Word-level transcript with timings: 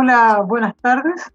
Hola, 0.00 0.44
buenas 0.46 0.76
tardes. 0.76 1.28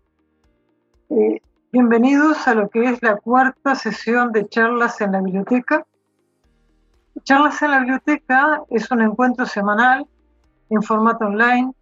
Eh, 1.10 1.41
bienvenidos 1.73 2.47
a 2.47 2.55
lo 2.55 2.70
que 2.70 2.86
es 2.86 3.04
la 3.04 3.18
cuarta 3.18 3.75
sesión 3.75 4.32
de 4.32 4.47
charlas 4.47 5.02
en 5.02 5.11
la 5.11 5.20
biblioteca. 5.20 5.86
Charlas 7.23 7.61
en 7.61 7.71
la 7.71 7.79
biblioteca 7.79 8.61
es 8.70 8.89
un 8.89 9.02
encuentro 9.02 9.46
semanal 9.46 10.07
en 10.70 10.82
formato 10.82 11.25
online 11.25 11.73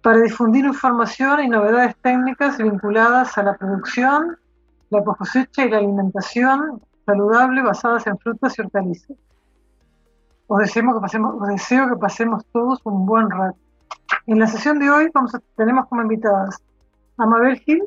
para 0.00 0.22
difundir 0.22 0.64
información 0.64 1.44
y 1.44 1.48
novedades 1.50 1.94
técnicas 2.00 2.56
vinculadas 2.56 3.36
a 3.36 3.42
la 3.42 3.58
producción, 3.58 4.38
la 4.88 5.04
cosecha 5.04 5.66
y 5.66 5.68
la 5.68 5.76
alimentación 5.76 6.80
saludable 7.04 7.60
basadas 7.60 8.06
en 8.06 8.16
frutas 8.16 8.58
y 8.58 8.62
hortalizas. 8.62 9.18
Os, 10.46 10.72
que 10.72 10.82
pasemos, 10.82 11.34
os 11.42 11.48
deseo 11.48 11.90
que 11.90 11.96
pasemos 11.96 12.46
todos 12.54 12.80
un 12.84 13.04
buen 13.04 13.28
rato. 13.28 13.58
En 14.26 14.38
la 14.38 14.46
sesión 14.46 14.78
de 14.78 14.90
hoy 14.90 15.10
tenemos 15.56 15.86
como 15.88 16.02
invitadas 16.02 16.58
a 17.16 17.26
Mabel 17.26 17.58
Gil, 17.60 17.82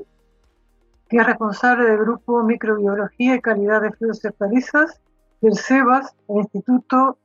que 1.10 1.18
es 1.18 1.26
responsable 1.26 1.86
del 1.86 2.00
grupo 2.00 2.44
Microbiología 2.44 3.36
y 3.36 3.42
Calidad 3.42 3.82
de 3.82 3.92
Frutas 3.92 4.24
y 4.24 4.28
Hortalizas 4.28 5.00
del 5.42 5.58
CEBAS, 5.58 6.16
el 6.30 6.38
Instituto 6.38 7.18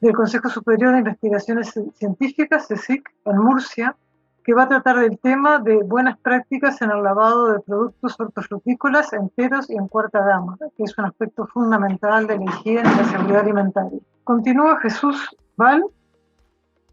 del 0.00 0.14
Consejo 0.14 0.48
Superior 0.48 0.92
de 0.92 0.98
Investigaciones 0.98 1.74
Científicas, 1.94 2.68
CSIC, 2.68 3.08
en 3.24 3.38
Murcia, 3.38 3.96
que 4.44 4.54
va 4.54 4.62
a 4.62 4.68
tratar 4.68 4.98
del 4.98 5.18
tema 5.18 5.58
de 5.58 5.82
buenas 5.82 6.18
prácticas 6.18 6.80
en 6.80 6.90
el 6.90 7.02
lavado 7.02 7.52
de 7.52 7.60
productos 7.60 8.18
hortofrutícolas 8.18 9.12
enteros 9.12 9.68
y 9.68 9.76
en 9.76 9.88
cuarta 9.88 10.24
gama, 10.24 10.56
que 10.76 10.84
es 10.84 10.96
un 10.96 11.04
aspecto 11.04 11.46
fundamental 11.48 12.26
de 12.26 12.38
la 12.38 12.44
higiene 12.44 12.90
y 12.90 12.96
la 12.96 13.04
seguridad 13.04 13.40
alimentaria. 13.40 13.98
Continúa 14.24 14.80
Jesús 14.80 15.36
Val, 15.56 15.84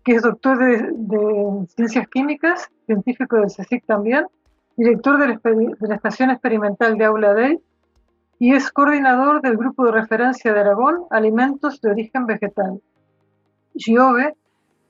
que 0.05 0.13
es 0.13 0.21
doctor 0.21 0.59
de, 0.59 1.67
Ciencias 1.75 2.07
Químicas, 2.07 2.69
científico 2.85 3.37
del 3.37 3.47
CSIC 3.47 3.85
también, 3.85 4.27
director 4.77 5.17
de 5.17 5.39
la, 5.87 5.95
Estación 5.95 6.29
Experimental 6.29 6.97
de 6.97 7.05
Aula 7.05 7.33
Day 7.33 7.59
y 8.37 8.53
es 8.53 8.71
coordinador 8.71 9.41
del 9.41 9.57
Grupo 9.57 9.85
de 9.85 9.93
Referencia 9.93 10.53
de 10.53 10.59
Aragón, 10.59 11.05
Alimentos 11.09 11.81
de 11.81 11.89
Origen 11.89 12.27
Vegetal. 12.27 12.79
GIOVE, 13.73 14.35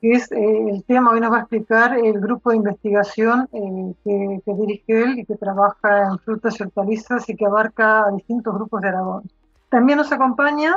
que 0.01 0.11
es 0.11 0.31
eh, 0.31 0.69
el 0.69 0.83
tema, 0.83 1.11
hoy 1.11 1.21
nos 1.21 1.31
va 1.31 1.37
a 1.37 1.41
explicar 1.41 1.97
el 1.97 2.19
grupo 2.19 2.49
de 2.49 2.57
investigación 2.57 3.47
eh, 3.53 3.93
que, 4.03 4.41
que, 4.45 4.53
dirige 4.53 5.01
él 5.01 5.19
y 5.19 5.25
que 5.25 5.35
trabaja 5.37 6.09
en 6.09 6.19
frutas 6.19 6.59
y 6.59 6.63
hortalizas 6.63 7.29
y 7.29 7.35
que 7.35 7.45
abarca 7.45 8.05
a 8.05 8.11
distintos 8.11 8.53
grupos 8.53 8.81
de 8.81 8.89
Aragón. 8.89 9.23
También 9.69 9.97
nos 9.97 10.11
acompaña 10.11 10.75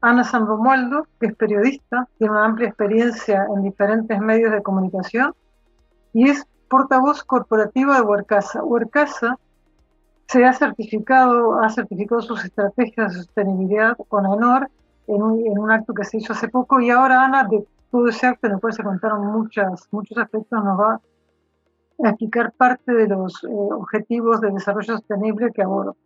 Ana 0.00 0.22
San 0.24 0.46
Romualdo, 0.46 1.06
que 1.18 1.26
es 1.26 1.34
periodista, 1.34 2.08
tiene 2.18 2.32
una 2.32 2.44
amplia 2.44 2.68
experiencia 2.68 3.46
en 3.54 3.62
diferentes 3.62 4.18
medios 4.20 4.52
de 4.52 4.62
comunicación 4.62 5.34
y 6.12 6.28
es 6.28 6.46
portavoz 6.68 7.24
corporativa 7.24 7.96
de 7.96 8.02
Huercasa. 8.02 8.62
Huercasa 8.62 9.38
se 10.28 10.44
ha 10.44 10.52
certificado, 10.52 11.60
ha 11.60 11.70
certificado 11.70 12.20
sus 12.20 12.44
estrategias 12.44 13.12
de 13.12 13.22
sostenibilidad 13.22 13.96
con 14.08 14.26
honor 14.26 14.68
en 15.08 15.22
un, 15.22 15.70
acto 15.70 15.94
que 15.94 16.04
se 16.04 16.18
hizo 16.18 16.34
hace 16.34 16.48
poco 16.48 16.80
y 16.80 16.90
ahora 16.90 17.24
Ana, 17.24 17.44
de 17.44 17.66
todo 17.90 18.08
ese 18.08 18.26
acto 18.26 18.46
en 18.46 18.54
el 18.54 18.60
cual 18.60 18.74
se 18.74 18.82
contaron 18.82 19.26
muchas, 19.26 19.88
muchos 19.90 20.18
aspectos, 20.18 20.62
nos 20.62 20.78
va 20.78 21.00
a 22.04 22.08
explicar 22.10 22.52
parte 22.52 22.92
de 22.92 23.08
los 23.08 23.42
eh, 23.42 23.48
objetivos 23.48 24.40
de 24.42 24.50
desarrollo 24.50 24.98
sostenible 24.98 25.50
que 25.52 25.62
abordo. 25.62 25.96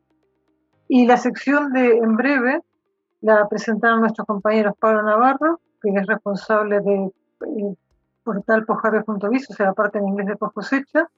Y 0.88 1.06
la 1.06 1.16
sección 1.16 1.72
de 1.72 1.98
en 1.98 2.16
breve 2.16 2.60
la 3.22 3.48
presentaron 3.48 4.00
nuestros 4.00 4.26
compañeros 4.26 4.74
Pablo 4.78 5.02
Navarro, 5.02 5.60
que 5.80 5.90
es 5.90 6.06
responsable 6.06 6.80
de 6.80 7.10
eh, 7.46 7.74
portal 8.22 8.64
Pojave.biz, 8.64 9.50
o 9.50 9.54
sea, 9.54 9.66
la 9.66 9.72
parte 9.72 9.98
en 9.98 10.08
inglés 10.08 10.26
de 10.26 10.36
Cosecha, 10.36 11.08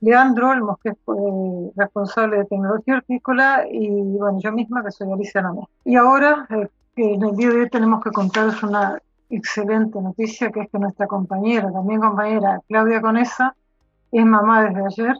Leandro 0.00 0.50
Olmos, 0.50 0.78
que 0.82 0.90
es 0.90 0.96
eh, 0.96 1.72
responsable 1.76 2.38
de 2.38 2.44
tecnología 2.46 2.96
hortícola, 2.96 3.64
y 3.70 3.88
bueno, 3.88 4.38
yo 4.40 4.52
misma, 4.52 4.84
que 4.84 4.90
soy 4.90 5.10
Alicia 5.10 5.40
Namé. 5.40 5.62
Y 5.84 5.94
ahora, 5.96 6.46
eh, 6.50 6.68
en 6.96 7.22
el 7.22 7.36
día 7.36 7.50
de 7.50 7.60
hoy 7.60 7.70
tenemos 7.70 8.02
que 8.02 8.10
contaros 8.10 8.62
una 8.64 8.98
excelente 9.30 10.00
noticia, 10.00 10.50
que 10.50 10.60
es 10.60 10.70
que 10.70 10.78
nuestra 10.78 11.06
compañera, 11.06 11.72
también 11.72 12.00
compañera 12.00 12.60
Claudia 12.68 13.00
Conesa, 13.00 13.54
es 14.10 14.24
mamá 14.24 14.64
desde 14.64 14.84
ayer, 14.84 15.16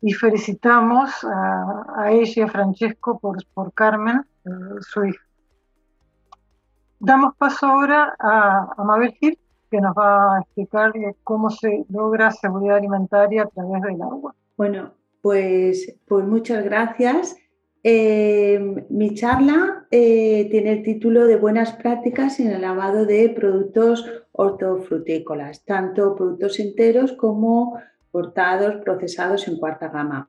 y 0.00 0.12
felicitamos 0.12 1.10
a, 1.24 2.10
ella 2.10 2.32
y 2.36 2.40
a 2.40 2.48
Francesco 2.48 3.18
por 3.18 3.72
Carmen, 3.72 4.24
su 4.80 5.04
hija. 5.04 5.22
Damos 7.04 7.34
paso 7.36 7.66
ahora 7.66 8.14
a, 8.16 8.80
Mabel 8.84 9.12
Gil, 9.18 9.36
que 9.68 9.80
nos 9.80 9.92
va 9.92 10.36
a 10.36 10.40
explicar 10.42 10.92
cómo 11.24 11.50
se 11.50 11.84
logra 11.88 12.30
seguridad 12.30 12.76
alimentaria 12.76 13.42
a 13.42 13.48
través 13.48 13.82
del 13.82 14.00
agua. 14.00 14.36
Bueno, 14.56 14.92
pues, 15.20 15.96
pues 16.06 16.24
muchas 16.24 16.62
gracias. 16.62 17.36
Eh, 17.82 18.86
mi 18.88 19.14
charla 19.14 19.84
eh, 19.90 20.46
tiene 20.48 20.74
el 20.74 20.84
título 20.84 21.26
de 21.26 21.34
Buenas 21.34 21.72
prácticas 21.72 22.38
en 22.38 22.52
el 22.52 22.62
lavado 22.62 23.04
de 23.04 23.30
productos 23.30 24.08
hortofrutícolas, 24.30 25.64
tanto 25.64 26.14
productos 26.14 26.60
enteros 26.60 27.14
como 27.14 27.80
cortados, 28.12 28.76
procesados 28.76 29.48
en 29.48 29.58
cuarta 29.58 29.88
gama. 29.88 30.28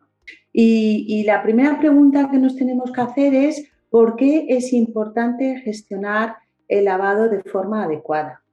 y 0.51 1.23
la 1.27 1.43
primera 1.43 1.77
pregunta 1.77 2.31
que 2.31 2.39
nos 2.39 2.55
tenemos 2.55 2.91
que 2.91 3.01
hacer 3.01 3.35
es 3.35 3.71
¿por 3.91 4.15
qué 4.15 4.47
es 4.49 4.73
importante 4.73 5.61
gestionar 5.63 6.37
el 6.67 6.85
lavado 6.85 7.29
de 7.29 7.43
forma 7.43 7.83
adecuada. 7.83 8.43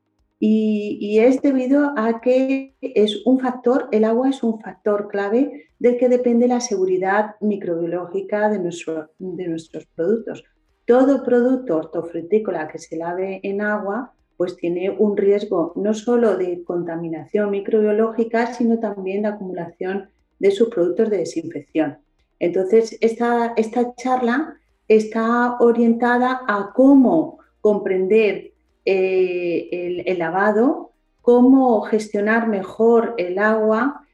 Y, 0.42 1.18
es 1.18 1.42
debido 1.42 1.92
a 1.98 2.22
que 2.22 2.74
es 2.80 3.26
un 3.26 3.40
factor, 3.40 3.88
el 3.92 4.04
agua 4.04 4.30
es 4.30 4.42
un 4.42 4.58
factor 4.58 5.08
clave 5.08 5.68
del 5.78 5.98
que 5.98 6.08
depende 6.08 6.48
la 6.48 6.60
seguridad 6.60 7.36
microbiológica 7.40 8.48
de, 8.48 8.58
nuestro, 8.58 9.10
de 9.18 9.48
nuestros 9.48 9.84
productos. 9.94 10.42
Todo 10.86 11.22
producto 11.22 11.76
hortofrutícola 11.76 12.68
que 12.68 12.78
se 12.78 12.96
lave 12.96 13.40
en 13.42 13.60
agua 13.60 14.14
pues 14.38 14.56
tiene 14.56 14.88
un 14.88 15.18
riesgo 15.18 15.74
no 15.76 15.92
solo 15.92 16.38
de 16.38 16.64
contaminación 16.64 17.50
microbiológica, 17.50 18.54
sino 18.54 18.78
también 18.78 19.20
de 19.20 19.28
acumulación 19.28 20.08
de 20.38 20.50
sus 20.50 20.70
productos 20.70 21.10
de 21.10 21.18
desinfección. 21.18 21.98
Entonces, 22.38 22.96
esta, 23.02 23.52
esta 23.58 23.94
charla 23.96 24.56
está 24.88 25.58
orientada 25.60 26.40
a 26.48 26.72
cómo 26.74 27.39
comprender 27.60 28.52
eh, 28.84 30.04
el, 30.06 30.18
lavado, 30.18 30.92
cómo 31.20 31.80
gestionar 31.82 32.48
mejor 32.48 33.14
el 33.18 33.38
agua, 33.38 34.06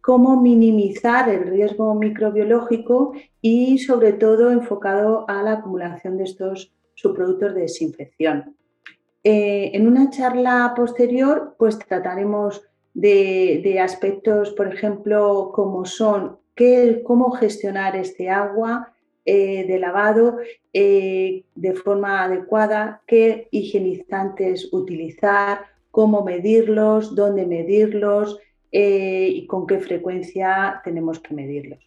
cómo 0.00 0.40
minimizar 0.40 1.28
el 1.28 1.46
riesgo 1.46 1.94
microbiológico 1.94 3.12
y 3.40 3.78
sobre 3.78 4.12
todo 4.12 4.50
enfocado 4.50 5.24
a 5.28 5.42
la 5.42 5.52
acumulación 5.52 6.16
de 6.16 6.24
estos 6.24 6.72
subproductos 6.94 7.54
de 7.54 7.62
desinfección. 7.62 8.56
Eh, 9.24 9.70
en 9.74 9.86
una 9.86 10.10
charla 10.10 10.72
posterior, 10.76 11.54
pues 11.58 11.78
trataremos 11.78 12.62
de, 12.94 13.80
aspectos, 13.82 14.50
por 14.52 14.72
ejemplo, 14.72 15.50
como 15.54 15.84
son 15.84 16.38
qué, 16.54 17.02
cómo 17.04 17.30
gestionar 17.32 17.96
este 17.96 18.30
agua, 18.30 18.92
eh, 19.32 19.64
de 19.64 19.78
lavado 19.78 20.38
eh, 20.72 21.44
de 21.54 21.74
forma 21.74 22.24
adecuada, 22.24 23.00
qué 23.06 23.46
higienizantes 23.52 24.72
utilizar, 24.72 25.60
cómo 25.92 26.24
medirlos, 26.24 27.14
dónde 27.14 27.46
medirlos 27.46 28.40
eh, 28.72 29.28
y 29.32 29.46
con 29.46 29.68
qué 29.68 29.78
frecuencia 29.78 30.80
tenemos 30.82 31.20
que 31.20 31.32
medirlos. 31.32 31.78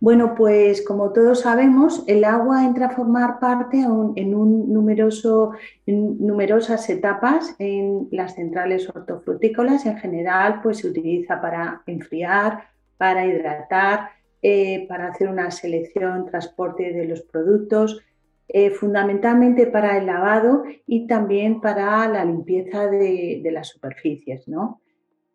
Bueno, 0.00 0.34
pues 0.34 0.84
como 0.84 1.12
todos 1.12 1.42
sabemos, 1.42 2.02
el 2.08 2.24
agua 2.24 2.64
entra 2.64 2.86
a 2.86 2.96
formar 2.96 3.38
parte 3.38 3.78
en, 3.78 4.34
un 4.34 4.72
numeroso, 4.72 5.52
en 5.86 6.18
numerosas 6.18 6.90
etapas 6.90 7.54
en 7.60 8.08
las 8.10 8.34
centrales 8.34 8.88
hortofrutícolas. 8.88 9.86
En 9.86 9.98
general, 9.98 10.62
pues 10.64 10.78
se 10.78 10.88
utiliza 10.88 11.40
para 11.40 11.82
enfriar, 11.86 12.64
para 12.98 13.24
hidratar, 13.24 14.08
eh, 14.42 14.86
para 14.88 15.08
hacer 15.08 15.28
una 15.28 15.50
selección, 15.52 16.26
transporte 16.26 16.92
de 16.92 17.06
los 17.06 17.22
productos, 17.22 18.02
eh, 18.48 18.70
fundamentalmente 18.70 19.68
para 19.68 19.96
el 19.96 20.06
lavado 20.06 20.64
y 20.86 21.06
también 21.06 21.60
para 21.60 22.06
la 22.08 22.24
limpieza 22.24 22.86
de, 22.88 23.40
las 23.52 23.68
superficies. 23.68 24.44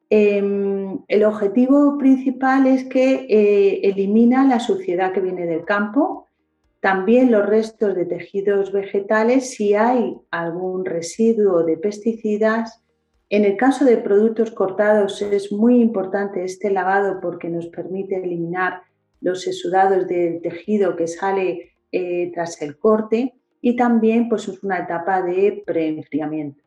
Em, 0.09 0.99
el 1.07 1.23
objetivo 1.23 1.97
principal 1.97 2.67
es 2.67 2.83
que 2.83 3.25
eh, 3.29 3.79
elimina 3.83 4.45
la 4.45 4.59
suciedad 4.59 5.13
que 5.13 5.21
viene 5.21 5.45
del 5.45 5.65
campo, 5.65 6.27
también 6.79 7.31
los 7.31 7.45
restos 7.45 7.95
de 7.95 8.05
tejidos 8.05 8.71
vegetales 8.71 9.51
si 9.51 9.73
hay 9.73 10.15
algún 10.31 10.85
residuo 10.85 11.63
de 11.63 11.77
pesticidas. 11.77 12.83
En 13.29 13.45
el 13.45 13.57
caso 13.57 13.83
de 13.83 13.97
productos 13.97 14.51
cortados 14.51 15.21
es 15.21 15.51
muy 15.51 15.81
importante 15.81 16.43
este 16.43 16.69
lavado 16.69 17.19
porque 17.19 17.49
nos 17.49 17.67
permite 17.67 18.17
eliminar 18.17 18.81
los 19.21 19.47
exudados 19.47 20.07
del 20.07 20.41
tejido 20.41 20.95
que 20.95 21.07
sale 21.07 21.71
eh, 21.91 22.31
tras 22.33 22.61
el 22.61 22.77
corte 22.77 23.33
y 23.61 23.75
también 23.75 24.29
pues, 24.29 24.47
es 24.47 24.63
una 24.63 24.79
etapa 24.79 25.21
de 25.21 25.63
preenfriamiento. 25.65 26.61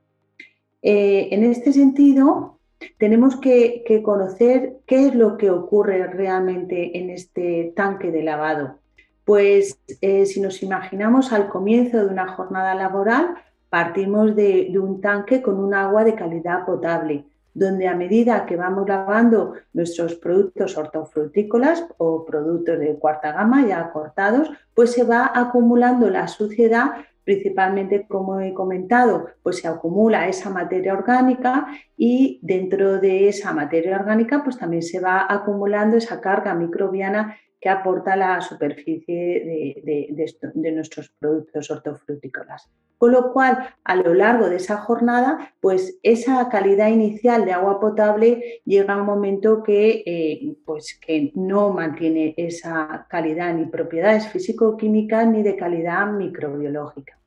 Eh, 0.82 1.28
en 1.30 1.44
este 1.44 1.72
sentido, 1.72 2.58
tenemos 2.98 3.36
que, 3.36 3.84
conocer 4.04 4.78
qué 4.86 5.08
es 5.08 5.14
lo 5.14 5.36
que 5.36 5.50
ocurre 5.50 6.06
realmente 6.06 6.98
en 6.98 7.10
este 7.10 7.72
tanque 7.76 8.10
de 8.10 8.22
lavado. 8.22 8.78
Pues 9.24 9.78
eh, 10.00 10.26
si 10.26 10.40
nos 10.40 10.62
imaginamos 10.62 11.32
al 11.32 11.48
comienzo 11.48 11.98
de 11.98 12.06
una 12.06 12.28
jornada 12.28 12.74
laboral, 12.74 13.34
partimos 13.68 14.34
de, 14.34 14.72
un 14.80 15.00
tanque 15.00 15.42
con 15.42 15.58
un 15.58 15.74
agua 15.74 16.04
de 16.04 16.14
calidad 16.14 16.64
potable, 16.64 17.24
donde 17.54 17.88
a 17.88 17.94
medida 17.94 18.46
que 18.46 18.56
vamos 18.56 18.88
lavando 18.88 19.54
nuestros 19.72 20.14
productos 20.14 20.76
hortofrutícolas 20.76 21.86
o 21.98 22.24
productos 22.24 22.78
de 22.78 22.94
cuarta 22.96 23.32
gama 23.32 23.66
ya 23.66 23.90
cortados, 23.90 24.50
pues 24.74 24.92
se 24.92 25.04
va 25.04 25.30
acumulando 25.34 26.08
la 26.10 26.28
suciedad 26.28 26.92
principalmente, 27.24 28.06
como 28.08 28.40
he 28.40 28.52
comentado, 28.52 29.28
pues 29.42 29.58
se 29.58 29.68
acumula 29.68 30.26
esa 30.26 30.50
materia 30.50 30.94
orgánica 30.94 31.66
y 31.96 32.40
dentro 32.42 32.98
de 32.98 33.28
esa 33.28 33.52
materia 33.52 33.96
orgánica 33.96 34.42
pues 34.42 34.58
también 34.58 34.82
se 34.82 35.00
va 35.00 35.26
acumulando 35.28 35.96
esa 35.96 36.20
carga 36.20 36.54
microbiana 36.54 37.36
que 37.60 37.68
aporta 37.68 38.16
la 38.16 38.40
superficie 38.40 39.84
de, 39.84 40.72
nuestros 40.72 41.10
productos 41.18 41.70
hortofrutícolas. 41.70 42.70
Con 42.96 43.12
lo 43.12 43.32
cual, 43.32 43.74
a 43.84 43.96
lo 43.96 44.14
largo 44.14 44.48
de 44.48 44.56
esa 44.56 44.78
jornada, 44.78 45.54
pues 45.60 45.98
esa 46.02 46.48
calidad 46.48 46.88
inicial 46.88 47.44
de 47.44 47.52
agua 47.52 47.80
potable 47.80 48.62
llega 48.64 48.94
a 48.94 49.00
un 49.00 49.06
momento 49.06 49.62
que, 49.62 50.02
eh, 50.06 50.56
pues 50.64 50.98
que 51.00 51.32
no 51.34 51.70
mantiene 51.70 52.34
esa 52.36 53.06
calidad 53.08 53.54
ni 53.54 53.66
propiedades 53.66 54.28
físico-químicas 54.28 55.26
ni 55.26 55.42
de 55.42 55.56
calidad 55.56 56.06
microbiológica. 56.12 57.18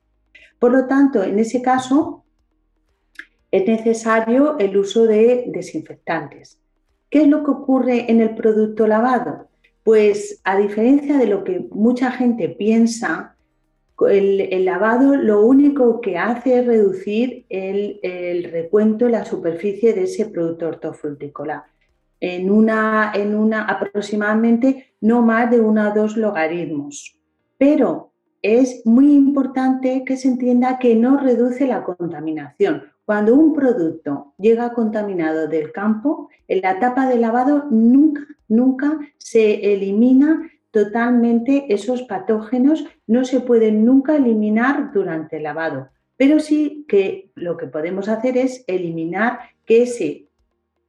Por 0.58 0.72
lo 0.72 0.86
tanto, 0.86 1.22
en 1.22 1.38
ese 1.38 1.60
caso 1.60 2.24
es 3.50 3.66
necesario 3.66 4.58
el 4.58 4.76
uso 4.76 5.06
de 5.06 5.44
desinfectantes. 5.48 6.60
¿Qué 7.08 7.22
es 7.22 7.28
lo 7.28 7.44
que 7.44 7.52
ocurre 7.52 8.10
en 8.10 8.20
el 8.20 8.34
producto 8.34 8.86
lavado? 8.88 9.48
Pues 9.84 10.40
a 10.44 10.56
diferencia 10.56 11.18
de 11.18 11.26
lo 11.26 11.44
que 11.44 11.68
mucha 11.70 12.10
gente 12.10 12.48
piensa, 12.48 13.36
el, 14.08 14.64
lavado 14.64 15.14
lo 15.14 15.42
único 15.42 16.00
que 16.00 16.18
hace 16.18 16.58
es 16.58 16.66
reducir 16.66 17.46
el, 17.48 18.00
el, 18.02 18.44
recuento, 18.50 19.08
la 19.08 19.24
superficie 19.24 19.92
de 19.92 20.04
ese 20.04 20.26
producto 20.26 20.66
hortofrutícola 20.66 21.66
en 22.20 22.50
una, 22.50 23.12
en 23.14 23.34
una 23.34 23.64
aproximadamente 23.64 24.94
no 25.00 25.20
más 25.20 25.50
de 25.50 25.60
uno 25.60 25.90
o 25.90 25.94
dos 25.94 26.16
logaritmos. 26.16 27.18
Pero 27.58 28.12
es 28.40 28.82
muy 28.84 29.12
importante 29.12 30.04
que 30.04 30.16
se 30.16 30.28
entienda 30.28 30.78
que 30.78 30.94
no 30.94 31.18
reduce 31.18 31.66
la 31.66 31.84
contaminación. 31.84 32.84
Cuando 33.04 33.34
un 33.34 33.52
producto 33.52 34.32
llega 34.38 34.72
contaminado 34.72 35.48
del 35.48 35.70
campo, 35.72 36.30
en 36.48 36.62
la 36.62 36.72
etapa 36.72 37.06
de 37.06 37.18
lavado 37.18 37.66
nunca, 37.70 38.26
nunca 38.48 38.98
se 39.18 39.72
elimina 39.72 40.50
totalmente 40.70 41.72
esos 41.72 42.02
patógenos, 42.02 42.84
no 43.06 43.24
se 43.24 43.40
pueden 43.40 43.84
nunca 43.84 44.16
eliminar 44.16 44.92
durante 44.92 45.36
el 45.36 45.44
lavado, 45.44 45.88
pero 46.16 46.40
sí 46.40 46.84
que 46.88 47.30
lo 47.34 47.56
que 47.56 47.66
podemos 47.66 48.08
hacer 48.08 48.36
es 48.36 48.64
eliminar 48.66 49.38
que 49.64 49.82
ese 49.82 50.26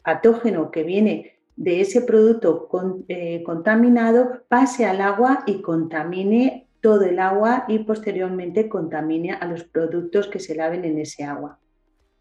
patógeno 0.04 0.72
que 0.72 0.84
viene 0.84 1.34
de 1.56 1.82
ese 1.82 2.02
producto 2.02 2.68
eh, 3.08 3.44
contaminado 3.44 4.44
pase 4.48 4.86
al 4.86 5.02
agua 5.02 5.44
y 5.46 5.62
contamine 5.62 6.68
todo 6.82 7.04
el 7.04 7.20
agua 7.20 7.66
y 7.68 7.80
posteriormente 7.80 8.70
contamine 8.70 9.34
a 9.34 9.48
los 9.48 9.64
productos 9.64 10.28
que 10.28 10.40
se 10.40 10.56
laven 10.56 10.86
en 10.86 11.00
ese 11.00 11.24
agua. 11.24 11.60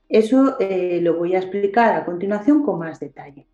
Eso 0.08 0.56
eh, 0.60 1.00
lo 1.02 1.18
voy 1.18 1.34
a 1.34 1.38
explicar 1.38 1.94
a 1.94 2.04
continuación 2.04 2.62
con 2.62 2.78
más 2.78 3.00
detalle. 3.00 3.46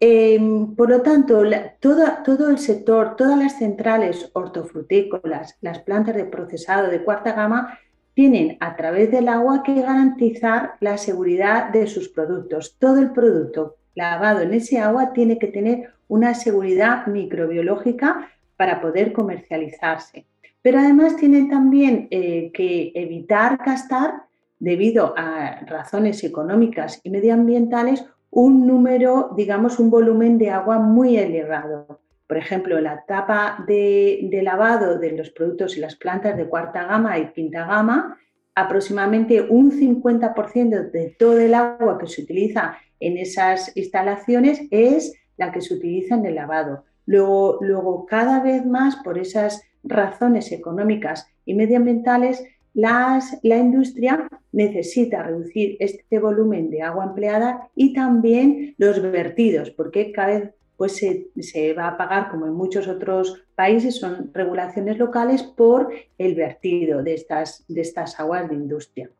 Em, 0.00 0.76
por 0.76 0.90
lo 0.90 1.02
tanto, 1.02 1.42
todo 1.80 2.50
el 2.50 2.58
sector, 2.58 3.16
todas 3.16 3.38
las 3.38 3.58
centrales 3.58 4.30
hortofrutícolas, 4.32 5.56
las 5.60 5.80
plantas 5.80 6.14
de 6.14 6.24
procesado 6.24 6.88
de 6.88 7.02
cuarta 7.02 7.32
gama, 7.32 7.78
tienen 8.14 8.56
a 8.60 8.76
través 8.76 9.10
del 9.10 9.28
agua 9.28 9.62
que 9.62 9.80
garantizar 9.80 10.74
la 10.80 10.98
seguridad 10.98 11.70
de 11.70 11.86
sus 11.86 12.08
productos. 12.08 12.76
Todo 12.78 13.00
el 13.00 13.12
producto 13.12 13.76
lavado 13.94 14.40
en 14.40 14.54
ese 14.54 14.78
agua 14.78 15.12
tiene 15.12 15.38
que 15.38 15.48
tener 15.48 15.90
una 16.08 16.34
seguridad 16.34 17.06
microbiológica 17.06 18.28
para 18.56 18.80
poder 18.80 19.12
comercializarse. 19.12 20.26
Pero 20.62 20.78
además 20.80 21.16
tienen 21.16 21.48
también 21.48 22.08
eh, 22.10 22.50
que 22.52 22.92
evitar 22.94 23.58
gastar, 23.64 24.22
debido 24.58 25.14
a 25.16 25.60
razones 25.66 26.24
económicas 26.24 27.00
y 27.04 27.10
medioambientales, 27.10 28.04
un 28.30 28.66
número, 28.66 29.32
digamos, 29.36 29.78
un 29.78 29.90
volumen 29.90 30.38
de 30.38 30.50
agua 30.50 30.78
muy 30.78 31.16
elevado. 31.16 32.00
Por 32.26 32.36
ejemplo, 32.36 32.78
la 32.80 32.94
etapa 32.94 33.64
de, 33.66 34.28
de 34.30 34.42
lavado 34.42 34.98
de 34.98 35.12
los 35.12 35.30
productos 35.30 35.76
y 35.76 35.80
las 35.80 35.96
plantas 35.96 36.36
de 36.36 36.46
cuarta 36.46 36.84
gama 36.84 37.18
y 37.18 37.32
quinta 37.32 37.66
gama, 37.66 38.18
aproximadamente 38.54 39.40
un 39.40 39.70
50% 39.70 40.90
de 40.90 41.16
todo 41.18 41.38
el 41.38 41.54
agua 41.54 41.98
que 41.98 42.06
se 42.06 42.22
utiliza 42.22 42.76
en 43.00 43.16
esas 43.16 43.74
instalaciones 43.76 44.60
es 44.70 45.14
la 45.36 45.52
que 45.52 45.60
se 45.60 45.74
utiliza 45.74 46.16
en 46.16 46.26
el 46.26 46.34
lavado. 46.34 46.84
Luego, 47.06 48.04
cada 48.06 48.42
vez 48.42 48.66
más, 48.66 48.96
por 48.96 49.18
esas 49.18 49.62
razones 49.82 50.52
económicas 50.52 51.26
y 51.46 51.54
medioambientales, 51.54 52.44
la 52.74 53.20
industria 53.42 54.28
necesita 54.52 55.22
reducir 55.22 55.76
este 55.80 56.18
volumen 56.18 56.70
de 56.70 56.82
agua 56.82 57.04
empleada 57.04 57.68
y 57.74 57.92
también 57.92 58.74
los 58.78 59.00
vertidos, 59.02 59.70
porque 59.70 60.12
cada 60.12 60.28
vez 60.28 60.54
pues, 60.78 60.96
se, 60.96 61.74
va 61.74 61.88
a 61.88 61.96
pagar, 61.96 62.30
como 62.30 62.46
en 62.46 62.54
muchos 62.54 62.86
otros 62.86 63.44
países, 63.56 63.96
son 63.96 64.30
regulaciones 64.32 64.96
locales 64.96 65.42
por 65.42 65.92
el 66.16 66.34
vertido 66.36 67.02
de 67.02 67.14
estas, 67.14 67.64
de 67.68 67.80
estas 67.80 68.18
aguas 68.20 68.48
de 68.48 68.54
industria. 68.54 69.10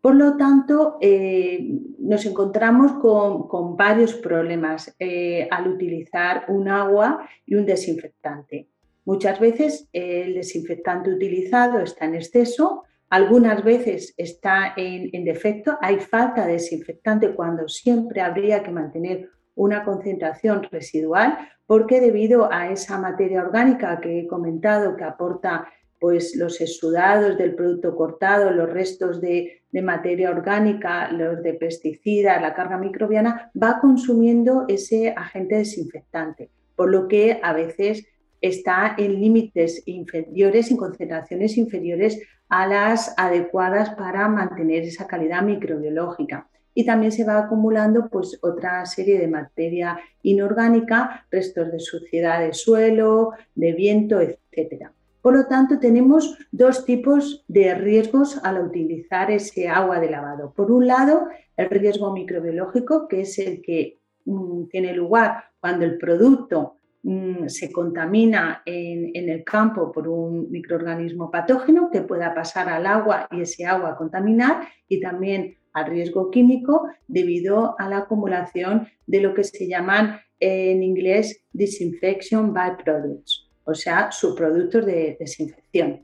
Por 0.00 0.14
lo 0.14 0.36
tanto, 0.36 0.98
eh, 1.00 1.78
nos 1.98 2.26
encontramos 2.26 2.92
con, 3.00 3.76
varios 3.76 4.14
problemas 4.14 4.94
eh, 4.98 5.48
al 5.50 5.68
utilizar 5.68 6.44
un 6.48 6.68
agua 6.68 7.26
y 7.46 7.54
un 7.54 7.64
desinfectante. 7.64 8.68
Muchas 9.10 9.40
veces 9.40 9.88
el 9.92 10.34
desinfectante 10.34 11.10
utilizado 11.10 11.80
está 11.80 12.04
en 12.04 12.14
exceso, 12.14 12.84
algunas 13.08 13.64
veces 13.64 14.14
está 14.16 14.72
en, 14.76 15.24
defecto, 15.24 15.76
hay 15.80 15.98
falta 15.98 16.46
de 16.46 16.52
desinfectante 16.52 17.34
cuando 17.34 17.66
siempre 17.66 18.20
habría 18.20 18.62
que 18.62 18.70
mantener 18.70 19.28
una 19.56 19.82
concentración 19.82 20.62
residual 20.70 21.36
porque 21.66 22.00
debido 22.00 22.52
a 22.52 22.70
esa 22.70 23.00
materia 23.00 23.42
orgánica 23.42 24.00
que 24.00 24.20
he 24.20 24.28
comentado 24.28 24.94
que 24.94 25.02
aporta 25.02 25.66
pues 25.98 26.36
los 26.36 26.60
exudados 26.60 27.36
del 27.36 27.56
producto 27.56 27.96
cortado, 27.96 28.52
los 28.52 28.70
restos 28.70 29.20
de, 29.20 29.64
materia 29.82 30.30
orgánica, 30.30 31.10
los 31.10 31.42
de 31.42 31.54
pesticidas, 31.54 32.40
la 32.40 32.54
carga 32.54 32.78
microbiana, 32.78 33.50
va 33.60 33.80
consumiendo 33.80 34.66
ese 34.68 35.14
agente 35.16 35.56
desinfectante, 35.56 36.48
por 36.76 36.92
lo 36.92 37.08
que 37.08 37.40
a 37.42 37.52
veces 37.52 38.06
está 38.40 38.94
en 38.96 39.20
límites 39.20 39.82
inferiores, 39.86 40.70
en 40.70 40.76
concentraciones 40.76 41.56
inferiores 41.56 42.20
a 42.48 42.66
las 42.66 43.14
adecuadas 43.16 43.90
para 43.90 44.28
mantener 44.28 44.82
esa 44.82 45.06
calidad 45.06 45.42
microbiológica. 45.42 46.48
Y 46.74 46.86
también 46.86 47.12
se 47.12 47.24
va 47.24 47.38
acumulando 47.38 48.08
pues, 48.08 48.38
otra 48.42 48.86
serie 48.86 49.18
de 49.18 49.28
materia 49.28 49.98
inorgánica, 50.22 51.26
restos 51.30 51.70
de 51.72 51.80
suciedad 51.80 52.40
de 52.40 52.54
suelo, 52.54 53.32
de 53.54 53.72
viento, 53.72 54.20
etcétera. 54.20 54.92
Por 55.20 55.36
lo 55.36 55.46
tanto, 55.46 55.78
tenemos 55.78 56.38
dos 56.50 56.84
tipos 56.86 57.44
de 57.46 57.74
riesgos 57.74 58.40
al 58.42 58.64
utilizar 58.64 59.30
ese 59.30 59.68
agua 59.68 60.00
de 60.00 60.10
lavado. 60.10 60.52
Por 60.52 60.70
un 60.70 60.86
lado, 60.86 61.28
el 61.56 61.68
riesgo 61.68 62.12
microbiológico, 62.12 63.06
que 63.06 63.22
es 63.22 63.38
el 63.38 63.60
que 63.60 63.98
mm, 64.24 64.68
tiene 64.68 64.94
lugar 64.94 65.44
cuando 65.60 65.84
el 65.84 65.98
producto 65.98 66.76
mm, 67.02 67.48
se 67.48 67.70
contamina 67.72 68.62
en, 68.64 69.10
el 69.14 69.44
campo 69.44 69.92
por 69.92 70.08
un 70.08 70.50
microorganismo 70.50 71.30
patógeno 71.30 71.90
que 71.90 72.02
pueda 72.02 72.34
pasar 72.34 72.68
al 72.68 72.86
agua 72.86 73.28
y 73.30 73.42
ese 73.42 73.66
agua 73.66 73.96
contaminar 73.96 74.68
y 74.88 75.00
también 75.00 75.56
al 75.72 75.86
riesgo 75.86 76.30
químico 76.30 76.88
debido 77.06 77.76
a 77.78 77.88
la 77.88 77.98
acumulación 77.98 78.88
de 79.06 79.20
lo 79.20 79.34
que 79.34 79.44
se 79.44 79.68
llaman 79.68 80.18
en 80.40 80.82
inglés 80.82 81.44
disinfection 81.52 82.52
byproducts 82.52 83.50
o 83.70 83.74
sea, 83.74 84.10
subproductos 84.10 84.84
de 84.84 85.16
desinfección. 85.18 86.02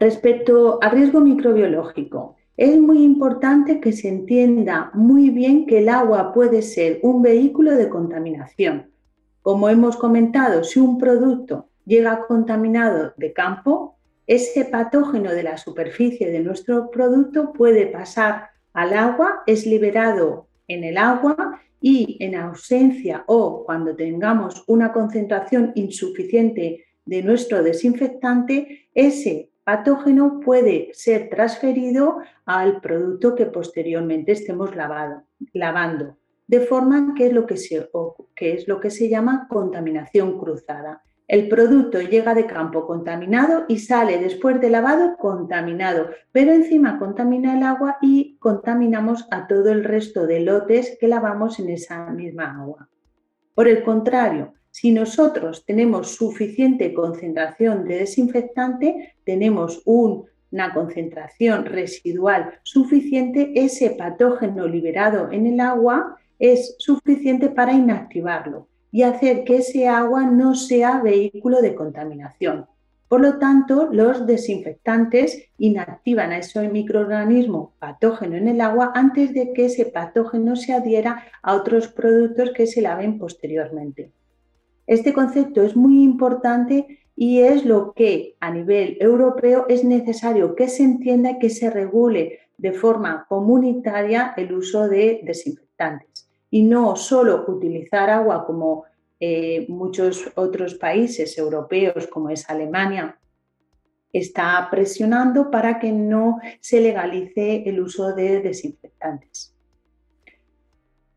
Respecto 0.00 0.78
al 0.82 0.92
riesgo 0.92 1.20
microbiológico, 1.20 2.36
es 2.56 2.78
muy 2.78 3.02
importante 3.02 3.80
que 3.80 3.92
se 3.92 4.08
entienda 4.08 4.90
muy 4.94 5.30
bien 5.30 5.66
que 5.66 5.78
el 5.78 5.88
agua 5.88 6.32
puede 6.32 6.62
ser 6.62 7.00
un 7.02 7.22
vehículo 7.22 7.72
de 7.72 7.88
contaminación. 7.88 8.90
Como 9.44 9.68
hemos 9.68 9.98
comentado, 9.98 10.64
si 10.64 10.80
un 10.80 10.96
producto 10.96 11.68
llega 11.84 12.26
contaminado 12.26 13.12
de 13.18 13.34
campo, 13.34 13.98
ese 14.26 14.64
patógeno 14.64 15.32
de 15.32 15.42
la 15.42 15.58
superficie 15.58 16.30
de 16.30 16.40
nuestro 16.40 16.90
producto 16.90 17.52
puede 17.52 17.88
pasar 17.88 18.48
al 18.72 18.94
agua, 18.94 19.42
es 19.46 19.66
liberado 19.66 20.46
en 20.66 20.82
el 20.82 20.96
agua 20.96 21.60
y 21.78 22.16
en 22.20 22.36
ausencia 22.36 23.24
o 23.26 23.66
cuando 23.66 23.94
tengamos 23.94 24.64
una 24.66 24.94
concentración 24.94 25.72
insuficiente 25.74 26.86
de 27.04 27.22
nuestro 27.22 27.62
desinfectante, 27.62 28.88
ese 28.94 29.50
patógeno 29.62 30.40
puede 30.40 30.88
ser 30.94 31.28
transferido 31.28 32.16
al 32.46 32.80
producto 32.80 33.34
que 33.34 33.44
posteriormente 33.44 34.32
estemos 34.32 34.70
lavando, 34.74 36.16
de 36.46 36.60
forma 36.60 37.14
que 37.16 37.26
es, 37.26 37.32
lo 37.32 37.46
que, 37.46 37.56
que 38.34 38.54
es 38.54 38.68
lo 38.68 38.80
que 38.80 38.90
se 38.90 39.08
llama 39.08 39.46
contaminación 39.48 40.38
cruzada. 40.38 41.02
El 41.26 41.48
producto 41.48 42.02
llega 42.02 42.34
de 42.34 42.44
campo 42.44 42.86
contaminado 42.86 43.64
y 43.66 43.78
sale 43.78 44.18
después 44.18 44.60
de 44.60 44.68
lavado 44.68 45.16
contaminado, 45.16 46.10
pero 46.32 46.52
encima 46.52 46.98
contamina 46.98 47.56
el 47.56 47.62
agua 47.62 47.96
y 48.02 48.36
contaminamos 48.38 49.26
a 49.30 49.46
todo 49.46 49.72
el 49.72 49.84
resto 49.84 50.26
de 50.26 50.40
lotes 50.40 50.98
que 51.00 51.08
lavamos 51.08 51.58
en 51.58 51.70
esa 51.70 52.10
misma 52.10 52.60
agua. 52.60 52.90
Por 53.54 53.68
el 53.68 53.82
contrario, 53.82 54.52
si 54.70 54.90
nosotros 54.90 55.64
tenemos 55.64 56.16
suficiente 56.16 56.92
concentración 56.92 57.84
de 57.86 58.00
desinfectante, 58.00 59.14
tenemos 59.24 59.82
una 59.86 60.74
concentración 60.74 61.64
residual 61.64 62.58
suficiente, 62.64 63.52
ese 63.54 63.90
patógeno 63.90 64.66
liberado 64.66 65.30
en 65.32 65.46
el 65.46 65.60
agua 65.60 66.18
es 66.52 66.74
suficiente 66.76 67.48
para 67.48 67.72
inactivarlo 67.72 68.68
y 68.92 69.02
hacer 69.02 69.44
que 69.44 69.56
ese 69.56 69.88
agua 69.88 70.24
no 70.24 70.54
sea 70.54 71.00
vehículo 71.00 71.62
de 71.62 71.74
contaminación. 71.74 72.66
Por 73.08 73.22
lo 73.22 73.38
tanto, 73.38 73.88
los 73.90 74.26
desinfectantes 74.26 75.48
inactivan 75.56 76.32
a 76.32 76.38
ese 76.38 76.68
microorganismo 76.68 77.72
patógeno 77.78 78.36
en 78.36 78.48
el 78.48 78.60
agua 78.60 78.92
antes 78.94 79.32
de 79.32 79.54
que 79.54 79.66
ese 79.66 79.86
patógeno 79.86 80.54
se 80.54 80.74
adhiera 80.74 81.24
a 81.42 81.54
otros 81.54 81.88
productos 81.88 82.50
que 82.50 82.66
se 82.66 82.82
laven 82.82 83.18
posteriormente. 83.18 84.12
Este 84.86 85.14
concepto 85.14 85.62
es 85.62 85.74
muy 85.74 86.02
importante 86.02 87.06
y 87.16 87.40
es 87.40 87.64
lo 87.64 87.94
que 87.94 88.36
a 88.40 88.50
nivel 88.50 88.98
europeo 89.00 89.64
es 89.70 89.82
necesario 89.82 90.54
que 90.54 90.68
se 90.68 90.82
entienda 90.82 91.30
y 91.30 91.38
que 91.38 91.48
se 91.48 91.70
regule 91.70 92.40
de 92.58 92.72
forma 92.72 93.24
comunitaria 93.30 94.34
el 94.36 94.52
uso 94.52 94.88
de 94.88 95.22
desinfectantes 95.24 96.13
y 96.54 96.62
no 96.62 96.94
solo 96.94 97.44
utilizar 97.48 98.10
agua 98.10 98.46
como 98.46 98.84
eh, 99.18 99.66
muchos 99.68 100.30
otros 100.36 100.76
países 100.76 101.36
europeos, 101.36 102.06
como 102.06 102.30
es 102.30 102.48
Alemania, 102.48 103.18
está 104.12 104.68
presionando 104.70 105.50
para 105.50 105.80
que 105.80 105.90
no 105.90 106.38
se 106.60 106.80
legalice 106.80 107.64
el 107.66 107.80
uso 107.80 108.14
de 108.14 108.40
desinfectantes. 108.40 109.52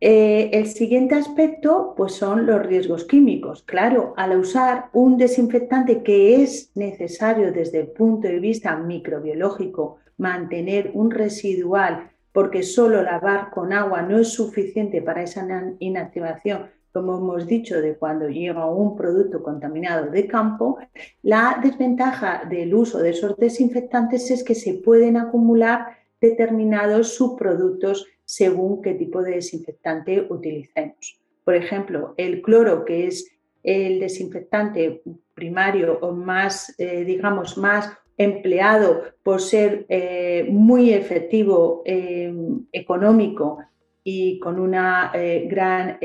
Eh, 0.02 0.50
el 0.54 0.66
siguiente 0.66 1.14
aspecto 1.14 1.94
pues 1.96 2.14
son 2.14 2.48
los 2.48 2.66
riesgos 2.66 3.06
químicos. 3.06 3.62
Claro, 3.62 4.16
al 4.18 4.40
usar 4.40 4.90
un 4.92 5.20
desinfectante 5.20 6.02
que 6.02 6.42
es 6.42 6.72
necesario 6.74 7.52
desde 7.52 7.82
el 7.82 7.90
punto 7.90 8.28
de 8.28 8.40
vista 8.40 8.76
microbiológico 8.76 9.98
mantener 10.18 10.90
un 10.96 11.12
residual 11.12 12.10
porque 12.38 12.62
solo 12.62 13.02
lavar 13.02 13.50
con 13.50 13.74
agua 13.74 14.04
no 14.04 14.20
es 14.20 14.28
suficiente 14.32 15.02
para 15.02 15.24
esa 15.24 15.44
inactivación, 15.80 16.68
como 16.94 17.18
hemos 17.18 17.48
dicho, 17.48 17.82
de 17.82 17.96
cuando 17.96 18.30
llega 18.30 18.68
un 18.68 18.96
producto 18.96 19.42
contaminado 19.42 20.12
de 20.12 20.28
campo, 20.28 20.78
la 21.24 21.60
desventaja 21.64 22.44
del 22.48 22.76
uso 22.76 23.00
de 23.00 23.10
esos 23.10 23.36
desinfectantes 23.38 24.30
es 24.30 24.44
que 24.44 24.54
se 24.54 24.76
pueden 24.76 25.18
acumular 25.18 25.88
determinados 26.22 27.16
subproductos 27.16 28.06
según 28.24 28.84
qué 28.84 28.94
tipo 28.94 29.24
de 29.24 29.32
desinfectante 29.32 30.28
utilicemos. 30.30 31.20
Por 31.44 31.56
ejemplo, 31.56 32.14
el 32.18 32.44
cloro, 32.44 32.86
que 32.86 33.08
es 33.08 33.32
el 33.64 34.00
desinfectante 34.00 35.02
primario 35.34 35.98
o 36.04 36.12
más, 36.12 36.76
eh, 36.78 37.04
digamos, 37.04 37.58
más 37.58 37.98
empleado 38.18 39.04
por 39.24 39.42
ser 39.42 39.86
eh, 39.90 40.48
muy 40.50 40.92
efectivo, 40.92 41.84
eh, 41.86 42.34
económico 42.72 43.60
y 44.04 44.40
con 44.40 44.60
una 44.60 45.12
eh, 45.14 45.48
gran, 45.50 46.00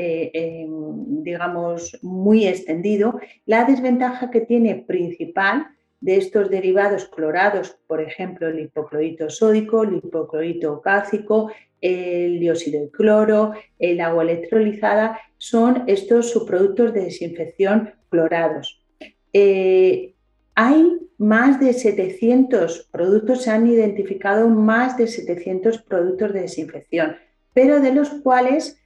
digamos, 1.23 1.97
muy 2.01 2.45
extendido, 2.47 3.19
la 3.45 3.63
desventaja 3.63 4.29
que 4.29 4.41
tiene 4.41 4.75
principal 4.75 5.67
de 6.01 6.17
estos 6.17 6.49
derivados 6.49 7.05
clorados, 7.05 7.77
por 7.87 8.01
ejemplo, 8.01 8.49
el 8.49 8.59
hipoclorito 8.59 9.29
sódico, 9.29 9.83
el 9.83 9.95
hipoclorito 9.95 10.81
cálcico, 10.81 11.49
el 11.79 12.41
dióxido 12.41 12.81
de 12.81 12.91
cloro, 12.91 13.53
el 13.79 14.01
agua 14.01 14.23
electrolizada, 14.23 15.17
son 15.37 15.83
estos 15.87 16.31
subproductos 16.31 16.93
de 16.93 17.05
desinfección 17.05 17.93
clorados. 18.09 18.83
Hay 20.55 20.99
más 21.17 21.59
de 21.59 21.73
700 21.73 22.89
productos, 22.91 23.43
se 23.43 23.51
han 23.51 23.67
identificado 23.67 24.49
más 24.49 24.97
de 24.97 25.07
700 25.07 25.81
productos 25.81 26.33
de 26.33 26.41
desinfección, 26.41 27.15
pero 27.53 27.79
de 27.79 27.93
los 27.93 28.09
cuales 28.09 28.79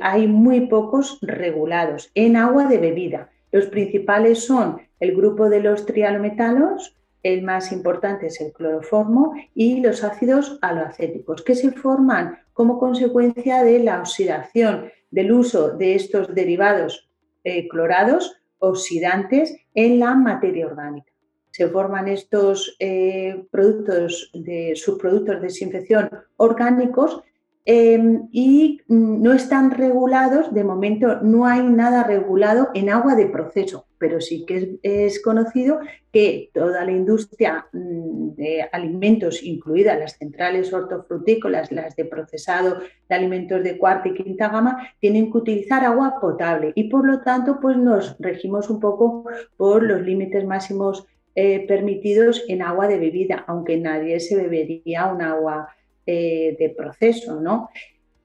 hay 0.00 0.26
muy 0.26 0.66
pocos 0.66 1.18
regulados 1.22 2.10
en 2.14 2.36
agua 2.36 2.66
de 2.66 2.78
bebida. 2.78 3.30
Los 3.50 3.66
principales 3.66 4.44
son 4.44 4.80
el 5.00 5.16
grupo 5.16 5.48
de 5.48 5.60
los 5.60 5.86
trialometanos, 5.86 6.94
el 7.22 7.42
más 7.42 7.72
importante 7.72 8.26
es 8.26 8.40
el 8.40 8.52
cloroformo 8.52 9.34
y 9.54 9.80
los 9.80 10.04
ácidos 10.04 10.58
aloacéticos, 10.62 11.42
que 11.42 11.54
se 11.54 11.72
forman 11.72 12.38
como 12.52 12.78
consecuencia 12.78 13.64
de 13.64 13.80
la 13.80 14.00
oxidación 14.00 14.90
del 15.10 15.32
uso 15.32 15.76
de 15.76 15.94
estos 15.94 16.34
derivados 16.34 17.08
eh, 17.44 17.66
clorados 17.68 18.36
oxidantes 18.58 19.56
en 19.84 20.00
la 20.00 20.12
materia 20.16 20.66
orgánica. 20.66 21.12
Se 21.52 21.68
forman 21.68 22.08
estos 22.08 22.74
eh, 22.80 23.46
productos 23.48 24.28
de 24.34 24.74
subproductos 24.74 25.36
de 25.36 25.42
desinfección 25.42 26.10
orgánicos 26.36 27.22
em, 27.68 28.28
y 28.32 28.80
mm, 28.88 29.22
no 29.22 29.32
están 29.34 29.70
regulados, 29.70 30.52
de 30.54 30.64
momento 30.64 31.20
no 31.22 31.46
hay 31.46 31.62
nada 31.62 32.02
regulado 32.02 32.70
en 32.74 32.88
agua 32.88 33.14
de 33.14 33.26
proceso 33.26 33.88
pero 33.98 34.20
sí 34.20 34.44
que 34.46 34.78
es, 34.82 35.20
conocido 35.22 35.80
que 36.12 36.50
toda 36.54 36.84
la 36.84 36.92
industria 36.92 37.66
mm, 37.72 38.30
de 38.36 38.62
alimentos, 38.72 39.42
incluidas 39.42 39.98
las 39.98 40.16
centrales 40.16 40.72
hortofrutícolas, 40.72 41.70
las 41.72 41.96
de 41.96 42.04
procesado 42.04 42.78
de 43.08 43.14
alimentos 43.14 43.62
de 43.62 43.76
cuarta 43.76 44.08
y 44.08 44.14
quinta 44.14 44.48
gama, 44.48 44.88
tienen 45.00 45.30
que 45.30 45.38
utilizar 45.38 45.84
agua 45.84 46.18
potable 46.20 46.72
y 46.74 46.84
por 46.84 47.06
lo 47.06 47.20
tanto 47.20 47.58
pues 47.60 47.76
nos 47.76 48.16
regimos 48.18 48.70
un 48.70 48.80
poco 48.80 49.24
por 49.56 49.82
los 49.82 50.02
límites 50.02 50.44
máximos 50.46 51.06
eh, 51.34 51.66
permitidos 51.68 52.44
en 52.48 52.62
agua 52.62 52.88
de 52.88 52.98
bebida, 52.98 53.44
aunque 53.46 53.76
nadie 53.76 54.18
se 54.18 54.36
bebería 54.36 55.06
un 55.06 55.22
agua 55.22 55.68
de 56.12 56.74
proceso, 56.76 57.40
¿no? 57.40 57.68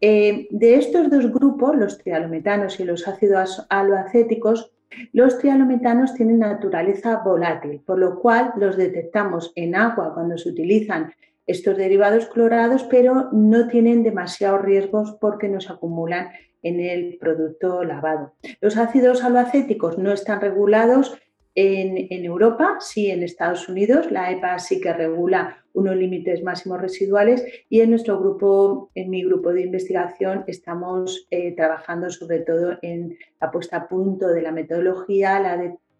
Eh, 0.05 0.47
de 0.49 0.75
estos 0.75 1.09
dos 1.09 1.31
grupos, 1.31 1.77
los 1.77 1.97
trialometanos 1.97 2.77
y 2.81 2.83
los 2.83 3.07
ácidos 3.07 3.65
aloacéticos, 3.69 4.73
los 5.13 5.37
trialometanos 5.37 6.13
tienen 6.13 6.39
naturaleza 6.39 7.21
volátil, 7.23 7.81
por 7.85 7.99
lo 7.99 8.19
cual 8.19 8.51
los 8.57 8.75
detectamos 8.75 9.53
en 9.55 9.75
agua 9.75 10.13
cuando 10.13 10.37
se 10.37 10.49
utilizan 10.49 11.13
estos 11.47 11.77
derivados 11.77 12.25
clorados, 12.25 12.83
pero 12.83 13.29
no 13.31 13.69
tienen 13.69 14.03
demasiados 14.03 14.61
riesgos 14.61 15.15
porque 15.21 15.47
no 15.47 15.61
se 15.61 15.71
acumulan 15.71 16.31
en 16.61 16.81
el 16.81 17.17
producto 17.17 17.85
lavado. 17.85 18.33
Los 18.59 18.75
ácidos 18.75 19.23
aloacéticos 19.23 19.97
no 19.97 20.11
están 20.11 20.41
regulados 20.41 21.17
en, 21.55 22.25
Europa, 22.25 22.77
sí 22.79 23.11
en 23.11 23.23
Estados 23.23 23.69
Unidos, 23.69 24.11
la 24.11 24.31
EPA 24.31 24.57
sí 24.59 24.81
que 24.81 24.91
regula 24.91 25.57
unos 25.73 25.95
límites 25.95 26.43
máximos 26.43 26.81
residuales 26.81 27.45
y 27.69 27.81
en 27.81 27.91
nuestro 27.91 28.19
grupo, 28.19 28.89
en 28.95 29.09
mi 29.09 29.23
grupo 29.23 29.53
de 29.53 29.61
investigación, 29.61 30.43
estamos 30.47 31.27
eh, 31.29 31.55
trabajando 31.55 32.09
sobre 32.09 32.39
todo 32.39 32.77
en 32.81 33.17
la 33.39 33.51
puesta 33.51 33.77
a 33.77 33.87
punto 33.87 34.27
de 34.27 34.41
la 34.41 34.51
metodología, 34.51 35.39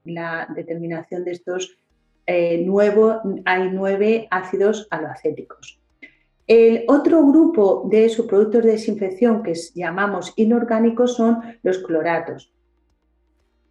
la, 0.05 0.47
determinación 0.55 1.23
de 1.23 1.31
estos 1.31 1.77
eh, 2.25 2.57
nuevos, 2.65 3.17
hay 3.45 3.69
nueve 3.71 4.27
ácidos 4.31 4.87
aloacéticos. 4.89 5.79
El 6.45 6.83
otro 6.87 7.25
grupo 7.25 7.87
de 7.89 8.09
subproductos 8.09 8.63
de 8.63 8.71
desinfección 8.71 9.43
que 9.43 9.53
llamamos 9.75 10.33
inorgánicos 10.35 11.15
son 11.15 11.39
los 11.63 11.77
cloratos 11.79 12.53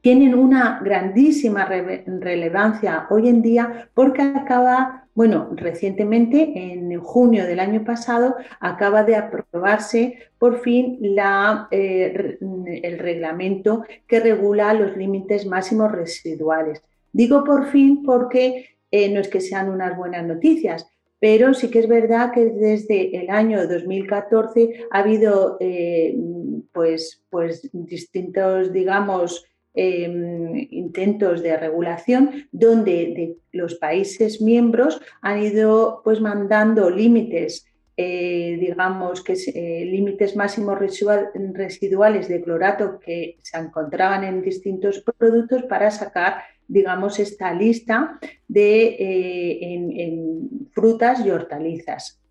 tienen 0.02 0.34
una 0.34 0.80
grandísima 0.82 1.64
relevancia 1.64 3.06
hoy 3.08 3.28
en 3.28 3.40
día 3.40 3.88
porque 3.94 4.20
acaba, 4.20 5.06
bueno, 5.14 5.50
recientemente, 5.54 6.52
en 6.54 6.98
junio 7.00 7.46
del 7.46 7.60
año 7.60 7.84
pasado, 7.84 8.34
acaba 8.58 9.04
de 9.04 9.14
aprobarse 9.14 10.18
por 10.38 10.58
fin 10.58 10.98
eh, 11.70 12.38
el 12.82 12.98
reglamento 12.98 13.84
que 14.08 14.18
regula 14.18 14.74
los 14.74 14.96
límites 14.96 15.46
máximos 15.46 15.92
residuales. 15.92 16.82
Digo 17.12 17.44
por 17.44 17.66
fin 17.70 18.02
porque 18.02 18.76
eh, 18.90 19.08
no 19.08 19.20
es 19.20 19.28
que 19.28 19.40
sean 19.40 19.70
unas 19.70 19.96
buenas 19.96 20.26
noticias, 20.26 20.88
pero 21.20 21.54
sí 21.54 21.70
que 21.70 21.78
es 21.78 21.86
verdad 21.86 22.32
que 22.32 22.46
desde 22.46 23.16
el 23.16 23.30
año 23.30 23.68
2014 23.68 24.86
ha 24.90 24.98
habido 24.98 25.58
eh, 25.60 26.16
pues, 26.72 27.22
pues 27.30 27.70
distintos, 27.72 28.72
digamos, 28.72 29.46
em, 29.74 30.68
intentos 30.70 31.42
de 31.42 31.56
regulación 31.56 32.48
donde 32.52 33.36
los 33.52 33.74
países 33.76 34.40
miembros 34.40 35.00
han 35.20 35.42
ido 35.42 36.00
pues 36.04 36.20
mandando 36.20 36.90
límites 36.90 37.66
eh, 37.94 38.56
digamos 38.58 39.22
que 39.22 39.34
eh, 39.34 39.84
límites 39.84 40.34
máximos 40.34 40.78
residuales 40.78 42.26
de 42.26 42.42
clorato 42.42 42.98
que 42.98 43.36
se 43.42 43.58
encontraban 43.58 44.24
en 44.24 44.40
distintos 44.40 45.04
productos 45.18 45.64
para 45.64 45.90
sacar 45.90 46.42
digamos, 46.72 47.18
esta 47.18 47.52
lista 47.52 48.18
de 48.48 48.86
eh, 48.86 49.58
en, 49.74 50.70
frutas 50.72 51.24
y 51.24 51.30
hortalizas. 51.30 52.21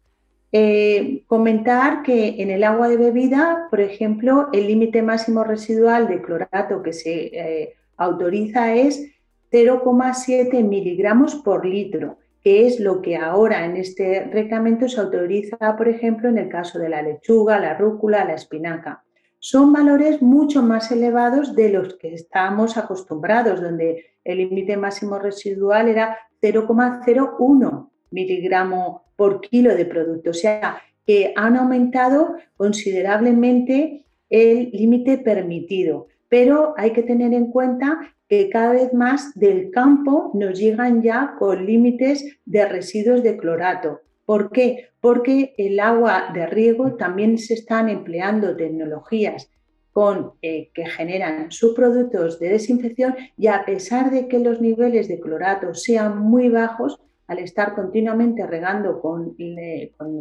Eh, 0.54 1.24
comentar 1.28 2.04
que 2.04 2.42
en 2.42 2.50
el 2.50 2.66
agua 2.66 2.90
de 2.90 2.98
bebida, 2.98 3.68
por 3.70 3.80
ejemplo, 3.80 4.50
el 4.52 4.68
límite 4.68 5.02
máximo 5.02 5.46
residual 5.46 6.10
de 6.10 6.22
clorato 6.22 6.84
que 6.84 6.92
se 6.92 7.14
eh, 7.28 7.76
autoriza 7.96 8.76
es 8.76 9.12
0,7 9.52 10.62
miligramos 10.64 11.36
por 11.36 11.66
litro, 11.66 12.18
que 12.42 12.68
es 12.68 12.82
lo 12.82 13.02
que 13.02 13.16
ahora 13.16 13.64
en 13.64 13.78
este 13.78 14.26
reglamento 14.26 14.90
se 14.90 15.00
autoriza, 15.00 15.58
por 15.78 15.88
ejemplo, 15.88 16.28
en 16.28 16.38
el 16.38 16.50
caso 16.50 16.80
de 16.80 16.90
la 16.90 17.02
lechuga, 17.02 17.60
la 17.60 17.78
rúcula, 17.78 18.26
la 18.26 18.34
espinaca. 18.34 19.04
Son 19.40 19.72
valores 19.72 20.22
mucho 20.22 20.62
más 20.62 20.92
elevados 20.92 21.56
de 21.56 21.70
los 21.70 21.96
que 21.96 22.14
estábamos 22.14 22.78
acostumbrados, 22.78 23.62
donde 23.62 24.06
el 24.24 24.38
límite 24.38 24.76
máximo 24.78 25.18
residual 25.18 25.88
era 25.88 26.18
0,01 26.42 27.90
miligramo 28.12 29.06
por 29.22 29.40
kilo 29.40 29.76
de 29.76 29.86
producto. 29.86 30.32
O 30.32 30.34
sea, 30.34 30.82
que 31.06 31.32
han 31.36 31.56
aumentado 31.56 32.38
considerablemente 32.58 34.04
el 34.32 34.72
límite 34.72 35.20
permitido. 35.20 36.08
Pero 36.28 36.74
hay 36.76 36.92
que 36.92 37.04
tener 37.04 37.32
en 37.32 37.52
cuenta 37.52 38.16
que 38.28 38.50
cada 38.50 38.72
vez 38.72 38.96
más 38.96 39.32
del 39.36 39.70
campo 39.70 40.32
nos 40.34 40.58
llegan 40.58 41.04
ya 41.04 41.36
con 41.38 41.68
límites 41.68 42.40
de 42.46 42.68
residuos 42.68 43.22
de 43.22 43.38
clorato. 43.38 44.02
¿Por 44.26 44.52
qué? 44.52 44.88
Porque 45.00 45.54
el 45.56 45.80
agua 45.80 46.32
de 46.34 46.48
riego 46.48 46.96
también 46.96 47.38
se 47.38 47.54
están 47.54 47.90
empleando 47.90 48.56
tecnologías 48.56 49.52
con, 49.92 50.32
eh, 50.42 50.72
que 50.74 50.88
generan 50.88 51.52
subproductos 51.52 52.40
de 52.40 52.50
desinfección 52.50 53.16
y 53.38 53.46
a 53.46 53.66
pesar 53.66 54.10
de 54.10 54.28
que 54.28 54.40
los 54.40 54.60
niveles 54.62 55.08
de 55.08 55.20
clorato 55.20 55.76
sean 55.76 56.18
muy 56.18 56.50
bajos, 56.50 57.00
al 57.32 57.40
estar 57.40 57.76
continuamente 57.76 58.46
regando 58.46 59.00
con, 59.00 59.38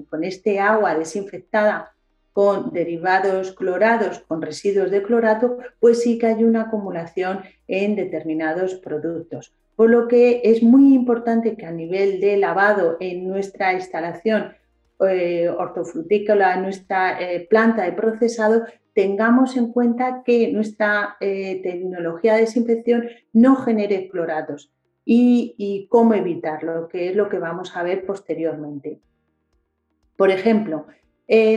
con 0.09 0.25
este 0.25 0.61
agua 0.61 0.95
desinfectada 0.95 1.93
con 2.33 2.71
derivados 2.73 3.51
clorados, 3.53 4.21
con 4.21 4.41
residuos 4.41 4.93
de 4.93 5.03
clorato, 5.03 5.59
pues 5.81 6.03
sí 6.03 6.17
que 6.17 6.27
hay 6.29 6.45
una 6.45 6.63
acumulación 6.63 7.41
en 7.67 7.97
determinados 7.97 8.77
productos. 8.77 9.53
Por 9.75 9.91
lo 9.91 10.07
que 10.07 10.41
es 10.45 10.63
muy 10.63 10.95
importante 10.95 11.57
que 11.57 11.67
a 11.67 11.73
nivel 11.73 12.21
de 12.21 12.37
lavado 12.37 12.97
en 13.01 13.29
nuestra 13.29 13.73
instalación 13.73 14.53
eh, 15.09 15.49
hortofrutícola, 15.49 16.55
en 16.55 16.63
nuestra 16.63 17.21
eh, 17.21 17.45
planta 17.51 17.83
de 17.83 17.93
procesado, 17.93 18.67
tengamos 18.95 19.57
en 19.57 19.73
cuenta 19.73 20.23
que 20.25 20.53
nuestra 20.53 21.17
eh, 21.19 21.61
tecnología 21.65 22.35
de 22.35 22.43
desinfección 22.43 23.09
no 23.33 23.57
genere 23.57 24.09
cloratos 24.09 24.71
y, 25.13 25.89
cómo 25.91 26.15
evitarlo, 26.15 26.87
que 26.87 27.09
es 27.09 27.17
lo 27.17 27.29
que 27.29 27.41
vamos 27.41 27.77
a 27.77 27.83
ver 27.83 28.07
posteriormente. 28.07 29.01
Por 30.17 30.31
ejemplo, 30.31 30.87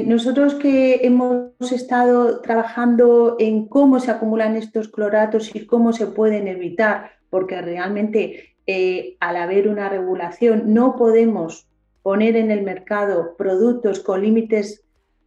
nosotros 0.05 0.55
que 0.55 1.01
hemos 1.03 1.71
estado 1.71 2.41
trabajando 2.41 3.35
en 3.39 3.67
cómo 3.67 3.99
se 3.99 4.09
acumulan 4.09 4.55
estos 4.55 4.87
cloratos 4.87 5.55
y 5.55 5.67
cómo 5.67 5.93
se 5.93 6.07
pueden 6.07 6.47
evitar 6.47 7.11
porque 7.29 7.61
realmente 7.61 8.55
eh, 8.65 9.17
al 9.19 9.35
haber 9.35 9.67
una 9.67 9.89
regulación 9.89 10.73
no 10.73 10.95
podemos 10.95 11.67
poner 12.01 12.35
en 12.35 12.49
el 12.49 12.63
mercado 12.63 13.35
productos 13.37 13.99
con 13.99 14.21
límites 14.21 14.83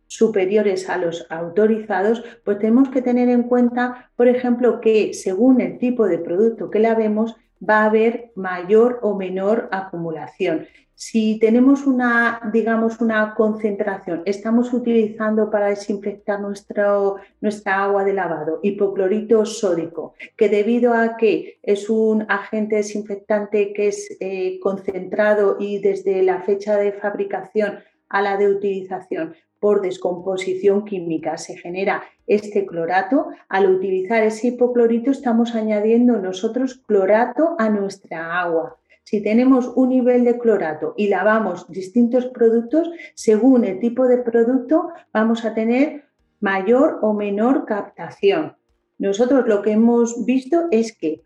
superiores 0.07 0.89
a 0.89 0.99
los 0.99 1.27
autorizados, 1.31 2.25
pues 2.45 2.59
tenemos 2.59 2.89
que 2.89 3.03
tener 3.03 3.29
en 3.29 3.43
cuenta, 3.43 4.11
por 4.17 4.29
ejemplo, 4.29 4.81
que 4.81 5.15
según 5.15 5.61
el 5.61 5.79
tipo 5.79 6.07
de 6.07 6.19
producto 6.19 6.71
que 6.71 6.79
lavemos, 6.79 7.37
va 7.61 7.83
a 7.83 7.87
haber 7.87 8.33
mayor 8.35 9.01
o 9.03 9.17
menor 9.17 9.69
acumulación. 9.73 10.67
Si 10.95 11.39
tenemos 11.39 11.87
una, 11.87 12.41
digamos, 12.55 13.03
una 13.03 13.35
concentración, 13.35 14.23
estamos 14.25 14.73
utilizando 14.73 15.51
para 15.51 15.67
desinfectar 15.67 16.41
nuestro, 16.41 17.17
nuestra 17.43 17.85
agua 17.85 18.03
de 18.03 18.15
lavado 18.15 18.61
hipoclorito 18.63 19.45
sódico, 19.45 20.15
que 20.37 20.49
debido 20.49 20.95
a 20.95 21.19
que 21.19 21.59
es 21.63 21.91
un 21.91 22.25
agente 22.31 22.77
desinfectante 22.77 23.75
que 23.75 23.89
es 23.89 24.17
eh, 24.21 24.59
concentrado 24.61 25.59
y 25.61 25.81
desde 25.81 26.23
la 26.23 26.41
fecha 26.41 26.79
de 26.79 26.93
fabricación 26.93 27.79
a 28.09 28.23
la 28.23 28.39
de 28.39 28.49
utilización 28.49 29.35
por 29.67 29.83
descomposición 29.83 30.85
química 30.85 31.39
se 31.39 31.57
genera 31.57 32.05
este 32.29 32.65
clorato, 32.67 33.31
al 33.49 33.69
utilizar 33.69 34.23
ese 34.23 34.47
hipoclorito 34.47 35.11
estamos 35.11 35.57
añadiendo 35.57 36.19
nosotros 36.19 36.77
clorato 36.87 37.57
a 37.59 37.69
nuestra 37.69 38.41
agua. 38.41 38.77
Si 39.03 39.21
tenemos 39.25 39.73
un 39.75 39.89
nivel 39.89 40.23
de 40.23 40.39
clorato 40.39 40.95
y 40.97 41.09
lavamos 41.09 41.69
distintos 41.69 42.27
productos, 42.27 42.89
según 43.17 43.65
el 43.65 43.81
tipo 43.81 44.07
de 44.07 44.19
producto 44.19 44.91
vamos 45.13 45.45
a 45.45 45.53
tener 45.53 46.05
mayor 46.39 47.01
o 47.03 47.13
menor 47.13 47.65
captación. 47.65 48.55
Nosotros 48.99 49.49
lo 49.49 49.63
que 49.63 49.73
hemos 49.73 50.25
visto 50.25 50.69
es 50.71 50.97
que 50.97 51.25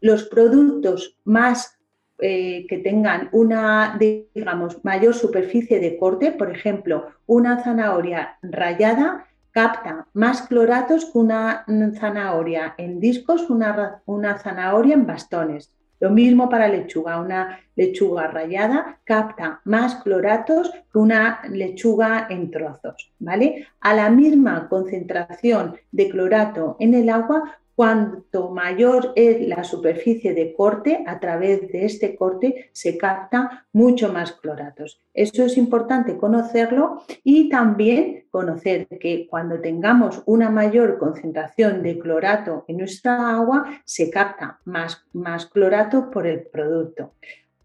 los 0.00 0.28
productos 0.28 1.18
más 1.24 1.79
eh, 2.22 2.66
que 2.68 2.78
tengan 2.78 3.28
una, 3.32 3.98
digamos, 3.98 4.84
mayor 4.84 5.14
superficie 5.14 5.80
de 5.80 5.96
corte, 5.96 6.32
por 6.32 6.50
ejemplo, 6.50 7.06
una 7.26 7.62
zanahoria 7.62 8.38
rayada 8.42 9.26
capta 9.52 10.06
más 10.12 10.42
cloratos 10.42 11.06
que 11.06 11.18
una 11.18 11.64
zanahoria 11.98 12.74
en 12.78 13.00
discos, 13.00 13.50
una, 13.50 14.02
una 14.06 14.38
zanahoria 14.38 14.94
en 14.94 15.06
bastones. 15.06 15.72
Lo 15.98 16.10
mismo 16.10 16.48
para 16.48 16.68
lechuga, 16.68 17.20
una 17.20 17.60
lechuga 17.76 18.26
rayada 18.28 18.98
capta 19.04 19.60
más 19.64 19.96
cloratos 19.96 20.70
que 20.90 20.98
una 20.98 21.42
lechuga 21.50 22.26
en 22.30 22.50
trozos, 22.50 23.12
¿vale? 23.18 23.66
A 23.80 23.94
la 23.94 24.08
misma 24.08 24.66
concentración 24.70 25.76
de 25.92 26.08
clorato 26.08 26.76
en 26.80 26.94
el 26.94 27.10
agua, 27.10 27.59
Cuanto 27.80 28.50
mayor 28.50 29.14
es 29.16 29.40
la 29.48 29.64
superficie 29.64 30.34
de 30.34 30.52
corte, 30.52 31.02
a 31.06 31.18
través 31.18 31.62
de 31.72 31.86
este 31.86 32.14
corte 32.14 32.68
se 32.74 32.98
capta 32.98 33.66
mucho 33.72 34.12
más 34.12 34.32
cloratos. 34.32 35.00
Eso 35.14 35.46
es 35.46 35.56
importante 35.56 36.18
conocerlo 36.18 37.00
y 37.24 37.48
también 37.48 38.26
conocer 38.30 38.86
que 38.86 39.26
cuando 39.30 39.62
tengamos 39.62 40.22
una 40.26 40.50
mayor 40.50 40.98
concentración 40.98 41.82
de 41.82 41.98
clorato 41.98 42.66
en 42.68 42.76
nuestra 42.76 43.30
agua, 43.30 43.64
se 43.86 44.10
capta 44.10 44.60
más, 44.66 45.02
más 45.14 45.46
clorato 45.46 46.10
por 46.10 46.26
el 46.26 46.42
producto. 46.42 47.14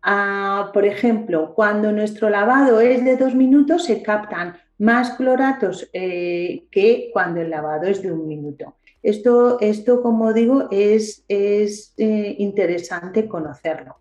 Ah, 0.02 0.72
por 0.74 0.86
ejemplo, 0.86 1.54
cuando 1.54 1.92
nuestro 1.92 2.30
lavado 2.30 2.80
es 2.80 3.04
de 3.04 3.18
dos 3.18 3.36
minutos, 3.36 3.84
se 3.84 4.02
captan 4.02 4.56
más 4.78 5.12
cloratos 5.18 5.90
eh, 5.92 6.68
que 6.72 7.10
cuando 7.12 7.42
el 7.42 7.50
lavado 7.50 7.88
es 7.88 8.02
de 8.02 8.14
un 8.14 8.26
minuto. 8.30 8.76
Esto, 9.06 9.60
esto 9.62 10.02
como 10.02 10.34
digo, 10.34 10.68
es, 10.72 11.24
es 11.28 11.94
eh, 11.98 12.38
interesante 12.40 13.28
conocerlo. 13.28 13.98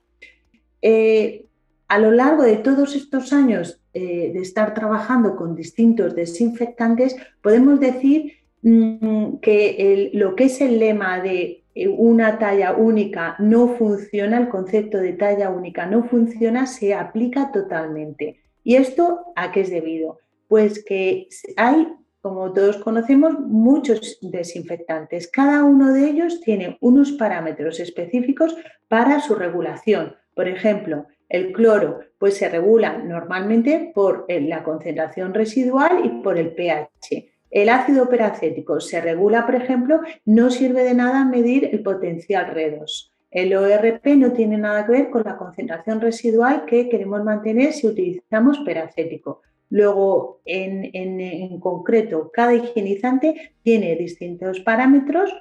Eh, 0.80 1.44
a 1.88 1.98
lo 1.98 2.10
largo 2.10 2.42
de 2.42 2.56
todos 2.56 2.96
estos 2.96 3.30
años 3.34 3.82
eh, 3.92 4.30
de 4.32 4.40
estar 4.40 4.72
trabajando 4.72 5.36
con 5.36 5.54
distintos 5.54 6.14
desinfectantes, 6.14 7.16
podemos 7.42 7.80
decir 7.80 8.32
mm, 8.62 9.36
que 9.42 10.10
lo 10.14 10.34
que 10.36 10.44
es 10.44 10.62
el 10.62 10.78
lema 10.78 11.20
de 11.20 11.64
una 11.98 12.38
talla 12.38 12.72
única 12.72 13.36
no 13.38 13.76
funciona, 13.76 14.38
el 14.38 14.48
concepto 14.48 14.96
de 14.96 15.12
talla 15.12 15.50
única 15.50 15.84
no 15.84 16.04
funciona, 16.04 16.66
se 16.66 16.94
aplica 16.94 17.52
totalmente. 17.52 18.40
¿Y 18.62 18.76
esto 18.76 19.20
a 19.36 19.52
qué 19.52 19.60
es 19.60 19.70
debido? 19.70 20.18
Pues 20.48 20.82
que 20.82 21.28
hay 21.58 21.88
como 22.24 22.54
todos 22.54 22.78
conocemos, 22.78 23.38
muchos 23.38 24.18
desinfectantes. 24.22 25.28
Cada 25.30 25.62
uno 25.62 25.92
de 25.92 26.08
ellos 26.08 26.40
tiene 26.40 26.78
unos 26.80 27.12
parámetros 27.12 27.80
específicos 27.80 28.56
para 28.88 29.20
su 29.20 29.34
regulación. 29.34 30.16
Por 30.34 30.48
ejemplo, 30.48 31.04
el 31.28 31.52
cloro 31.52 32.00
pues 32.16 32.38
se 32.38 32.48
regula 32.48 32.96
normalmente 32.96 33.92
por 33.94 34.24
eh, 34.28 34.40
la 34.40 34.62
concentración 34.62 35.34
residual 35.34 36.00
y 36.02 36.22
por 36.22 36.38
el 36.38 36.54
pH. 36.54 37.30
El 37.50 37.68
ácido 37.68 38.08
peracético 38.08 38.80
se 38.80 39.02
regula, 39.02 39.44
por 39.44 39.56
ejemplo, 39.56 40.00
no 40.24 40.50
sirve 40.50 40.82
de 40.82 40.94
nada 40.94 41.26
medir 41.26 41.68
el 41.72 41.82
potencial 41.82 42.46
redox. 42.54 43.12
El 43.30 43.54
ORP 43.54 44.06
no 44.16 44.32
tiene 44.32 44.56
nada 44.56 44.86
que 44.86 44.92
ver 44.92 45.10
con 45.10 45.24
la 45.24 45.36
concentración 45.36 46.00
residual 46.00 46.64
que 46.64 46.88
queremos 46.88 47.22
mantener 47.22 47.74
si 47.74 47.86
utilizamos 47.86 48.60
peracético. 48.60 49.42
Luego, 49.74 50.40
en, 50.44 51.58
concreto, 51.58 52.30
cada 52.32 52.54
higienizante 52.54 53.54
tiene 53.64 53.96
distintos 53.96 54.60
parámetros 54.60 55.34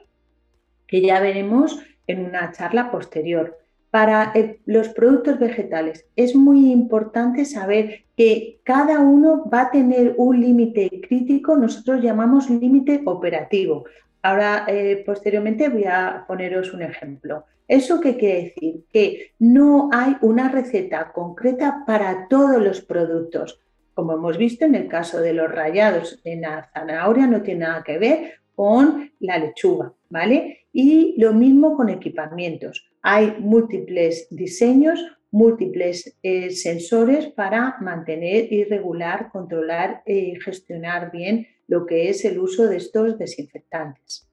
que 0.88 1.02
ya 1.02 1.20
veremos 1.20 1.80
en 2.08 2.26
una 2.26 2.52
charla 2.52 2.90
posterior. 2.90 3.60
Para 3.92 4.34
los 4.66 4.90
productos 4.90 5.38
vegetales 5.38 6.08
es 6.16 6.36
muy 6.36 6.72
importante 6.72 7.46
saber 7.46 8.06
que 8.18 8.60
cada 8.64 9.02
uno 9.02 9.48
va 9.54 9.62
a 9.62 9.72
tener 9.72 10.16
un 10.18 10.42
límite 10.42 10.90
crítico, 11.08 11.56
nosotros 11.56 12.02
llamamos 12.02 12.50
límite 12.50 13.04
operativo. 13.06 13.86
Ahora, 14.24 14.66
eh, 14.68 15.04
posteriormente, 15.06 15.70
voy 15.70 15.84
a 15.84 16.26
poneros 16.28 16.74
un 16.74 16.82
ejemplo. 16.82 17.46
¿Eso 17.68 18.02
qué 18.02 18.18
quiere 18.18 18.46
decir? 18.46 18.84
Que 18.92 19.34
no 19.38 19.92
hay 19.94 20.18
una 20.22 20.50
receta 20.50 21.12
concreta 21.14 21.84
para 21.86 22.28
todos 22.28 22.60
los 22.60 22.82
productos. 22.82 23.60
Como 23.94 24.14
hemos 24.14 24.38
visto 24.38 24.66
en 24.66 24.76
el 24.76 24.88
caso 24.88 25.20
de 25.20 25.34
los 25.34 25.52
rayados 25.52 26.20
en 26.24 26.42
la 26.42 26.70
zanahoria, 26.74 27.28
no 27.28 27.42
tiene 27.42 27.62
nada 27.62 27.84
que 27.84 27.98
ver 27.98 28.34
con 28.56 29.12
la 29.20 29.38
lechuga, 29.38 29.94
¿vale? 30.10 30.68
Y 30.72 31.16
lo 31.20 31.34
mismo 31.34 31.76
con 31.76 31.90
equipamientos. 31.90 32.90
Hay 33.02 33.36
múltiples 33.40 34.28
diseños, 34.30 35.04
múltiples 35.32 36.18
eh, 36.24 36.52
sensores 36.52 37.28
para 37.28 37.78
mantener 37.82 38.52
y 38.52 38.64
regular, 38.64 39.30
controlar 39.32 40.04
y 40.06 40.36
gestionar 40.40 41.12
bien 41.12 41.48
lo 41.68 41.86
que 41.86 42.10
es 42.10 42.24
el 42.26 42.40
uso 42.40 42.68
de 42.68 42.78
estos 42.78 43.18
desinfectantes. 43.18 44.30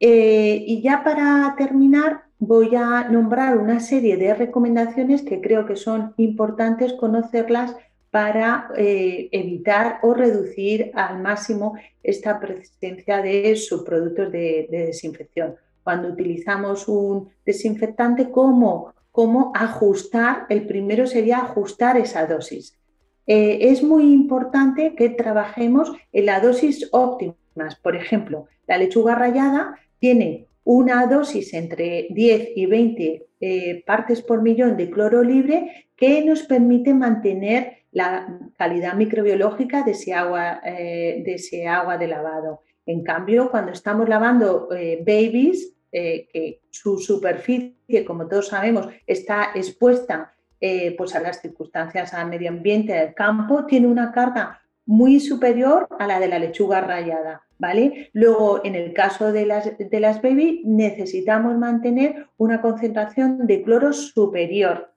Eh, 0.00 0.64
y 0.66 0.82
ya 0.82 1.04
para 1.04 1.54
terminar, 1.56 2.24
voy 2.38 2.74
a 2.74 3.08
nombrar 3.08 3.56
una 3.56 3.78
serie 3.78 4.16
de 4.16 4.34
recomendaciones 4.34 5.22
que 5.22 5.40
creo 5.40 5.64
que 5.64 5.76
son 5.76 6.12
importantes 6.16 6.92
conocerlas 6.94 7.76
para 8.12 8.68
eh, 8.76 9.30
evitar 9.32 9.98
o 10.02 10.12
reducir 10.12 10.90
al 10.92 11.22
máximo 11.22 11.78
esta 12.02 12.38
presencia 12.38 13.22
de 13.22 13.56
subproductos 13.56 14.30
de, 14.30 14.68
desinfección. 14.70 15.56
Cuando 15.82 16.08
utilizamos 16.08 16.88
un 16.88 17.30
desinfectante, 17.46 18.30
¿cómo, 18.30 18.92
¿cómo, 19.10 19.50
ajustar? 19.54 20.44
El 20.50 20.66
primero 20.66 21.06
sería 21.06 21.38
ajustar 21.38 21.96
esa 21.96 22.26
dosis. 22.26 22.78
Eh, 23.26 23.70
es 23.70 23.82
muy 23.82 24.12
importante 24.12 24.94
que 24.94 25.08
trabajemos 25.08 25.90
en 26.12 26.26
la 26.26 26.40
dosis 26.40 26.90
óptima. 26.92 27.34
Por 27.82 27.96
ejemplo, 27.96 28.46
la 28.66 28.76
lechuga 28.76 29.14
rallada 29.14 29.78
tiene 29.98 30.48
una 30.64 31.06
dosis 31.06 31.54
entre 31.54 32.08
10 32.10 32.50
y 32.56 32.66
20 32.66 33.26
eh, 33.40 33.82
partes 33.86 34.20
por 34.20 34.42
millón 34.42 34.76
de 34.76 34.90
cloro 34.90 35.22
libre 35.22 35.88
que 35.96 36.22
nos 36.22 36.42
permite 36.42 36.92
mantener 36.92 37.81
la 37.92 38.38
calidad 38.56 38.94
microbiológica 38.94 39.82
de 39.82 39.92
ese 39.92 40.14
agua, 40.14 40.60
eh, 40.64 41.22
de, 41.24 41.34
ese 41.34 41.68
agua 41.68 41.98
de 41.98 42.08
lavado. 42.08 42.62
En 42.86 43.04
cambio, 43.04 43.50
cuando 43.50 43.70
estamos 43.70 44.08
lavando 44.08 44.68
eh, 44.74 44.98
babies, 45.06 45.74
eh, 45.92 46.26
que 46.32 46.62
su 46.70 46.98
superficie, 46.98 48.04
como 48.04 48.26
todos 48.26 48.48
sabemos, 48.48 48.88
está 49.06 49.50
expuesta 49.54 50.34
pues 50.96 51.16
a 51.16 51.20
las 51.20 51.40
circunstancias, 51.40 52.14
al 52.14 52.28
medio 52.28 52.48
ambiente 52.48 52.92
del 52.92 53.14
campo, 53.14 53.66
tiene 53.66 53.88
una 53.88 54.12
carga 54.12 54.60
muy 54.86 55.18
superior 55.18 55.88
a 55.98 56.06
la 56.06 56.20
de 56.20 56.28
la 56.28 56.38
lechuga 56.38 56.80
rayada. 56.80 57.42
¿Vale? 57.58 58.10
Luego, 58.12 58.60
en 58.64 58.76
el 58.76 58.92
caso 58.92 59.32
de 59.32 59.44
las, 59.44 59.76
de 59.76 60.00
las 60.00 60.20
necesitamos 60.64 61.58
mantener 61.58 62.28
una 62.36 62.60
concentración 62.60 63.44
de 63.48 63.62
cloro 63.62 63.92
superior 63.92 64.91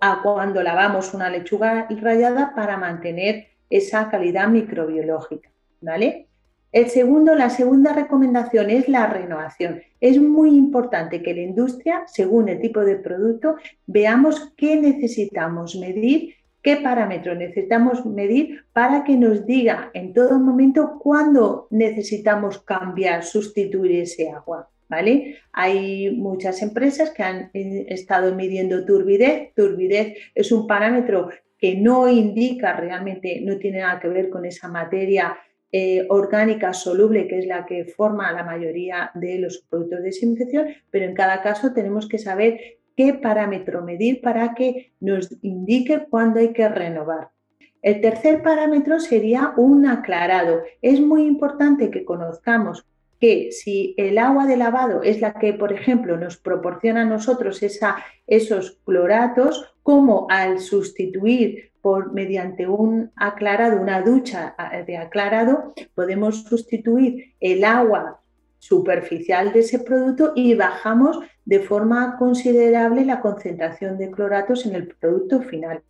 a 0.00 0.20
cuando 0.22 0.62
lavamos 0.62 1.14
una 1.14 1.30
lechuga 1.30 1.86
rallada 1.90 2.54
para 2.54 2.76
mantener 2.76 3.48
esa 3.70 4.08
calidad 4.10 4.48
microbiológica. 4.48 5.50
¿vale? 5.80 6.26
El 6.72 6.90
segundo, 6.90 7.34
la 7.34 7.48
segunda 7.48 7.92
recomendación 7.92 8.70
es 8.70 8.88
la 8.88 9.06
renovación. 9.06 9.80
Es 10.00 10.20
muy 10.20 10.50
importante 10.50 11.22
que 11.22 11.34
la 11.34 11.40
industria, 11.40 12.02
según 12.06 12.48
el 12.48 12.60
tipo 12.60 12.80
de 12.80 12.96
producto, 12.96 13.56
veamos 13.86 14.52
qué 14.56 14.76
necesitamos 14.76 15.76
medir, 15.76 16.34
qué 16.60 16.76
parámetros 16.76 17.38
necesitamos 17.38 18.04
medir 18.04 18.64
para 18.72 19.04
que 19.04 19.16
nos 19.16 19.46
diga 19.46 19.90
en 19.94 20.12
todo 20.12 20.38
momento 20.38 20.98
cuándo 20.98 21.68
necesitamos 21.70 22.58
cambiar, 22.58 23.24
sustituir 23.24 24.00
ese 24.02 24.30
agua. 24.30 24.68
¿Vale? 24.88 25.38
Hay 25.52 26.10
muchas 26.10 26.62
empresas 26.62 27.10
que 27.10 27.22
han 27.22 27.50
eh, 27.54 27.86
estado 27.88 28.34
midiendo 28.34 28.84
turbidez. 28.84 29.52
Turbidez 29.54 30.16
es 30.34 30.52
un 30.52 30.66
parámetro 30.66 31.30
que 31.58 31.74
no 31.76 32.08
indica 32.08 32.74
realmente, 32.74 33.40
no 33.42 33.56
tiene 33.58 33.80
nada 33.80 34.00
que 34.00 34.08
ver 34.08 34.28
con 34.28 34.44
esa 34.44 34.68
materia 34.68 35.36
eh, 35.72 36.06
orgánica 36.08 36.72
soluble 36.72 37.26
que 37.26 37.38
es 37.38 37.46
la 37.46 37.66
que 37.66 37.84
forma 37.84 38.30
la 38.32 38.44
mayoría 38.44 39.10
de 39.14 39.38
los 39.38 39.58
productos 39.68 39.98
de 39.98 40.04
desinfección, 40.04 40.68
pero 40.90 41.04
en 41.04 41.14
cada 41.14 41.42
caso 41.42 41.72
tenemos 41.72 42.08
que 42.08 42.18
saber 42.18 42.60
qué 42.96 43.14
parámetro 43.14 43.82
medir 43.82 44.20
para 44.20 44.54
que 44.54 44.92
nos 45.00 45.36
indique 45.42 46.06
cuándo 46.08 46.40
hay 46.40 46.52
que 46.52 46.68
renovar. 46.68 47.30
El 47.82 48.00
tercer 48.00 48.42
parámetro 48.42 49.00
sería 49.00 49.52
un 49.56 49.86
aclarado. 49.86 50.62
Es 50.82 51.00
muy 51.00 51.26
importante 51.26 51.90
que 51.90 52.04
conozcamos 52.04 52.86
que 53.20 53.50
si 53.52 53.94
el 53.96 54.18
agua 54.18 54.46
de 54.46 54.56
lavado 54.56 55.02
es 55.02 55.20
la 55.20 55.34
que, 55.34 55.52
por 55.52 55.72
ejemplo, 55.72 56.16
nos 56.16 56.36
proporciona 56.36 57.02
a 57.02 57.06
nosotros 57.06 57.62
esos 58.26 58.78
cloratos, 58.84 59.74
como 59.82 60.26
al 60.30 60.58
sustituir 60.58 61.70
por 61.80 62.12
mediante 62.12 62.66
un 62.66 63.12
aclarado, 63.14 63.80
una 63.80 64.02
ducha 64.02 64.56
de 64.86 64.96
aclarado, 64.96 65.72
podemos 65.94 66.42
sustituir 66.42 67.34
el 67.40 67.64
agua 67.64 68.20
superficial 68.58 69.52
de 69.52 69.60
ese 69.60 69.78
producto 69.78 70.32
y 70.34 70.54
bajamos 70.54 71.20
de 71.44 71.60
forma 71.60 72.16
considerable 72.18 73.04
la 73.04 73.20
concentración 73.20 73.98
de 73.98 74.10
cloratos 74.10 74.66
en 74.66 74.74
el 74.74 74.88
producto 74.88 75.40
final. 75.42 75.82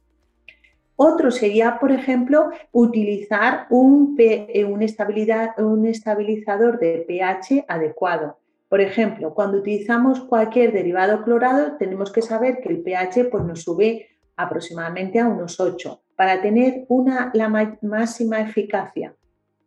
Otro 0.96 1.30
sería, 1.30 1.78
por 1.78 1.92
ejemplo, 1.92 2.50
utilizar 2.72 3.66
un, 3.68 4.16
eh, 4.18 4.64
un, 4.64 4.82
estabilizador 4.82 6.78
de 6.78 7.04
pH 7.06 7.66
adecuado. 7.68 8.38
Por 8.68 8.80
ejemplo, 8.80 9.35
cuando 9.35 9.59
utilizamos 9.59 10.20
cualquier 10.20 10.72
derivado 10.72 11.22
clorado, 11.22 11.76
tenemos 11.78 12.11
que 12.11 12.22
saber 12.22 12.61
que 12.61 12.70
el 12.70 12.82
pH 12.82 13.28
pues, 13.30 13.44
nos 13.44 13.62
sube 13.62 14.09
aproximadamente 14.37 15.20
a 15.20 15.28
unos 15.28 15.61
8 15.61 16.00
para 16.16 16.40
tener 16.40 16.87
una, 16.88 17.30
la 17.35 17.48
máxima 17.82 18.40
eficacia 18.40 19.14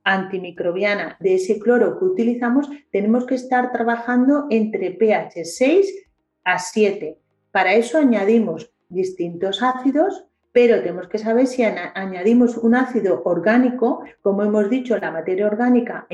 antimicrobiana 0.03 1.17
de 1.19 1.35
ese 1.35 1.59
cloro 1.59 1.99
que 1.99 2.05
utilizamos, 2.05 2.67
tenemos 2.91 3.25
que 3.27 3.35
estar 3.35 3.71
trabajando 3.71 4.47
entre 4.49 4.91
pH 4.91 5.45
6 5.45 6.07
a 6.43 6.57
7. 6.57 7.19
Para 7.51 7.75
eso 7.75 7.99
añadimos 7.99 8.73
distintos 8.89 9.61
ácidos 9.61 10.28
pero 10.51 10.79
tenemos 10.79 11.07
que 11.07 11.19
saber 11.19 11.45
si 11.45 11.63
añadimos 11.63 12.57
un 12.57 12.75
ácido 12.75 13.21
orgánico, 13.23 14.03
como 14.21 14.43
hemos 14.43 14.69
dicho, 14.69 14.97
la 14.97 15.11
materia 15.11 15.45
orgánica 15.45 16.07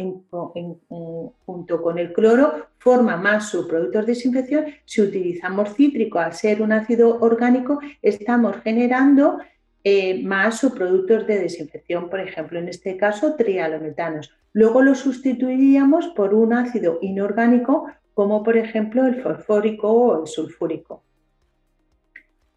junto 1.46 1.82
con 1.82 1.98
el 1.98 2.12
cloro 2.12 2.68
forma 2.78 3.16
más 3.16 3.50
subproductos 3.50 4.06
de 4.06 4.12
desinfección. 4.12 4.66
Si 4.84 5.02
utilizamos 5.02 5.74
cítrico, 5.74 6.20
al 6.20 6.34
ser 6.34 6.62
un 6.62 6.74
ácido 6.74 7.18
orgánico, 7.22 7.80
estamos 8.02 8.58
generando 8.58 9.40
eh, 9.84 10.22
más 10.24 10.60
subproductos 10.60 11.26
de 11.28 11.40
desinfección, 11.40 12.10
por 12.10 12.20
ejemplo, 12.20 12.60
en 12.60 12.68
este 12.68 12.98
caso, 12.98 13.36
trialometanos. 13.36 14.34
Luego 14.52 14.82
lo 14.82 14.96
sustituiríamos 14.96 16.08
por 16.10 16.34
un 16.34 16.54
ácido 16.54 16.98
inorgánico, 17.02 17.88
como 18.14 18.44
por 18.44 18.58
ejemplo 18.58 19.06
el 19.06 19.22
fosfórico 19.22 19.92
o 19.92 20.22
el 20.22 20.28
sulfúrico. 20.28 21.04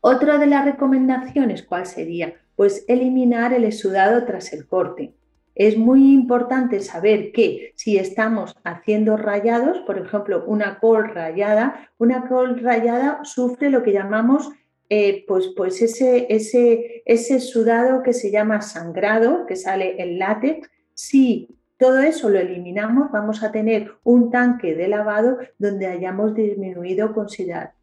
Otra 0.00 0.38
de 0.38 0.46
las 0.46 0.64
recomendaciones, 0.64 1.62
¿cuál 1.62 1.86
sería? 1.86 2.34
Pues 2.56 2.84
eliminar 2.88 3.52
el 3.52 3.64
exudado 3.64 4.24
tras 4.24 4.52
el 4.52 4.66
corte. 4.66 5.14
Es 5.54 5.76
muy 5.76 6.12
importante 6.12 6.80
saber 6.80 7.32
que 7.32 7.72
si 7.74 7.98
estamos 7.98 8.54
haciendo 8.62 9.16
rayados, 9.16 9.78
por 9.80 9.98
ejemplo, 9.98 10.44
una 10.46 10.78
col 10.78 11.08
rayada, 11.08 11.90
una 11.98 12.28
col 12.28 12.60
rayada 12.60 13.20
sufre 13.24 13.70
lo 13.70 13.82
que 13.82 13.92
llamamos 13.92 14.50
eh, 14.90 15.24
pues, 15.26 15.48
pues 15.56 15.82
ese, 15.82 16.26
ese, 16.30 17.02
ese 17.04 17.40
sudado 17.40 18.02
que 18.02 18.14
se 18.14 18.30
llama 18.30 18.62
sangrado, 18.62 19.46
que 19.46 19.56
sale 19.56 20.00
en 20.00 20.18
látex. 20.18 20.70
Si 20.94 21.57
todo 21.78 22.00
eso 22.00 22.28
lo 22.28 22.40
eliminamos, 22.40 23.10
vamos 23.12 23.42
a 23.44 23.52
tener 23.52 23.92
un 24.02 24.30
tanque 24.30 24.74
de 24.74 24.88
lavado 24.88 25.38
donde 25.58 25.86
hayamos 25.86 26.34
disminuido 26.34 27.14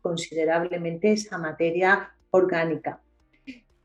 considerablemente 0.02 1.14
esa 1.14 1.38
materia 1.38 2.12
orgánica. 2.30 3.00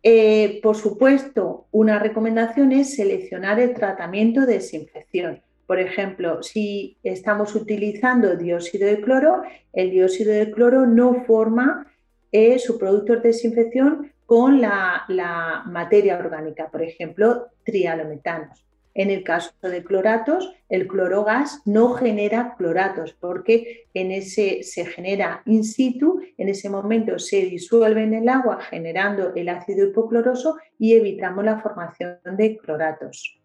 Eh, 0.02 0.60
por 0.62 0.76
supuesto, 0.76 1.66
una 1.70 1.98
recomendación 1.98 2.72
es 2.72 2.96
seleccionar 2.96 3.60
el 3.60 3.72
tratamiento 3.74 4.40
de 4.40 4.54
desinfección. 4.54 5.42
Por 5.66 5.78
ejemplo, 5.78 6.42
si 6.42 6.96
estamos 7.04 7.54
utilizando 7.54 8.34
dióxido 8.34 8.88
de 8.88 9.00
cloro, 9.00 9.42
el 9.72 9.90
dióxido 9.90 10.32
de 10.32 10.50
cloro 10.50 10.86
no 10.86 11.22
forma 11.24 11.86
eh, 12.32 12.58
su 12.58 12.78
producto 12.78 13.14
de 13.14 13.20
desinfección 13.20 14.12
con 14.26 14.60
la, 14.60 15.04
la 15.08 15.62
materia 15.66 16.18
orgánica, 16.18 16.68
por 16.68 16.82
ejemplo, 16.82 17.46
trialometanos. 17.64 18.69
En 18.94 19.10
el 19.10 19.22
caso 19.22 19.52
de 19.62 19.84
cloratos, 19.84 20.52
el 20.68 20.88
clorogas 20.88 21.62
no 21.64 21.90
genera 21.90 22.54
cloratos 22.56 23.12
porque 23.12 23.88
en 23.94 24.10
ese 24.10 24.62
se 24.62 24.84
genera 24.84 25.42
in 25.46 25.64
situ, 25.64 26.20
en 26.36 26.48
ese 26.48 26.68
momento 26.68 27.18
se 27.18 27.42
disuelve 27.42 28.02
en 28.02 28.14
el 28.14 28.28
agua 28.28 28.60
generando 28.60 29.32
el 29.34 29.48
ácido 29.48 29.88
hipocloroso 29.88 30.56
y 30.78 30.94
evitamos 30.94 31.44
la 31.44 31.60
formación 31.60 32.18
de 32.36 32.56
cloratos. 32.56 33.40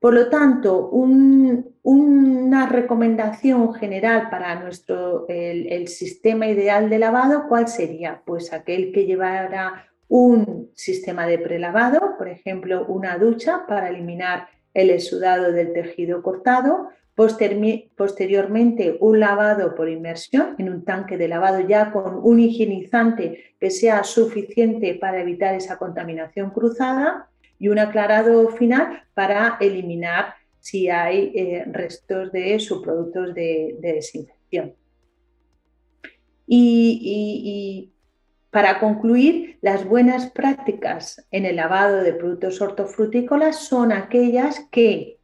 Por 0.00 0.14
lo 0.14 0.28
tanto, 0.30 0.90
una 0.90 2.68
recomendación 2.68 3.74
general 3.74 4.30
para 4.30 4.54
nuestro 4.60 5.26
el, 5.28 5.88
sistema 5.88 6.46
ideal 6.46 6.88
de 6.88 7.00
lavado, 7.00 7.46
¿cuál 7.48 7.66
sería? 7.66 8.22
Pues 8.24 8.52
aquel 8.52 8.92
que 8.92 9.06
llevara 9.06 9.87
un 10.08 10.70
sistema 10.74 11.26
de 11.26 11.38
prelavado, 11.38 12.16
por 12.16 12.28
ejemplo, 12.28 12.86
una 12.86 13.18
ducha 13.18 13.64
para 13.68 13.90
eliminar 13.90 14.48
el 14.74 14.90
exudado 14.90 15.52
del 15.52 15.72
tejido 15.72 16.22
cortado, 16.22 16.88
posteriormente 17.14 18.96
un 19.00 19.18
lavado 19.18 19.74
por 19.74 19.88
inmersión 19.88 20.54
en 20.56 20.68
un 20.68 20.84
tanque 20.84 21.18
de 21.18 21.26
lavado 21.26 21.66
ya 21.66 21.90
con 21.90 22.20
un 22.22 22.38
higienizante 22.38 23.54
que 23.58 23.70
sea 23.70 24.04
suficiente 24.04 24.94
para 24.94 25.20
evitar 25.20 25.54
esa 25.56 25.78
contaminación 25.78 26.50
cruzada 26.50 27.28
y 27.58 27.68
un 27.68 27.80
aclarado 27.80 28.48
final 28.50 29.02
para 29.14 29.56
eliminar 29.60 30.34
si 30.60 30.88
hay 30.90 31.32
eh, 31.34 31.64
restos 31.72 32.30
de 32.30 32.60
subproductos 32.60 33.34
de, 33.34 33.76
de 33.80 33.92
desinfección. 33.94 34.74
y, 36.46 37.92
para 38.50 38.80
concluir, 38.80 39.58
las 39.60 39.84
buenas 39.84 40.30
prácticas 40.30 41.26
en 41.30 41.44
el 41.44 41.56
lavado 41.56 42.02
de 42.02 42.14
productos 42.14 42.60
hortofrutícolas 42.60 43.56
son 43.56 43.92
aquellas 43.92 44.66
que 44.70 45.18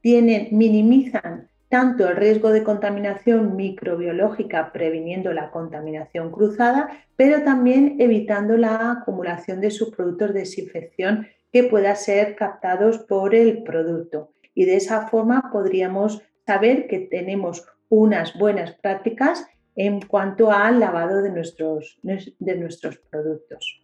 tienen, 0.00 0.48
minimizan 0.52 1.50
tanto 1.68 2.08
el 2.08 2.16
riesgo 2.16 2.50
de 2.50 2.64
contaminación 2.64 3.54
microbiológica 3.54 4.72
previniendo 4.72 5.32
la 5.32 5.50
contaminación 5.50 6.32
cruzada, 6.32 6.88
pero 7.16 7.44
también 7.44 7.96
evitando 8.00 8.56
la 8.56 8.92
acumulación 8.92 9.60
de 9.60 9.70
subproductos 9.70 10.32
de 10.32 10.40
desinfección 10.40 11.28
que 11.52 11.64
puedan 11.64 11.96
ser 11.96 12.34
captados 12.34 12.98
por 12.98 13.34
el 13.34 13.62
producto. 13.62 14.32
Y 14.54 14.64
de 14.64 14.76
esa 14.76 15.06
forma 15.08 15.50
podríamos 15.52 16.22
saber 16.46 16.88
que 16.88 16.98
tenemos 17.00 17.66
unas 17.88 18.36
buenas 18.36 18.72
prácticas 18.72 19.46
en 19.76 20.00
cuanto 20.00 20.50
al 20.50 20.80
lavado 20.80 21.22
de 21.22 21.30
nuestros, 21.30 21.98
de 22.02 22.56
nuestros 22.56 22.98
productos. 22.98 23.82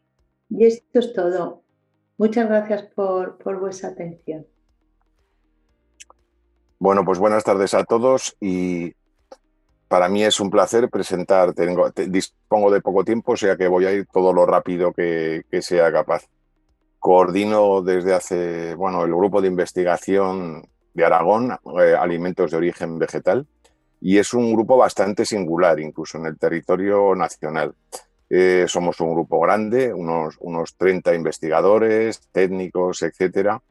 Y 0.49 0.65
esto 0.65 0.99
es 0.99 1.13
todo. 1.13 1.63
Muchas 2.19 2.49
gracias 2.49 2.83
por, 2.95 3.39
vuestra 3.61 3.91
atención. 3.91 4.47
Bueno, 6.79 7.05
pues 7.05 7.19
buenas 7.19 7.45
tardes 7.45 7.75
a 7.75 7.85
todos 7.85 8.37
y 8.41 8.93
para 9.89 10.09
mí 10.09 10.23
es 10.23 10.41
un 10.41 10.51
placer 10.51 10.89
presentar. 10.89 11.53
Tengo, 11.53 11.91
dispongo 11.91 12.71
de 12.71 12.81
poco 12.81 13.05
tiempo, 13.05 13.33
o 13.33 13.37
sea 13.37 13.57
que 13.57 13.69
voy 13.69 13.87
a 13.87 13.93
ir 13.93 14.07
todo 14.07 14.33
lo 14.33 14.47
rápido 14.47 14.93
que, 14.93 15.45
sea 15.61 15.93
capaz. 15.93 16.27
Coordino 16.99 17.83
desde 17.83 18.15
hace, 18.15 18.75
bueno, 18.75 19.05
el 19.05 19.15
grupo 19.15 19.41
de 19.41 19.49
investigación 19.49 20.67
de 20.95 21.05
Aragón, 21.05 21.57
eh, 21.81 21.95
alimentos 21.95 22.51
de 22.51 22.57
origen 22.57 22.99
vegetal, 22.99 23.47
y 24.01 24.19
es 24.19 24.35
un 24.35 24.53
grupo 24.53 24.77
bastante 24.77 25.25
singular, 25.25 25.81
incluso 25.81 26.19
en 26.19 26.27
el 26.27 26.39
territorio 26.39 27.15
nacional. 27.15 27.75
Eh, 28.29 28.67
somos 28.69 29.01
un 29.01 29.13
grupo 29.15 29.41
grande, 29.41 29.95
unos, 29.95 30.37
unos 30.41 30.77
30 30.77 31.15
investigadores, 31.15 32.29
técnicos, 32.33 33.03
etcétera, 33.03 33.63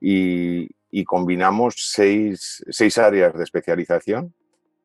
y, 0.00 0.68
combinamos 1.04 1.74
seis, 1.76 2.62
áreas 2.98 3.34
de 3.34 3.44
especialización 3.44 4.34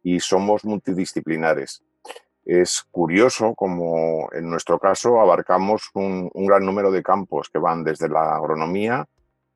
y 0.03 0.19
somos 0.19 0.63
multidisciplinares. 0.63 1.83
Es 2.45 2.83
curioso 2.91 3.55
como 3.55 4.29
en 4.31 4.49
nuestro 4.49 4.77
caso 4.77 5.19
abarcamos 5.19 5.89
un, 5.95 6.29
un, 6.31 6.45
gran 6.45 6.63
número 6.63 6.91
de 6.91 7.01
campos 7.01 7.49
que 7.49 7.57
van 7.57 7.83
desde 7.83 8.07
la 8.07 8.35
agronomía, 8.35 9.07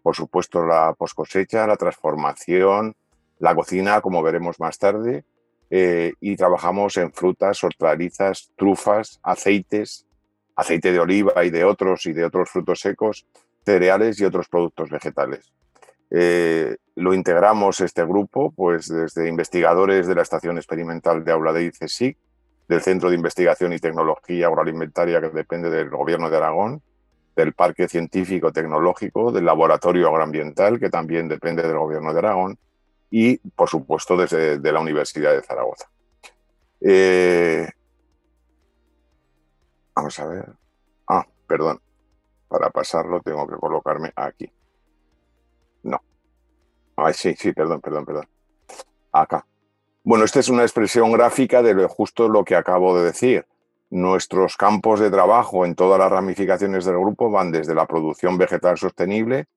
por 0.02 0.16
supuesto 0.16 0.66
la 0.66 0.96
poscosecha, 0.98 1.68
la 1.68 1.78
transformación, 1.78 2.96
la 3.40 3.56
cocina, 3.56 4.02
como 4.02 4.22
veremos 4.22 4.60
más 4.60 4.78
tarde, 4.78 5.24
eh, 5.70 6.14
y 6.20 6.36
trabajamos 6.36 6.98
en 6.98 7.12
frutas, 7.12 7.64
hortalizas, 7.64 8.52
trufas, 8.56 9.20
aceites, 9.24 10.06
aceite 10.56 10.92
de 10.92 11.00
oliva 11.00 11.46
y 11.46 11.50
de 11.50 11.64
otros 11.64 12.06
y 12.06 12.14
de 12.14 12.26
otros 12.26 12.50
frutos 12.50 12.82
secos, 12.82 13.26
cereales 13.66 14.20
y 14.20 14.26
otros 14.26 14.48
productos 14.50 14.90
vegetales. 14.90 15.54
Eh, 16.12 16.76
lo 16.96 17.14
integramos 17.14 17.82
este 17.82 18.04
grupo 18.04 18.52
pues 18.52 18.88
desde 18.88 19.30
investigadores 19.30 20.08
de 20.08 20.16
la 20.16 20.24
Estación 20.24 20.58
Experimental 20.58 21.24
de 21.24 21.32
Aula 21.32 21.54
de 21.54 21.66
ICESIC, 21.66 22.18
del 22.68 22.82
Centro 22.82 23.10
de 23.10 23.16
Investigación 23.16 23.74
y 23.74 23.80
Tecnología 23.80 24.48
Agroalimentaria 24.48 25.22
que 25.22 25.30
depende 25.30 25.70
del 25.70 25.90
Gobierno 25.90 26.30
de 26.30 26.38
Aragón, 26.38 26.82
del 27.36 27.54
Parque 27.54 27.88
Científico 27.88 28.52
Tecnológico, 28.52 29.32
del 29.32 29.46
Laboratorio 29.46 30.08
Agroambiental 30.10 30.80
que 30.80 30.90
también 30.90 31.28
depende 31.28 31.62
del 31.62 31.78
Gobierno 31.78 32.12
de 32.12 32.20
Aragón, 32.20 32.58
y, 33.12 33.38
por 33.38 33.70
supuesto, 33.70 34.16
desde 34.16 34.72
la 34.72 34.80
Universidad 34.80 35.32
de 35.34 35.42
Zaragoza. 35.42 35.90
Eh, 36.82 37.68
vamos 39.96 40.20
a 40.20 40.28
ver. 40.28 40.50
Ah, 41.08 41.26
perdón. 41.48 41.82
Para 42.48 42.70
pasarlo 42.70 43.22
tengo 43.22 43.48
que 43.48 43.56
colocarme 43.56 44.12
aquí. 44.16 44.52
No. 45.84 46.02
Ay, 46.96 47.14
sí, 47.14 47.36
sí, 47.36 47.54
perdón, 47.54 47.82
perdón, 47.82 48.06
perdón. 48.06 48.28
Acá. 49.12 49.46
Bueno, 50.04 50.26
esta 50.26 50.40
es 50.40 50.50
una 50.50 50.64
expresión 50.64 51.12
gráfica 51.12 51.62
de 51.62 51.86
justo 51.88 52.30
lo 52.30 52.44
que 52.44 52.56
acabo 52.56 52.98
de 52.98 53.06
decir. 53.06 53.46
Nuestros 53.92 54.56
campos 54.56 55.00
de 55.00 55.10
trabajo 55.10 55.66
en 55.66 55.76
todas 55.76 56.00
las 56.00 56.12
ramificaciones 56.12 56.86
del 56.86 57.00
grupo 57.00 57.30
van 57.30 57.52
desde 57.52 57.76
la 57.76 57.86
producción 57.86 58.38
vegetal 58.38 58.78
sostenible 58.78 59.48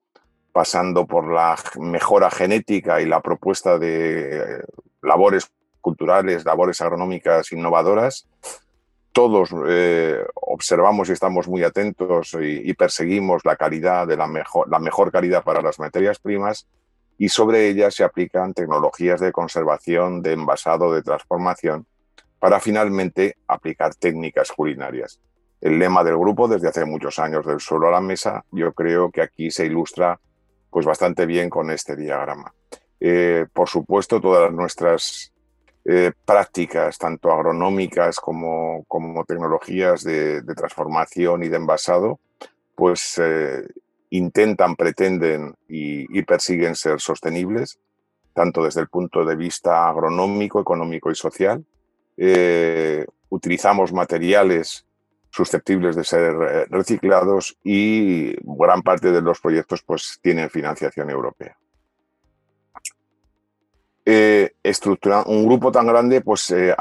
pasando 0.53 1.07
por 1.07 1.29
la 1.33 1.57
mejora 1.79 2.29
genética 2.29 3.01
y 3.01 3.05
la 3.05 3.21
propuesta 3.21 3.77
de 3.79 4.37
eh, 4.37 4.63
labores 5.01 5.51
culturales, 5.81 6.45
labores 6.45 6.79
agronómicas 6.79 7.51
innovadoras, 7.51 8.27
todos 9.11 9.49
eh, 9.67 10.23
observamos 10.35 11.09
y 11.09 11.11
estamos 11.11 11.47
muy 11.47 11.63
atentos 11.63 12.35
y, 12.39 12.73
perseguimos 12.73 13.43
la 13.45 13.55
calidad 13.55 14.07
de 14.07 14.15
la 14.15 14.27
mejor, 14.27 14.69
la 14.69 14.79
mejor 14.79 15.11
calidad 15.11 15.43
para 15.43 15.61
las 15.61 15.79
materias 15.79 16.19
primas 16.19 16.67
y 17.17 17.29
sobre 17.29 17.67
ellas 17.67 17.95
se 17.95 18.03
aplican 18.03 18.53
tecnologías 18.53 19.19
de 19.19 19.31
conservación, 19.31 20.21
de 20.21 20.33
envasado, 20.33 20.93
de 20.93 21.03
transformación, 21.03 21.85
para 22.39 22.59
finalmente 22.59 23.37
aplicar 23.47 23.95
técnicas 23.95 24.51
culinarias. 24.51 25.19
El 25.61 25.79
lema 25.79 26.03
del 26.03 26.17
grupo 26.17 26.47
desde 26.47 26.69
hace 26.69 26.85
muchos 26.85 27.19
años 27.19 27.45
del 27.45 27.59
suelo 27.59 27.87
a 27.87 27.91
la 27.91 28.01
mesa, 28.01 28.43
yo 28.51 28.73
creo 28.73 29.11
que 29.11 29.21
aquí 29.21 29.51
se 29.51 29.65
ilustra 29.65 30.19
pues 30.73 30.87
bastante 30.87 31.27
bien 31.27 31.51
con 31.51 31.69
este 31.69 31.95
diagrama. 31.95 32.51
Eh, 32.99 33.45
por 33.53 33.69
supuesto, 33.69 34.19
todas 34.19 34.51
nuestras 34.51 35.31
eh, 35.85 36.11
prácticas, 36.25 36.97
tanto 36.97 37.31
agronómicas 37.31 38.19
como, 38.19 38.83
como 38.87 39.23
tecnologías 39.23 40.03
de, 40.03 40.41
transformación 40.55 41.43
y 41.43 41.49
de 41.49 41.57
envasado, 41.57 42.19
pues 42.73 43.21
eh, 43.21 43.67
intentan, 44.09 44.75
pretenden 44.75 45.53
y, 45.67 46.21
persiguen 46.23 46.75
ser 46.75 46.99
sostenibles, 46.99 47.77
tanto 48.33 48.63
desde 48.63 48.81
el 48.81 48.87
punto 48.87 49.23
de 49.23 49.35
vista 49.35 49.87
agronómico, 49.87 50.59
económico 50.59 51.11
y 51.11 51.15
social. 51.15 51.63
utilizamos 53.29 53.93
materiales 53.93 54.85
susceptibles 55.33 55.95
de 55.95 56.03
ser 56.03 56.35
eh, 56.41 56.65
reciclados 56.69 57.57
y 57.63 58.35
gran 58.43 58.83
parte 58.83 59.11
de 59.11 59.21
los 59.21 59.39
proyectos 59.39 59.81
pues, 59.81 60.19
tienen 60.21 60.49
financiación 60.49 61.09
europea. 61.09 61.57
Eh, 64.05 64.51
un 65.25 65.45
grupo 65.45 65.71
tan 65.71 65.87
grande 65.87 66.21
pues, 66.21 66.51
eh, 66.51 66.75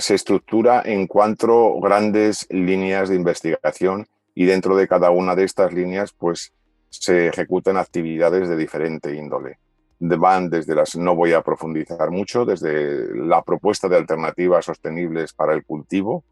se 0.00 0.14
estructura 0.14 0.82
en 0.84 1.06
cuatro 1.06 1.78
grandes 1.80 2.46
líneas 2.48 3.08
de 3.10 3.16
investigación 3.16 4.06
y 4.34 4.46
dentro 4.46 4.76
de 4.76 4.88
cada 4.88 5.10
una 5.10 5.34
de 5.34 5.44
estas 5.44 5.72
líneas 5.72 6.12
pues, 6.12 6.54
se 6.88 7.26
ejecutan 7.26 7.76
actividades 7.76 8.48
de 8.48 8.56
diferente 8.56 9.14
índole. 9.14 9.58
Van 9.98 10.48
desde 10.48 10.74
las, 10.74 10.96
no 10.96 11.14
voy 11.14 11.34
a 11.34 11.42
profundizar 11.42 12.10
mucho, 12.10 12.46
desde 12.46 13.14
la 13.14 13.42
propuesta 13.42 13.86
de 13.86 13.96
alternativas 13.96 14.64
sostenibles 14.64 15.34
para 15.34 15.52
el 15.52 15.66
cultivo, 15.66 16.24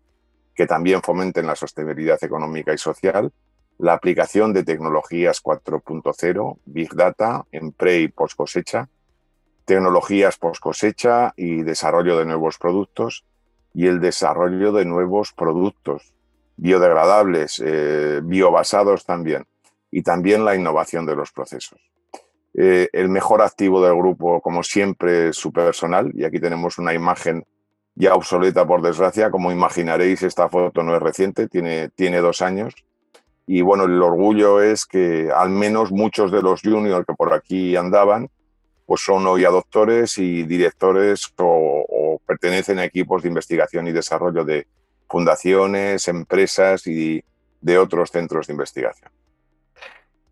que 0.58 0.66
también 0.66 1.02
fomenten 1.02 1.46
la 1.46 1.54
sostenibilidad 1.54 2.18
económica 2.20 2.74
y 2.74 2.78
social, 2.78 3.32
la 3.78 3.92
aplicación 3.92 4.52
de 4.52 4.64
tecnologías 4.64 5.40
4.0, 5.40 6.58
Big 6.64 6.92
Data 6.96 7.46
en 7.52 7.70
pre 7.70 8.00
y 8.00 8.08
post 8.08 8.36
cosecha, 8.36 8.88
tecnologías 9.64 10.36
post 10.36 10.60
cosecha 10.60 11.32
y 11.36 11.62
desarrollo 11.62 12.18
de 12.18 12.24
nuevos 12.24 12.58
productos 12.58 13.24
y 13.72 13.86
el 13.86 14.00
desarrollo 14.00 14.72
de 14.72 14.84
nuevos 14.84 15.32
productos 15.32 16.12
biodegradables, 16.56 17.62
eh, 17.64 18.20
biobasados 18.24 19.04
también, 19.04 19.46
y 19.92 20.02
también 20.02 20.44
la 20.44 20.56
innovación 20.56 21.06
de 21.06 21.14
los 21.14 21.30
procesos. 21.30 21.78
Eh, 22.54 22.88
el 22.92 23.08
mejor 23.08 23.42
activo 23.42 23.80
del 23.80 23.94
grupo, 23.94 24.40
como 24.40 24.64
siempre, 24.64 25.28
es 25.28 25.36
su 25.36 25.52
personal, 25.52 26.10
y 26.16 26.24
aquí 26.24 26.40
tenemos 26.40 26.78
una 26.78 26.94
imagen 26.94 27.46
ya 27.98 28.14
obsoleta 28.14 28.64
por 28.64 28.80
desgracia, 28.80 29.30
como 29.30 29.50
imaginaréis, 29.50 30.22
esta 30.22 30.48
foto 30.48 30.82
no 30.84 30.94
es 30.94 31.02
reciente, 31.02 31.48
tiene, 31.48 31.88
tiene 31.88 32.18
dos 32.18 32.42
años, 32.42 32.74
y 33.44 33.62
bueno, 33.62 33.84
el 33.84 34.00
orgullo 34.00 34.60
es 34.60 34.86
que 34.86 35.30
al 35.34 35.48
menos 35.48 35.90
muchos 35.90 36.30
de 36.30 36.42
los 36.42 36.60
juniors 36.60 37.06
que 37.06 37.14
por 37.14 37.32
aquí 37.32 37.74
andaban, 37.76 38.28
pues 38.86 39.00
son 39.00 39.26
hoy 39.26 39.42
doctores 39.42 40.18
y 40.18 40.44
directores 40.44 41.32
o, 41.38 42.20
pertenecen 42.26 42.78
a 42.78 42.84
equipos 42.84 43.22
de 43.22 43.28
investigación 43.28 43.88
y 43.88 43.92
desarrollo 43.92 44.44
de 44.44 44.66
fundaciones, 45.08 46.06
empresas 46.08 46.86
y 46.86 47.24
de 47.62 47.78
otros 47.78 48.10
centros 48.10 48.46
de 48.46 48.52
investigación. 48.52 49.10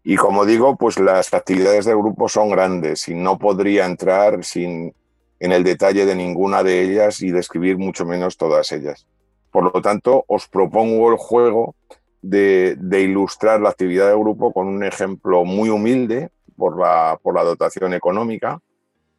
Y 0.05 0.17
como 0.17 0.45
digo, 0.45 0.77
pues 0.77 0.99
las 0.99 1.33
actividades 1.33 1.87
del 1.87 1.97
grupo 1.97 2.29
son 2.29 2.51
grandes 2.51 3.09
y 3.09 3.15
no 3.15 3.39
podría 3.39 3.87
entrar 3.87 4.45
sin, 4.45 4.95
en 5.41 5.53
el 5.53 5.65
detalle 5.65 6.07
de 6.07 6.15
ninguna 6.15 6.63
de 6.63 6.83
ellas 6.83 7.23
y 7.23 7.31
describir 7.31 7.79
mucho 7.79 8.05
menos 8.05 8.37
todas 8.37 8.73
ellas. 8.73 9.07
Por 9.51 9.65
lo 9.65 9.83
tanto, 9.83 10.25
os 10.29 10.49
propongo 10.49 11.11
el 11.11 11.17
juego 11.17 11.75
de, 12.23 12.77
ilustrar 13.01 13.61
la 13.61 13.71
actividad 13.71 14.09
del 14.09 14.19
grupo 14.19 14.53
con 14.53 14.67
un 14.67 14.85
ejemplo 14.85 15.45
muy 15.45 15.69
humilde 15.69 16.31
por 16.57 16.79
la, 16.79 17.19
por 17.23 17.35
la 17.35 17.45
dotación 17.45 17.95
económica, 17.95 18.61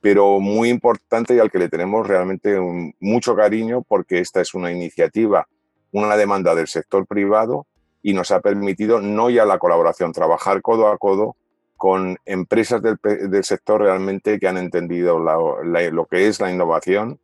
pero 0.02 0.40
muy 0.40 0.70
importante 0.70 1.36
y 1.36 1.40
al 1.40 1.52
que 1.52 1.60
le 1.60 1.70
tenemos 1.70 2.08
realmente 2.08 2.58
mucho 3.00 3.36
cariño 3.36 3.84
porque 3.88 4.20
esta 4.20 4.42
es 4.42 4.54
una 4.54 4.72
iniciativa, 4.72 5.48
una 5.92 6.16
demanda 6.18 6.54
del 6.56 6.68
sector 6.68 7.06
privado 7.08 7.66
y 8.02 8.14
nos 8.14 8.32
ha 8.32 8.40
permitido 8.40 9.02
no 9.02 9.30
ya 9.30 9.46
la 9.46 9.60
colaboración, 9.60 10.14
trabajar 10.14 10.62
codo 10.62 10.88
a 10.88 10.98
codo 10.98 11.36
con 11.78 12.18
empresas 12.26 12.82
del, 12.82 13.44
sector 13.44 13.82
realmente 13.82 14.40
que 14.40 14.48
han 14.48 14.58
entendido 14.58 15.20
lo 15.20 16.06
que 16.06 16.28
es 16.28 16.42
la 16.42 16.52
innovación, 16.52 17.20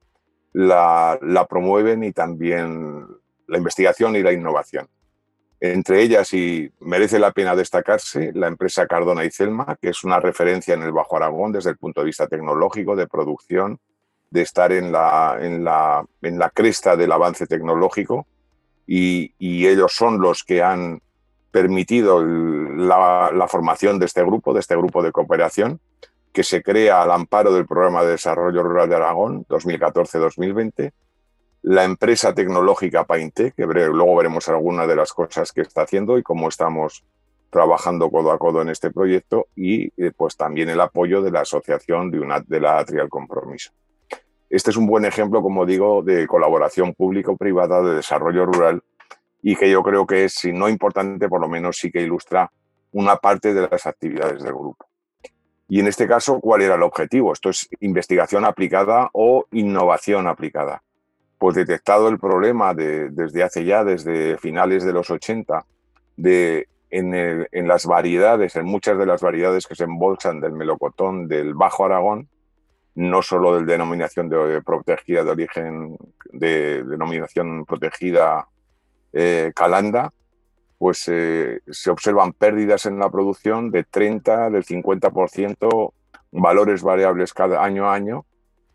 la, 0.53 1.19
promueven 1.49 2.03
y 2.03 2.11
también 2.11 3.05
la 3.47 3.57
investigación 3.57 4.15
y 4.15 4.23
la 4.23 4.31
innovación. 4.31 4.87
Entre 5.59 6.01
ellas, 6.01 6.33
y 6.33 6.71
merece 6.79 7.19
la 7.19 7.31
pena 7.31 7.55
destacarse, 7.55 8.31
la 8.33 8.47
empresa 8.47 8.85
Cardona 8.85 9.23
y 9.23 9.31
Celma, 9.31 9.77
que 9.81 9.89
es 9.89 10.03
una 10.03 10.19
referencia 10.19 10.73
en 10.73 10.83
el 10.83 10.91
Bajo 10.91 11.15
Aragón 11.15 11.51
desde 11.51 11.71
el 11.71 11.77
punto 11.77 12.01
de 12.01 12.07
vista 12.07 12.27
tecnológico, 12.27 12.95
de 12.95 13.07
producción, 13.07 13.79
de 14.29 14.41
estar 14.41 14.71
en 14.71 14.91
la 14.91 16.51
cresta 16.53 16.95
del 16.95 17.11
avance 17.11 17.47
tecnológico. 17.47 18.27
Y, 18.85 19.65
ellos 19.65 19.93
son 19.93 20.19
los 20.19 20.43
que 20.43 20.61
han 20.61 21.01
permitido 21.53 22.25
la, 22.25 23.45
formación 23.47 23.99
de 23.99 24.07
este 24.07 24.23
grupo, 24.23 24.55
de 24.55 24.59
este 24.59 24.75
grupo 24.75 25.03
de 25.03 25.11
cooperación, 25.11 25.79
que 26.33 26.43
se 26.43 26.63
crea 26.63 27.03
al 27.03 27.11
amparo 27.11 27.53
del 27.53 27.67
Programa 27.67 28.03
de 28.03 28.13
Desarrollo 28.13 28.63
Rural 28.63 28.89
de 28.89 28.95
Aragón 28.95 29.45
2014-2020 29.45 30.91
la 31.61 31.85
empresa 31.85 32.33
tecnológica 32.33 33.05
Painte, 33.05 33.53
que 33.55 33.65
luego 33.65 34.17
veremos 34.17 34.49
algunas 34.49 34.85
de 34.85 34.97
las 34.97 35.13
cosas 35.13 35.53
que 35.53 35.61
está 35.61 35.83
haciendo 35.83 36.17
y 36.17 36.23
cómo 36.23 36.49
estamos 36.49 37.05
trabajando 37.49 38.09
codo 38.09 38.31
a 38.31 38.37
codo 38.37 38.61
en 38.61 38.69
este 38.69 38.91
proyecto 38.91 39.47
y 39.55 39.85
eh, 39.95 40.11
pues 40.17 40.35
también 40.35 40.69
el 40.69 40.81
apoyo 40.81 41.21
de 41.21 41.31
la 41.31 41.41
asociación 41.41 42.11
de, 42.11 42.19
una, 42.19 42.41
de 42.41 42.59
la 42.59 42.83
Trial 42.83 43.07
Compromiso. 43.07 43.71
Este 44.49 44.71
es 44.71 44.77
un 44.77 44.87
buen 44.87 45.05
ejemplo, 45.05 45.41
como 45.41 45.65
digo, 45.65 46.01
de 46.01 46.27
colaboración 46.27 46.93
público-privada 46.93 47.81
de 47.81 47.95
desarrollo 47.95 48.45
rural 48.45 48.83
y 49.43 49.55
que 49.55 49.69
yo 49.69 49.83
creo 49.83 50.07
que 50.07 50.25
es, 50.25 50.33
si 50.33 50.51
no 50.51 50.67
importante, 50.67 51.29
por 51.29 51.39
lo 51.39 51.47
menos 51.47 51.77
sí 51.77 51.91
que 51.91 52.01
ilustra 52.01 52.51
una 52.93 53.17
parte 53.17 53.53
de 53.53 53.67
las 53.69 53.85
actividades 53.85 54.41
del 54.41 54.53
grupo. 54.53 54.87
Y 55.67 55.79
en 55.79 55.87
este 55.87 56.07
caso, 56.07 56.39
¿cuál 56.39 56.63
era 56.63 56.75
el 56.75 56.83
objetivo? 56.83 57.33
Esto 57.33 57.51
es 57.51 57.69
investigación 57.81 58.45
aplicada 58.45 59.09
o 59.13 59.45
innovación 59.51 60.27
aplicada 60.27 60.81
pues 61.43 61.57
detectado 61.57 62.07
el 62.07 62.19
problema 62.19 62.73
desde 62.73 63.43
hace 63.43 63.65
ya, 63.65 63.83
desde 63.83 64.37
finales 64.37 64.85
de 64.85 64.93
los 64.93 65.09
80, 65.09 65.65
de, 66.15 66.69
en, 66.89 67.67
las 67.67 67.85
variedades, 67.85 68.55
en 68.55 68.65
muchas 68.65 68.97
de 68.97 69.05
las 69.05 69.19
variedades 69.19 69.67
que 69.67 69.75
se 69.75 69.83
embolsan 69.83 70.39
del 70.39 70.53
melocotón 70.53 71.27
del 71.27 71.53
Bajo 71.53 71.83
Aragón, 71.83 72.29
no 72.95 73.21
solo 73.21 73.55
del 73.55 73.65
denominación 73.65 74.29
de, 74.29 74.61
protegida 74.61 75.25
de 75.25 75.31
origen, 75.31 75.97
de 76.31 76.81
denominación 76.85 77.65
protegida 77.65 78.47
eh, 79.13 79.51
calanda, 79.55 80.11
pues 80.77 81.07
eh, 81.07 81.61
se 81.69 81.89
observan 81.89 82.33
pérdidas 82.33 82.85
en 82.85 82.99
la 82.99 83.09
producción 83.09 83.71
de 83.71 83.83
30, 83.83 84.49
del 84.49 84.65
50%, 84.65 85.93
valores 86.31 86.81
variables 86.81 87.33
cada 87.33 87.63
año 87.63 87.87
a 87.87 87.93
año, 87.93 88.25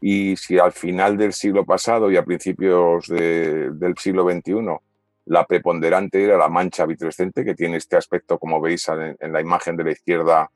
y 0.01 0.37
si 0.37 0.59
al 0.59 0.73
final 0.73 1.17
del 1.17 1.33
siglo 1.33 1.65
pasado 1.65 2.11
y 2.11 2.17
a 2.17 2.25
principios 2.25 3.09
del 3.09 3.95
siglo 3.99 4.25
XXI 4.31 4.79
la 5.29 5.45
preponderante 5.45 6.25
era 6.25 6.39
la 6.39 6.49
mancha 6.49 6.87
vitrescente, 6.87 7.45
que 7.45 7.55
tiene 7.55 7.77
este 7.77 7.97
aspecto, 7.97 8.39
como 8.39 8.61
veis 8.61 8.89
en, 8.89 9.33
la 9.33 9.41
imagen 9.41 9.77
de 9.77 9.85
la 9.85 9.93
izquierda, 9.93 10.51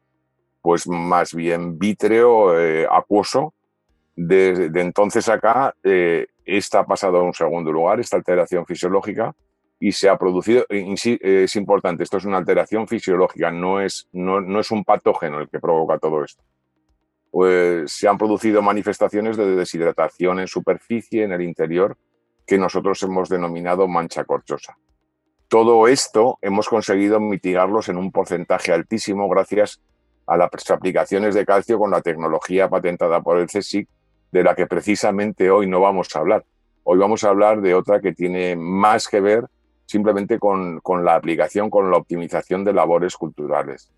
pues 0.62 0.88
más 0.88 1.34
bien 1.34 1.78
vítreo, 1.78 2.58
eh, 2.58 2.86
acuoso, 2.90 3.52
desde 4.16 4.70
de 4.70 4.80
entonces 4.80 5.28
acá, 5.28 5.74
eh, 5.82 6.26
esta 6.44 6.80
ha 6.80 6.86
pasado 6.86 7.18
a 7.18 7.22
un 7.22 7.34
segundo 7.34 7.70
lugar, 7.70 8.00
esta 8.00 8.16
alteración 8.16 8.64
fisiológica, 8.64 9.34
y 9.84 9.90
se 9.90 10.08
ha 10.08 10.16
producido, 10.16 10.64
es 10.68 11.56
importante, 11.56 12.04
esto 12.04 12.16
es 12.16 12.24
una 12.24 12.36
alteración 12.36 12.86
fisiológica, 12.86 13.50
no 13.50 13.80
es, 13.80 14.08
no, 14.12 14.40
no 14.40 14.60
es 14.60 14.70
un 14.70 14.84
patógeno 14.84 15.40
el 15.40 15.48
que 15.48 15.58
provoca 15.58 15.98
todo 15.98 16.22
esto 16.22 16.42
pues 17.32 17.90
se 17.90 18.06
han 18.06 18.18
producido 18.18 18.60
manifestaciones 18.60 19.38
de 19.38 19.56
deshidratación 19.56 20.38
en 20.38 20.46
superficie, 20.46 21.24
en 21.24 21.32
el 21.32 21.40
interior, 21.40 21.96
que 22.46 22.58
nosotros 22.58 23.02
hemos 23.04 23.30
denominado 23.30 23.88
mancha 23.88 24.24
corchosa. 24.24 24.76
Todo 25.48 25.88
esto 25.88 26.38
hemos 26.42 26.68
conseguido 26.68 27.20
mitigarlos 27.20 27.88
en 27.88 27.96
un 27.96 28.12
porcentaje 28.12 28.70
altísimo 28.70 29.30
gracias 29.30 29.80
a 30.26 30.36
las 30.36 30.70
aplicaciones 30.70 31.34
de 31.34 31.46
calcio 31.46 31.78
con 31.78 31.90
la 31.90 32.02
tecnología 32.02 32.68
patentada 32.68 33.22
por 33.22 33.38
el 33.38 33.46
CSIC, 33.46 33.88
de 34.30 34.44
la 34.44 34.54
que 34.54 34.66
precisamente 34.66 35.50
hoy 35.50 35.66
no 35.66 35.80
vamos 35.80 36.14
a 36.14 36.18
hablar. 36.18 36.44
Hoy 36.84 36.98
vamos 36.98 37.24
a 37.24 37.30
hablar 37.30 37.62
de 37.62 37.74
otra 37.74 38.00
que 38.00 38.12
tiene 38.12 38.56
más 38.56 39.08
que 39.08 39.22
ver 39.22 39.46
simplemente 39.92 40.38
con, 40.38 40.80
con 40.80 41.04
la 41.04 41.14
aplicación, 41.14 41.70
con 41.70 41.90
la 41.90 41.98
optimización 41.98 42.64
de 42.64 42.72
labores 42.72 43.16
culturales 43.16 43.90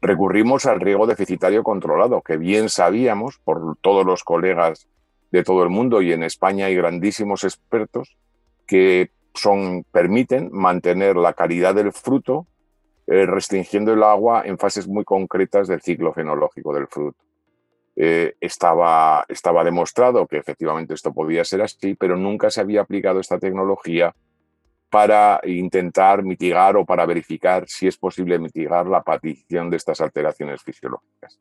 recurrimos 0.00 0.66
al 0.66 0.80
riego 0.80 1.06
deficitario 1.06 1.62
controlado, 1.62 2.22
que 2.22 2.36
bien 2.36 2.68
sabíamos 2.68 3.38
por 3.38 3.76
todos 3.80 4.06
los 4.06 4.24
colegas 4.24 4.88
de 5.30 5.44
todo 5.44 5.62
el 5.62 5.68
mundo 5.68 6.02
y 6.02 6.12
en 6.12 6.22
España 6.22 6.66
hay 6.66 6.74
grandísimos 6.74 7.44
expertos 7.44 8.16
que 8.66 9.10
son, 9.34 9.84
permiten 9.92 10.48
mantener 10.52 11.16
la 11.16 11.34
calidad 11.34 11.74
del 11.74 11.92
fruto 11.92 12.46
eh, 13.06 13.26
restringiendo 13.26 13.92
el 13.92 14.02
agua 14.02 14.42
en 14.44 14.58
fases 14.58 14.88
muy 14.88 15.04
concretas 15.04 15.68
del 15.68 15.82
ciclo 15.82 16.12
fenológico 16.12 16.72
del 16.72 16.86
fruto. 16.86 17.18
Eh, 17.96 18.34
estaba, 18.40 19.24
estaba 19.28 19.64
demostrado 19.64 20.26
que 20.26 20.38
efectivamente 20.38 20.94
esto 20.94 21.12
podía 21.12 21.44
ser 21.44 21.62
así, 21.62 21.94
pero 21.94 22.16
nunca 22.16 22.50
se 22.50 22.60
había 22.60 22.80
aplicado 22.80 23.20
esta 23.20 23.38
tecnología 23.38 24.14
para 24.90 25.40
intentar 25.44 26.24
mitigar 26.24 26.76
o 26.76 26.84
para 26.84 27.06
verificar 27.06 27.64
si 27.68 27.86
es 27.86 27.96
posible 27.96 28.38
mitigar 28.38 28.86
la 28.86 28.98
aparición 28.98 29.70
de 29.70 29.76
estas 29.76 30.00
alteraciones 30.00 30.62
fisiológicas. 30.62 31.38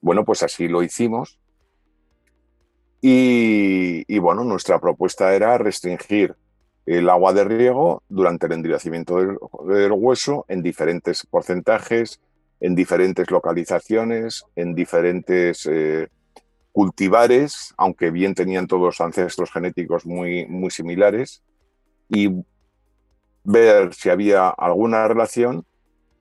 Bueno, 0.00 0.24
pues 0.24 0.44
así 0.44 0.68
lo 0.68 0.82
hicimos. 0.82 1.40
Y, 3.02 4.18
bueno, 4.18 4.44
nuestra 4.44 4.80
propuesta 4.80 5.34
era 5.34 5.58
restringir 5.58 6.34
el 6.86 7.08
agua 7.08 7.32
de 7.32 7.44
riego 7.44 8.02
durante 8.08 8.46
el 8.46 8.52
endurecimiento 8.52 9.16
del, 9.16 9.92
hueso 9.92 10.44
en 10.48 10.62
diferentes 10.62 11.26
porcentajes, 11.26 12.20
en 12.60 12.74
diferentes 12.74 13.30
localizaciones, 13.30 14.44
en 14.56 14.74
diferentes 14.74 15.68
eh, 15.70 16.08
cultivares, 16.72 17.74
aunque 17.76 18.10
bien 18.10 18.34
tenían 18.34 18.66
todos 18.66 19.00
ancestros 19.00 19.52
genéticos 19.52 20.06
muy, 20.06 20.46
muy 20.46 20.70
similares, 20.70 21.42
y 22.08 22.30
ver 23.46 23.94
si 23.94 24.10
había 24.10 24.48
alguna 24.48 25.06
relación 25.08 25.64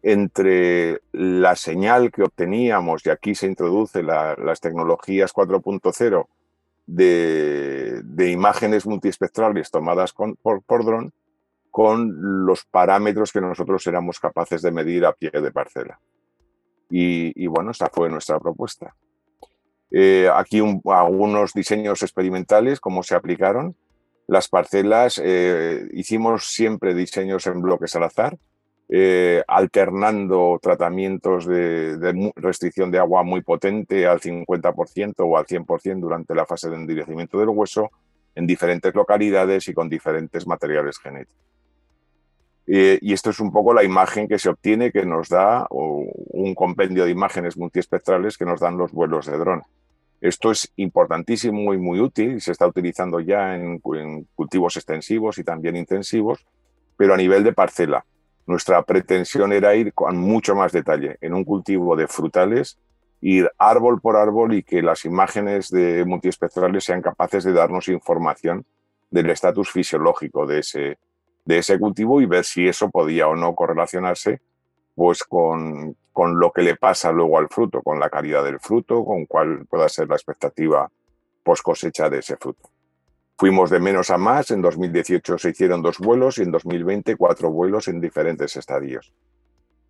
entre 0.02 1.02
la 1.12 1.56
señal 1.56 2.12
que 2.12 2.24
obteníamos, 2.24 3.06
y 3.06 3.10
aquí 3.10 3.34
se 3.34 3.48
introduce 3.48 4.04
las 4.04 4.60
tecnologías 4.60 5.34
4.0 5.34 6.28
de, 6.86 8.32
imágenes 8.32 8.86
multiespectrales 8.86 9.72
tomadas 9.72 10.14
por, 10.14 10.62
por 10.62 10.86
dron, 10.86 11.12
con 11.72 12.46
los 12.46 12.64
parámetros 12.66 13.34
que 13.34 13.42
nosotros 13.42 13.86
éramos 13.88 14.20
capaces 14.20 14.62
de 14.62 14.72
medir 14.72 15.06
a 15.06 15.14
pie 15.14 15.32
de 15.32 15.52
parcela. 15.52 16.00
Y, 16.90 17.34
y 17.44 17.48
bueno, 17.48 17.72
esa 17.72 17.90
fue 17.92 18.10
nuestra 18.10 18.40
propuesta. 18.40 18.96
Eh, 19.92 20.30
aquí 20.34 20.62
algunos 20.86 21.54
diseños 21.54 22.04
experimentales, 22.04 22.80
cómo 22.80 23.02
se 23.02 23.16
aplicaron. 23.16 23.76
Las 24.28 24.48
parcelas, 24.48 25.22
eh, 25.24 25.88
hicimos 25.94 26.48
siempre 26.48 26.94
diseños 26.96 27.46
en 27.46 27.62
bloques 27.62 27.96
al 27.96 28.04
azar, 28.04 28.38
eh, 28.90 29.44
alternando 29.48 30.60
tratamientos 30.62 31.46
de, 31.46 32.32
restricción 32.36 32.92
de 32.92 33.00
agua 33.00 33.24
muy 33.24 33.42
potente 33.42 34.08
al 34.08 34.20
50% 34.20 35.14
o 35.20 35.38
al 35.38 35.46
100% 35.46 36.00
durante 36.00 36.36
la 36.36 36.46
fase 36.46 36.70
de 36.70 36.76
endurecimiento 36.76 37.40
del 37.40 37.50
hueso 37.50 37.92
en 38.36 38.48
diferentes 38.48 38.94
localidades 38.94 39.68
y 39.68 39.74
con 39.74 39.90
diferentes 39.90 40.46
materiales 40.46 41.00
genéticos. 41.00 41.36
y 42.68 43.14
esto 43.14 43.30
es 43.30 43.40
un 43.40 43.52
poco 43.52 43.74
la 43.76 43.84
imagen 43.84 44.28
que 44.28 44.40
se 44.40 44.50
obtiene, 44.50 44.92
que 44.92 45.06
nos 45.06 45.30
da 45.30 45.68
un 45.70 46.56
compendio 46.56 47.06
de 47.06 47.12
imágenes 47.12 47.58
multiespectrales 47.58 48.38
que 48.38 48.46
nos 48.46 48.60
dan 48.60 48.78
los 48.78 48.92
vuelos 48.92 49.28
de 49.28 49.38
dron. 49.38 49.62
Esto 50.26 50.50
es 50.50 50.72
importantísimo 50.78 51.72
y 51.76 51.78
muy 51.78 52.00
útil 52.00 52.38
y 52.38 52.40
se 52.40 52.52
está 52.52 52.66
utilizando 52.66 53.20
ya 53.20 53.56
en 53.56 53.78
cultivos 54.34 54.76
extensivos 54.76 55.38
y 55.38 55.44
también 55.44 55.76
intensivos, 55.76 56.44
pero 56.98 57.14
a 57.14 57.18
nivel 57.18 57.44
de 57.44 57.54
parcela. 57.54 58.04
Nuestra 58.48 58.82
pretensión 58.82 59.54
era 59.54 59.76
ir 59.76 59.94
con 59.94 60.18
mucho 60.18 60.56
más 60.56 60.72
detalle 60.72 61.18
en 61.22 61.36
un 61.36 61.44
cultivo 61.44 61.96
de 61.96 62.08
frutales, 62.08 62.80
ir 63.22 63.52
árbol 63.60 64.02
por 64.02 64.16
árbol 64.16 64.56
y 64.56 64.64
que 64.64 64.82
las 64.82 65.06
imágenes 65.06 65.70
de 65.70 66.04
multiespectrales 66.06 66.84
sean 66.84 67.04
capaces 67.04 67.44
de 67.44 67.54
darnos 67.54 67.88
información 67.88 68.66
del 69.12 69.30
estatus 69.30 69.70
fisiológico 69.70 70.48
de 70.48 70.60
ese, 70.62 70.98
de 71.46 71.60
ese 71.60 71.78
cultivo 71.78 72.20
y 72.20 72.26
ver 72.26 72.46
si 72.46 72.68
eso 72.68 72.90
podía 72.90 73.28
o 73.28 73.36
no 73.36 73.54
correlacionarse 73.54 74.42
pues 74.96 75.24
con, 75.24 75.96
con 76.16 76.40
lo 76.40 76.54
que 76.54 76.62
le 76.62 76.78
pasa 76.78 77.12
luego 77.12 77.38
al 77.38 77.50
fruto, 77.50 77.82
con 77.82 78.00
la 78.00 78.10
calidad 78.10 78.42
del 78.42 78.62
fruto, 78.62 79.04
con 79.04 79.26
cuál 79.26 79.66
pueda 79.66 79.90
ser 79.90 80.08
la 80.08 80.16
expectativa 80.16 80.90
post 81.44 81.62
cosecha 81.62 82.10
de 82.10 82.20
ese 82.20 82.38
fruto. 82.38 82.70
Fuimos 83.38 83.70
de 83.70 83.82
menos 83.82 84.10
a 84.12 84.18
más, 84.18 84.50
en 84.52 84.62
2018 84.62 85.38
se 85.38 85.50
hicieron 85.50 85.82
dos 85.82 86.00
vuelos 86.00 86.38
y 86.38 86.44
en 86.44 86.52
2020 86.52 87.18
cuatro 87.18 87.52
vuelos 87.52 87.90
en 87.90 88.00
diferentes 88.00 88.56
estadios. 88.56 89.12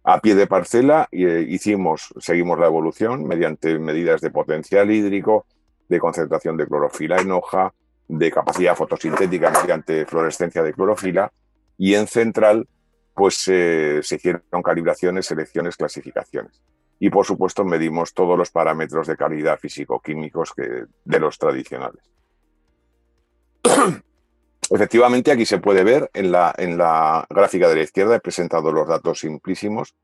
A 0.04 0.20
pie 0.20 0.34
de 0.34 0.48
parcela 0.48 1.08
eh, 1.12 1.46
hicimos, 1.48 2.12
seguimos 2.18 2.58
la 2.58 2.66
evolución 2.66 3.28
mediante 3.28 3.78
medidas 3.78 4.20
de 4.20 4.32
potencial 4.32 4.90
hídrico, 4.90 5.46
de 5.88 6.00
concentración 6.00 6.58
de 6.58 6.66
clorofila 6.66 7.22
en 7.22 7.34
hoja, 7.34 7.72
de 8.08 8.32
capacidad 8.32 8.76
fotosintética 8.76 9.52
mediante 9.52 10.08
fluorescencia 10.08 10.64
de 10.64 10.74
clorofila 10.74 11.32
y 11.78 11.94
en 11.94 12.08
central 12.08 12.68
pues 13.16 13.36
se 13.36 14.02
hicieron 14.02 14.42
calibraciones, 14.64 15.26
selecciones, 15.26 15.78
clasificaciones. 15.78 16.62
Y 17.00 17.10
por 17.10 17.26
supuesto 17.26 17.64
medimos 17.64 18.14
todos 18.14 18.38
los 18.38 18.52
parámetros 18.52 19.08
de 19.08 19.18
calidad 19.18 19.60
físico-químicos 19.60 20.54
de 20.56 21.20
los 21.20 21.38
tradicionales. 21.38 22.04
Efectivamente, 24.70 25.32
aquí 25.32 25.46
se 25.46 25.60
puede 25.60 25.84
ver 25.84 26.10
en 26.14 26.32
la, 26.32 26.54
en 26.58 26.78
la 26.78 27.26
gráfica 27.30 27.70
de 27.70 27.76
la 27.76 27.84
izquierda, 27.84 28.16
he 28.16 28.20
presentado 28.20 28.72
los 28.72 28.88
datos 28.88 29.20
simplísimos, 29.20 29.96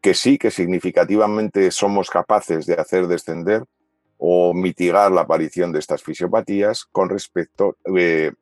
que 0.00 0.14
sí 0.14 0.38
que 0.38 0.50
significativamente 0.50 1.70
somos 1.70 2.10
capaces 2.10 2.66
de 2.66 2.74
hacer 2.74 3.06
descender 3.06 3.64
o 4.18 4.52
mitigar 4.54 5.12
la 5.12 5.22
aparición 5.22 5.72
de 5.72 5.78
estas 5.78 6.02
fisiopatías 6.02 6.84
con 6.84 7.08
respecto, 7.08 7.76
eh, 7.96 8.32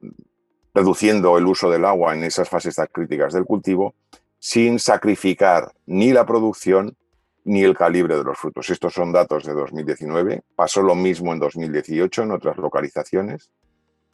reduciendo 0.75 1.37
el 1.39 1.47
uso 1.47 1.71
del 1.71 1.85
agua 1.85 2.15
en 2.15 2.25
esas 2.25 2.49
fases 2.49 2.77
críticas 2.93 3.33
del 3.33 3.45
cultivo, 3.45 3.95
sin 4.39 4.79
sacrificar 4.79 5.73
ni 5.87 6.13
la 6.13 6.25
producción 6.25 6.97
ni 7.45 7.63
el 7.63 7.77
calibre 7.77 8.17
de 8.17 8.25
los 8.25 8.39
frutos. 8.39 8.71
Estos 8.71 8.93
son 8.93 9.13
datos 9.13 9.45
de 9.45 9.53
2019. 9.55 10.43
Pasó 10.55 10.83
lo 10.83 10.95
mismo 10.95 11.33
en 11.33 11.39
2018 11.39 12.23
en 12.23 12.33
otras 12.33 12.57
localizaciones. 12.59 13.51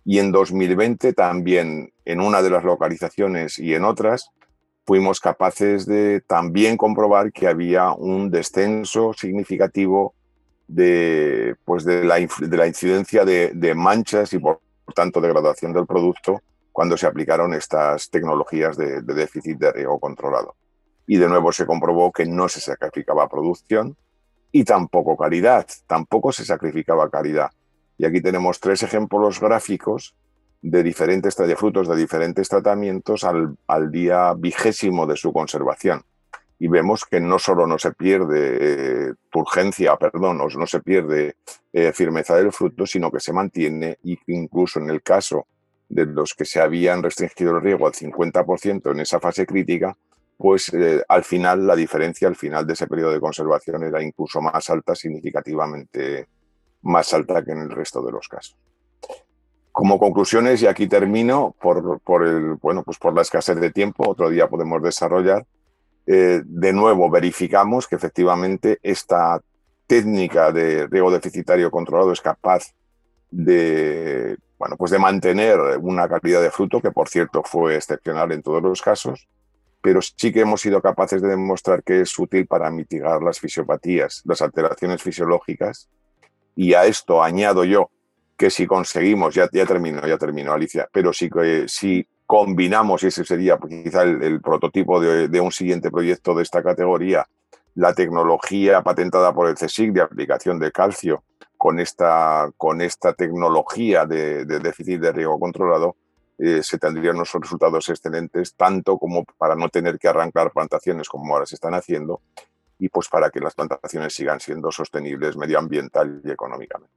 Y 0.04 0.18
en 0.20 0.30
2020 0.30 1.12
también 1.12 1.92
en 2.04 2.20
una 2.20 2.40
de 2.40 2.50
las 2.50 2.64
localizaciones 2.64 3.58
y 3.58 3.74
en 3.74 3.84
otras 3.84 4.30
fuimos 4.86 5.18
capaces 5.18 5.84
de 5.84 6.20
también 6.20 6.76
comprobar 6.76 7.32
que 7.32 7.48
había 7.48 7.90
un 7.90 8.30
descenso 8.30 9.12
significativo 9.12 10.14
de, 10.68 11.56
pues 11.64 11.84
de 11.84 12.04
la 12.04 12.18
incidencia 12.20 13.24
de, 13.24 13.50
de, 13.52 13.74
manchas 13.74 14.32
y 14.32 14.38
por 14.38 14.60
tanto 14.94 15.20
degradación 15.20 15.72
del 15.72 15.86
producto 15.86 16.42
cuando 16.72 16.96
se 16.96 17.06
aplicaron 17.06 17.54
estas 17.54 18.10
tecnologías 18.10 18.76
de, 18.76 19.02
de 19.02 19.14
déficit 19.14 19.58
de 19.58 19.72
riego 19.72 19.98
controlado. 19.98 20.54
Y 21.06 21.16
de 21.16 21.28
nuevo 21.28 21.52
se 21.52 21.66
comprobó 21.66 22.12
que 22.12 22.26
no 22.26 22.48
se 22.48 22.60
sacrificaba 22.60 23.28
producción 23.28 23.96
y 24.52 24.64
tampoco 24.64 25.16
calidad, 25.16 25.66
tampoco 25.86 26.32
se 26.32 26.44
sacrificaba 26.44 27.10
calidad. 27.10 27.50
Y 27.98 28.04
aquí 28.04 28.20
tenemos 28.20 28.60
tres 28.60 28.82
ejemplos 28.82 29.40
gráficos 29.40 30.14
de 30.62 30.82
diferentes 30.82 31.36
de 31.36 31.56
frutos 31.56 31.88
de 31.88 31.96
diferentes 31.96 32.48
tratamientos 32.48 33.24
al, 33.24 33.56
al, 33.66 33.90
día 33.90 34.34
vigésimo 34.34 35.06
de 35.06 35.16
su 35.16 35.32
conservación. 35.32 36.02
Y 36.58 36.68
vemos 36.68 37.04
que 37.04 37.20
no 37.20 37.38
solo 37.38 37.66
no 37.66 37.78
se 37.78 37.92
pierde 37.92 38.58
eh, 38.60 39.14
turgencia, 39.30 39.96
perdón, 39.96 40.40
o 40.40 40.48
no 40.48 40.66
se 40.66 40.80
pierde 40.80 41.36
eh, 41.72 41.92
firmeza 41.92 42.36
del 42.36 42.52
fruto, 42.52 42.86
sino 42.86 43.10
que 43.10 43.20
se 43.20 43.32
mantiene 43.32 43.98
y 44.02 44.18
incluso 44.28 44.80
en 44.80 44.88
el 44.88 45.02
caso 45.02 45.46
de 45.88 46.06
los 46.06 46.34
que 46.34 46.44
se 46.44 46.60
habían 46.60 47.02
restringido 47.02 47.56
el 47.56 47.62
riego 47.62 47.86
al 47.86 47.92
50% 47.92 48.90
en 48.90 49.00
esa 49.00 49.20
fase 49.20 49.46
crítica, 49.46 49.96
pues 50.36 50.72
eh, 50.74 51.02
al 51.08 51.24
final 51.24 51.66
la 51.66 51.76
diferencia 51.76 52.28
al 52.28 52.36
final 52.36 52.66
de 52.66 52.74
ese 52.74 52.86
periodo 52.86 53.12
de 53.12 53.20
conservación 53.20 53.82
era 53.84 54.02
incluso 54.02 54.40
más 54.40 54.68
alta, 54.70 54.94
significativamente 54.94 56.26
más 56.82 57.12
alta 57.14 57.44
que 57.44 57.52
en 57.52 57.58
el 57.58 57.70
resto 57.70 58.02
de 58.02 58.12
los 58.12 58.28
casos. 58.28 58.56
Como 59.72 59.98
conclusiones, 59.98 60.62
y 60.62 60.66
aquí 60.66 60.86
termino, 60.86 61.54
por, 61.60 62.00
por, 62.00 62.26
el, 62.26 62.54
bueno, 62.54 62.82
pues 62.82 62.98
por 62.98 63.14
la 63.14 63.22
escasez 63.22 63.60
de 63.60 63.70
tiempo, 63.70 64.08
otro 64.08 64.30
día 64.30 64.48
podemos 64.48 64.82
desarrollar, 64.82 65.44
eh, 66.06 66.42
de 66.44 66.72
nuevo 66.72 67.10
verificamos 67.10 67.86
que 67.86 67.96
efectivamente 67.96 68.78
esta 68.82 69.40
técnica 69.86 70.52
de 70.52 70.86
riego 70.86 71.10
deficitario 71.10 71.70
controlado 71.70 72.12
es 72.12 72.20
capaz 72.20 72.72
de, 73.30 74.36
bueno, 74.58 74.76
pues 74.76 74.90
de 74.90 74.98
mantener 74.98 75.58
una 75.80 76.08
calidad 76.08 76.42
de 76.42 76.50
fruto, 76.50 76.80
que 76.80 76.90
por 76.90 77.08
cierto 77.08 77.42
fue 77.44 77.76
excepcional 77.76 78.32
en 78.32 78.42
todos 78.42 78.62
los 78.62 78.82
casos, 78.82 79.28
pero 79.80 80.00
sí 80.02 80.32
que 80.32 80.40
hemos 80.40 80.60
sido 80.60 80.80
capaces 80.80 81.22
de 81.22 81.28
demostrar 81.28 81.82
que 81.82 82.00
es 82.00 82.18
útil 82.18 82.46
para 82.46 82.70
mitigar 82.70 83.22
las 83.22 83.38
fisiopatías, 83.38 84.22
las 84.24 84.42
alteraciones 84.42 85.02
fisiológicas. 85.02 85.88
Y 86.56 86.74
a 86.74 86.86
esto 86.86 87.22
añado 87.22 87.64
yo 87.64 87.90
que 88.36 88.50
si 88.50 88.66
conseguimos, 88.66 89.34
ya, 89.34 89.48
ya 89.52 89.66
termino, 89.66 90.06
ya 90.06 90.18
termino, 90.18 90.52
Alicia, 90.52 90.88
pero 90.92 91.12
si, 91.12 91.30
si 91.66 92.06
combinamos, 92.26 93.02
y 93.02 93.06
ese 93.06 93.24
sería 93.24 93.58
quizá 93.58 94.02
el, 94.02 94.40
prototipo 94.40 95.00
de, 95.00 95.40
un 95.40 95.52
siguiente 95.52 95.90
proyecto 95.90 96.34
de 96.34 96.42
esta 96.42 96.62
categoría, 96.62 97.26
la 97.74 97.94
tecnología 97.94 98.82
patentada 98.82 99.32
por 99.32 99.48
el 99.48 99.54
CSIC 99.54 99.92
de 99.92 100.00
aplicación 100.00 100.58
de 100.58 100.72
calcio 100.72 101.22
con 101.56 101.78
esta, 101.78 102.50
con 102.56 102.80
esta 102.80 103.12
tecnología 103.12 104.06
de, 104.06 104.44
déficit 104.44 105.00
de 105.00 105.12
riego 105.12 105.38
controlado, 105.38 105.96
eh, 106.38 106.62
se 106.62 106.78
tendrían 106.78 107.16
unos 107.16 107.32
resultados 107.32 107.88
excelentes, 107.88 108.54
tanto 108.54 108.98
como 108.98 109.24
para 109.38 109.54
no 109.54 109.68
tener 109.68 109.98
que 109.98 110.08
arrancar 110.08 110.52
plantaciones 110.52 111.08
como 111.08 111.32
ahora 111.32 111.46
se 111.46 111.54
están 111.54 111.74
haciendo, 111.74 112.20
y 112.78 112.88
pues 112.88 113.08
para 113.08 113.30
que 113.30 113.40
las 113.40 113.54
plantaciones 113.54 114.14
sigan 114.14 114.40
siendo 114.40 114.70
sostenibles 114.70 115.36
medioambiental 115.36 116.20
y 116.24 116.30
económicamente. 116.30 116.92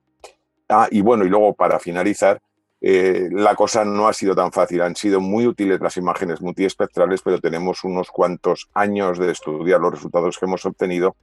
Ah, 0.67 0.87
y 0.91 1.01
bueno, 1.01 1.25
y 1.25 1.29
luego 1.29 1.53
para 1.53 1.79
finalizar, 1.79 2.41
eh, 2.81 3.27
la 3.31 3.55
cosa 3.55 3.83
no 3.83 4.07
ha 4.07 4.13
sido 4.13 4.35
tan 4.35 4.51
fácil. 4.51 4.81
Han 4.81 4.95
sido 4.95 5.19
muy 5.19 5.45
útiles 5.47 5.79
las 5.81 5.97
imágenes 5.97 6.41
multiespectrales, 6.41 7.21
pero 7.21 7.39
tenemos 7.39 7.83
unos 7.83 8.09
cuantos 8.09 8.69
años 8.73 9.19
de 9.19 9.31
estudiar 9.31 9.81
los 9.81 9.93
resultados 9.93 10.37
que 10.37 10.45
hemos 10.45 10.65
obtenido 10.65 11.15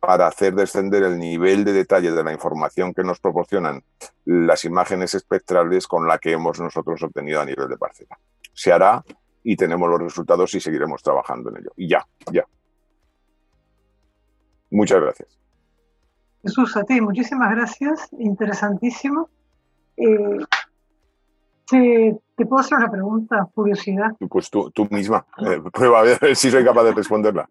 para 0.00 0.26
hacer 0.26 0.54
descender 0.54 1.04
el 1.04 1.18
nivel 1.18 1.64
de 1.64 1.72
detalle 1.72 2.10
de 2.10 2.24
la 2.24 2.32
información 2.32 2.92
que 2.92 3.04
nos 3.04 3.20
proporcionan 3.20 3.84
las 4.24 4.64
imágenes 4.64 5.14
espectrales 5.14 5.86
con 5.86 6.08
la 6.08 6.18
que 6.18 6.32
hemos 6.32 6.58
nosotros 6.58 7.02
obtenido 7.02 7.40
a 7.40 7.44
nivel 7.44 7.68
de 7.68 7.76
parcela. 7.76 8.18
Se 8.52 8.72
hará 8.72 9.04
y 9.44 9.54
tenemos 9.54 9.88
los 9.88 10.00
resultados 10.00 10.54
y 10.54 10.60
seguiremos 10.60 11.02
trabajando 11.02 11.50
en 11.50 11.58
ello. 11.58 11.72
Y 11.76 11.88
ya, 11.88 12.04
ya. 12.32 12.44
Muchas 14.70 15.00
gracias. 15.00 15.38
Jesús, 16.42 16.76
a 16.76 16.82
ti, 16.82 17.00
muchísimas 17.00 17.54
gracias, 17.54 18.08
interesantísimo. 18.18 19.28
Eh, 19.96 20.38
¿te, 21.72 22.46
puedo 22.46 22.60
hacer 22.60 22.78
una 22.78 22.90
pregunta, 22.90 23.48
curiosidad? 23.54 24.12
Pues 24.28 24.50
tú, 24.50 24.70
tú 24.70 24.86
misma, 24.90 25.24
eh, 25.38 25.60
prueba 25.72 26.00
a 26.00 26.02
ver 26.02 26.36
si 26.36 26.50
soy 26.50 26.64
capaz 26.64 26.84
de 26.84 26.92
responderla. 26.92 27.48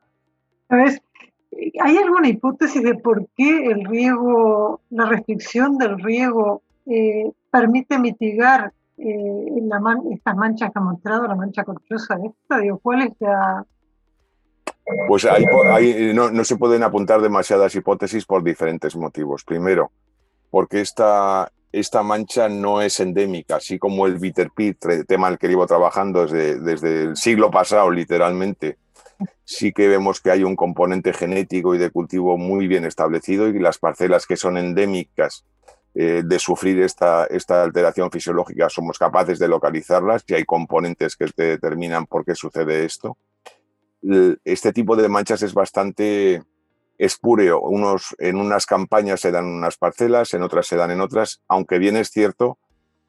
¿Hay 0.70 1.98
alguna 1.98 2.30
hipótesis 2.30 2.82
de 2.82 2.96
por 2.96 3.28
qué 3.36 3.66
el 3.66 3.84
riego, 3.86 4.82
la 4.90 5.06
restricción 5.06 5.78
del 5.78 6.00
riego 6.00 6.62
eh, 6.86 7.32
permite 7.50 8.00
mitigar 8.00 8.72
estas 8.98 10.36
manchas 10.36 10.72
que 10.72 10.80
ha 10.80 10.82
mostrado, 10.82 11.28
la 11.28 11.36
mancha 11.36 11.64
corchosa 11.64 12.18
esta? 12.24 12.60
Digo, 12.60 12.80
¿Cuál 12.80 13.02
es 13.02 13.14
la, 13.20 13.66
pues 15.08 15.26
ahí, 15.26 15.46
no, 16.14 16.44
se 16.44 16.58
pueden 16.58 16.84
apuntar 16.84 17.22
demasiadas 17.22 17.76
hipótesis 17.76 18.26
por 18.26 18.44
diferentes 18.44 18.96
motivos. 18.96 19.44
Primero, 19.44 19.92
porque 20.50 20.82
esta, 20.82 21.52
esta 21.72 22.04
mancha 22.04 22.50
no 22.50 22.82
es 22.82 23.00
endémica, 23.00 23.58
así 23.58 23.80
como 23.80 24.06
el 24.08 24.20
bitter 24.20 24.52
pit, 24.52 24.78
tema 25.08 25.28
al 25.28 25.38
que 25.38 25.48
llevo 25.48 25.66
trabajando 25.66 26.26
desde, 26.26 26.60
desde 26.60 27.04
el 27.04 27.18
siglo 27.18 27.50
pasado, 27.50 27.90
literalmente. 27.92 28.78
Sí 29.46 29.72
que 29.72 29.88
vemos 29.88 30.20
que 30.20 30.32
hay 30.32 30.44
un 30.44 30.56
componente 30.56 31.14
genético 31.14 31.76
y 31.76 31.78
de 31.78 31.92
cultivo 31.92 32.38
muy 32.38 32.68
bien 32.68 32.86
establecido 32.86 33.48
y 33.48 33.60
las 33.60 33.78
parcelas 33.78 34.26
que 34.26 34.36
son 34.36 34.58
endémicas 34.58 35.46
eh, 35.94 36.24
de 36.26 36.40
sufrir 36.40 36.82
esta, 36.82 37.26
esta 37.26 37.64
alteración 37.64 38.10
fisiológica 38.10 38.70
somos 38.70 38.98
capaces 38.98 39.40
de 39.40 39.50
localizarlas 39.50 40.24
y 40.26 40.36
hay 40.36 40.46
componentes 40.46 41.18
que 41.18 41.28
te 41.28 41.44
determinan 41.44 42.06
por 42.06 42.24
qué 42.24 42.34
sucede 42.34 42.86
esto. 42.86 43.18
Este 44.46 44.72
tipo 44.72 44.96
de 44.96 45.10
manchas 45.10 45.44
es 45.44 45.54
bastante 45.54 46.42
espúreo. 47.02 47.60
Unos, 47.62 48.16
en 48.20 48.38
unas 48.38 48.68
campañas 48.68 49.22
se 49.22 49.32
dan 49.32 49.46
unas 49.46 49.76
parcelas, 49.76 50.34
en 50.36 50.44
otras 50.44 50.68
se 50.68 50.76
dan 50.76 50.92
en 50.92 51.02
otras, 51.02 51.42
aunque 51.48 51.80
bien 51.80 51.98
es 51.98 52.10
cierto 52.10 52.60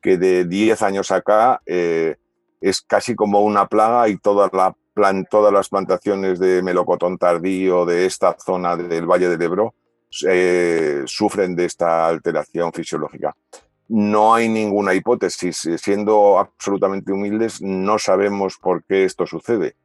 que 0.00 0.16
de 0.16 0.46
10 0.46 0.82
años 0.82 1.10
acá 1.10 1.60
eh, 1.66 2.16
es 2.60 2.80
casi 2.80 3.14
como 3.14 3.42
una 3.42 3.66
plaga 3.66 4.08
y 4.08 4.16
todas 4.16 4.50
las 4.52 5.68
plantaciones 5.68 6.38
de 6.40 6.62
melocotón 6.62 7.18
tardío 7.18 7.84
de 7.84 8.06
esta 8.06 8.34
zona 8.38 8.76
del 8.76 9.06
Valle 9.06 9.28
del 9.28 9.42
Ebro 9.42 9.74
eh, 10.26 11.02
sufren 11.04 11.54
de 11.54 11.66
esta 11.66 12.06
alteración 12.06 12.72
fisiológica. 12.72 13.36
No 13.88 14.34
hay 14.34 14.48
ninguna 14.48 14.94
hipótesis, 14.94 15.68
siendo 15.76 16.38
absolutamente 16.38 17.12
humildes, 17.12 17.60
no 17.60 17.98
sabemos 17.98 18.56
por 18.56 18.84
qué 18.84 19.04
esto 19.04 19.26
sucede. 19.26 19.76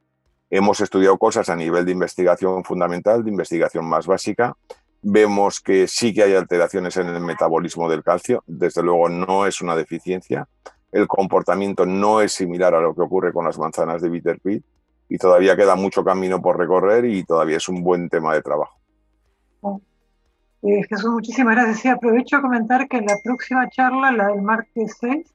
Hemos 0.50 0.80
estudiado 0.80 1.18
cosas 1.18 1.50
a 1.50 1.56
nivel 1.56 1.86
de 1.86 1.92
investigación 1.92 2.64
fundamental, 2.64 3.24
de 3.24 3.32
investigación 3.32 3.86
más 3.86 4.08
básica. 4.08 4.56
Vemos 5.02 5.60
que 5.60 5.88
sí 5.88 6.14
que 6.14 6.24
hay 6.24 6.36
alteraciones 6.36 6.96
en 6.98 7.08
el 7.08 7.22
metabolismo 7.22 7.90
del 7.90 8.04
calcio, 8.04 8.44
desde 8.48 8.82
luego 8.82 9.10
no 9.10 9.46
es 9.46 9.62
una 9.62 9.76
deficiencia. 9.76 10.48
El 10.92 11.08
comportamiento 11.08 11.86
no 11.86 12.22
es 12.22 12.32
similar 12.32 12.74
a 12.74 12.82
lo 12.82 12.96
que 12.96 13.02
ocurre 13.02 13.34
con 13.34 13.46
las 13.46 13.60
manzanas 13.60 14.02
de 14.02 14.10
bitter 14.10 14.40
y 15.10 15.18
todavía 15.18 15.56
queda 15.56 15.76
mucho 15.76 16.04
camino 16.04 16.42
por 16.42 16.58
recorrer 16.58 17.06
y 17.06 17.24
todavía 17.24 17.58
es 17.58 17.68
un 17.70 17.84
buen 17.84 18.10
tema 18.10 18.34
de 18.34 18.42
trabajo. 18.42 18.78
Eh, 20.64 20.84
Jesús, 20.90 21.12
muchísimas 21.12 21.56
gracias. 21.56 21.80
Sí, 21.80 21.88
aprovecho 21.88 22.38
a 22.38 22.42
comentar 22.42 22.88
que 22.88 22.98
en 22.98 23.06
la 23.06 23.18
próxima 23.24 23.70
charla, 23.70 24.12
la 24.12 24.28
del 24.28 24.42
martes 24.42 24.98
6, 25.00 25.34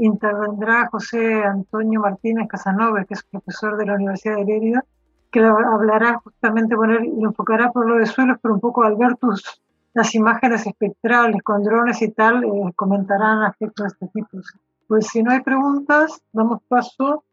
intervendrá 0.00 0.88
José 0.90 1.42
Antonio 1.44 2.00
Martínez 2.00 2.48
Casanova, 2.48 3.04
que 3.04 3.14
es 3.14 3.22
profesor 3.24 3.76
de 3.76 3.86
la 3.86 3.94
Universidad 3.94 4.36
de 4.36 4.44
Lérida, 4.44 4.84
que 5.30 5.40
hablará 5.40 6.20
justamente, 6.24 6.74
poner, 6.74 7.02
lo 7.02 7.28
enfocará 7.28 7.70
por 7.70 7.88
lo 7.88 7.96
de 7.96 8.06
suelos, 8.06 8.38
pero 8.42 8.54
un 8.54 8.60
poco 8.60 8.82
al 8.82 8.96
ver 8.96 9.16
tus, 9.16 9.62
las 9.94 10.14
imágenes 10.14 10.66
espectrales 10.66 11.42
con 11.42 11.62
drones 11.62 12.02
y 12.02 12.10
tal, 12.10 12.44
eh, 12.44 12.72
comentarán 12.74 13.42
aspectos 13.42 13.84
de 13.84 13.88
este 13.88 14.08
tipo. 14.08 14.38
Pues 14.88 15.06
si 15.06 15.22
no 15.22 15.30
hay 15.30 15.40
preguntas, 15.40 16.20
damos 16.32 16.62
paso 16.68 17.24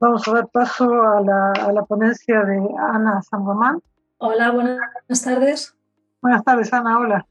vamos 0.00 0.26
a 0.28 0.32
dar 0.32 0.48
paso 0.48 1.02
a 1.02 1.20
la, 1.20 1.84
ponencia 1.86 2.42
de 2.42 2.58
Ana 2.78 3.22
San 3.22 3.44
Román. 3.44 3.80
Hola, 4.18 4.50
buenas 4.50 5.22
tardes. 5.22 5.74
Buenas 6.20 6.42
tardes, 6.44 6.72
Ana, 6.72 6.98
hola. 6.98 7.26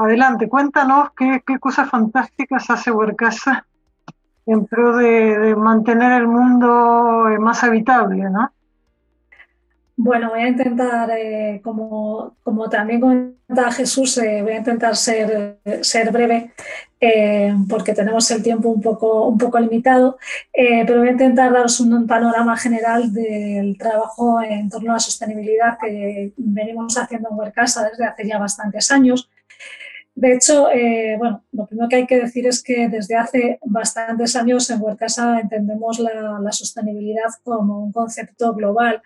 Adelante, 0.00 0.48
cuéntanos 0.48 1.10
qué, 1.14 1.42
cosas 1.60 1.90
fantásticas 1.90 2.70
hace 2.70 2.90
Huercasa 2.90 3.66
en 4.46 4.64
pro 4.64 4.96
de, 4.96 5.54
mantener 5.54 6.22
el 6.22 6.26
mundo 6.26 7.26
más 7.38 7.62
habitable, 7.64 8.30
¿no? 8.30 8.50
Bueno, 9.98 10.30
voy 10.30 10.40
a 10.40 10.48
intentar, 10.48 11.10
eh, 11.10 11.60
como, 11.62 12.34
como, 12.42 12.70
también 12.70 13.02
comentaba 13.02 13.70
Jesús, 13.72 14.16
eh, 14.16 14.40
voy 14.40 14.52
a 14.52 14.56
intentar 14.56 14.96
ser, 14.96 15.58
ser 15.82 16.10
breve 16.10 16.54
eh, 16.98 17.54
porque 17.68 17.92
tenemos 17.92 18.30
el 18.30 18.42
tiempo 18.42 18.70
un 18.70 18.80
poco, 18.80 19.28
un 19.28 19.36
poco 19.36 19.60
limitado, 19.60 20.16
pero 20.54 21.00
voy 21.00 21.08
a 21.08 21.12
intentar 21.12 21.52
daros 21.52 21.78
un, 21.78 22.06
panorama 22.06 22.56
general 22.56 23.12
del 23.12 23.76
trabajo 23.76 24.40
en 24.40 24.70
torno 24.70 24.92
a 24.92 24.94
la 24.94 25.00
sostenibilidad 25.00 25.76
que 25.78 26.32
venimos 26.38 26.96
haciendo 26.96 27.28
en 27.30 27.36
Huercasa 27.36 27.86
desde 27.90 28.06
hace 28.06 28.26
ya 28.26 28.38
bastantes 28.38 28.90
años. 28.90 29.28
De 30.20 30.34
hecho, 30.34 30.70
eh, 30.70 31.16
bueno, 31.18 31.44
lo 31.50 31.64
primero 31.64 31.88
que 31.88 31.96
hay 31.96 32.06
que 32.06 32.20
decir 32.20 32.46
es 32.46 32.62
que 32.62 32.90
desde 32.90 33.16
hace 33.16 33.58
bastantes 33.64 34.36
años 34.36 34.68
en 34.68 34.82
Huercasa 34.82 35.40
entendemos 35.40 35.98
la, 35.98 36.52
sostenibilidad 36.52 37.30
como 37.42 37.82
un 37.82 37.90
concepto 37.90 38.52
global. 38.52 39.00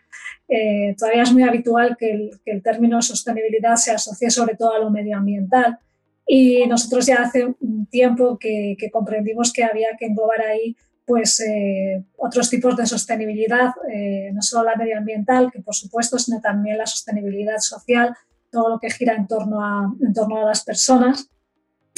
Eh, 0.49 0.97
todavía 0.99 1.23
es 1.23 1.33
muy 1.33 1.45
habitual 1.45 1.97
que 1.97 2.31
el, 2.45 2.63
término 2.65 3.01
sostenibilidad 3.01 3.77
se 3.77 3.93
asocie 3.93 4.29
sobre 4.29 4.57
todo 4.57 4.75
a 4.75 4.81
lo 4.81 4.91
medioambiental 4.91 5.79
y 6.27 6.67
nosotros 6.67 7.07
ya 7.07 7.23
hace 7.23 7.47
un 7.61 7.87
tiempo 7.87 8.37
que, 8.37 8.77
comprendimos 8.91 9.53
que 9.53 9.63
había 9.63 9.91
que 9.97 10.07
englobar 10.07 10.41
ahí 10.41 10.77
pues 11.07 11.39
eh, 11.39 12.03
otros 12.17 12.51
tipos 12.51 12.77
de 12.77 12.87
sostenibilidad, 12.87 13.71
no 14.33 14.43
solo 14.43 14.71
la 14.71 14.75
medioambiental, 14.75 15.53
que 15.53 15.63
por 15.63 15.77
supuesto, 15.77 16.19
sino 16.19 16.41
también 16.41 16.77
la 16.77 16.87
sostenibilidad 16.87 17.59
social, 17.59 18.17
todo 18.55 18.69
lo 18.69 18.79
que 18.79 18.89
gira 18.89 19.15
en 19.15 19.27
torno 19.27 19.61
a, 19.61 19.93
en 20.01 20.15
torno 20.15 20.37
a 20.37 20.45
las 20.45 20.65
personas 20.65 21.29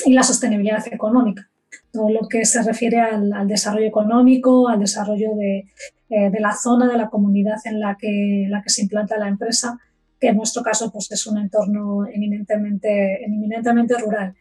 y 0.07 0.13
la 0.15 0.23
sostenibilidad 0.23 0.83
económica, 0.91 1.51
todo 1.93 2.09
lo 2.11 2.27
que 2.29 2.47
se 2.47 2.63
refiere 2.63 2.99
al, 2.99 3.47
desarrollo 3.47 3.87
económico, 3.87 4.67
al 4.67 4.81
desarrollo 4.81 5.35
de, 5.37 5.67
eh, 6.09 6.31
de, 6.31 6.41
la 6.41 6.55
zona, 6.55 6.89
de 6.89 6.97
la 6.97 7.11
comunidad 7.11 7.59
en 7.65 7.79
la 7.79 7.97
que, 8.01 8.47
la 8.49 8.63
que 8.63 8.71
se 8.71 8.83
implanta 8.83 9.19
la 9.19 9.29
empresa, 9.29 9.79
que 10.19 10.29
en 10.29 10.39
nuestro 10.39 10.63
caso 10.63 10.91
pues, 10.91 11.11
es 11.13 11.27
un 11.27 11.37
entorno 11.39 12.07
eminentemente, 12.07 13.23
eminentemente 13.23 13.99
rural. 13.99 14.35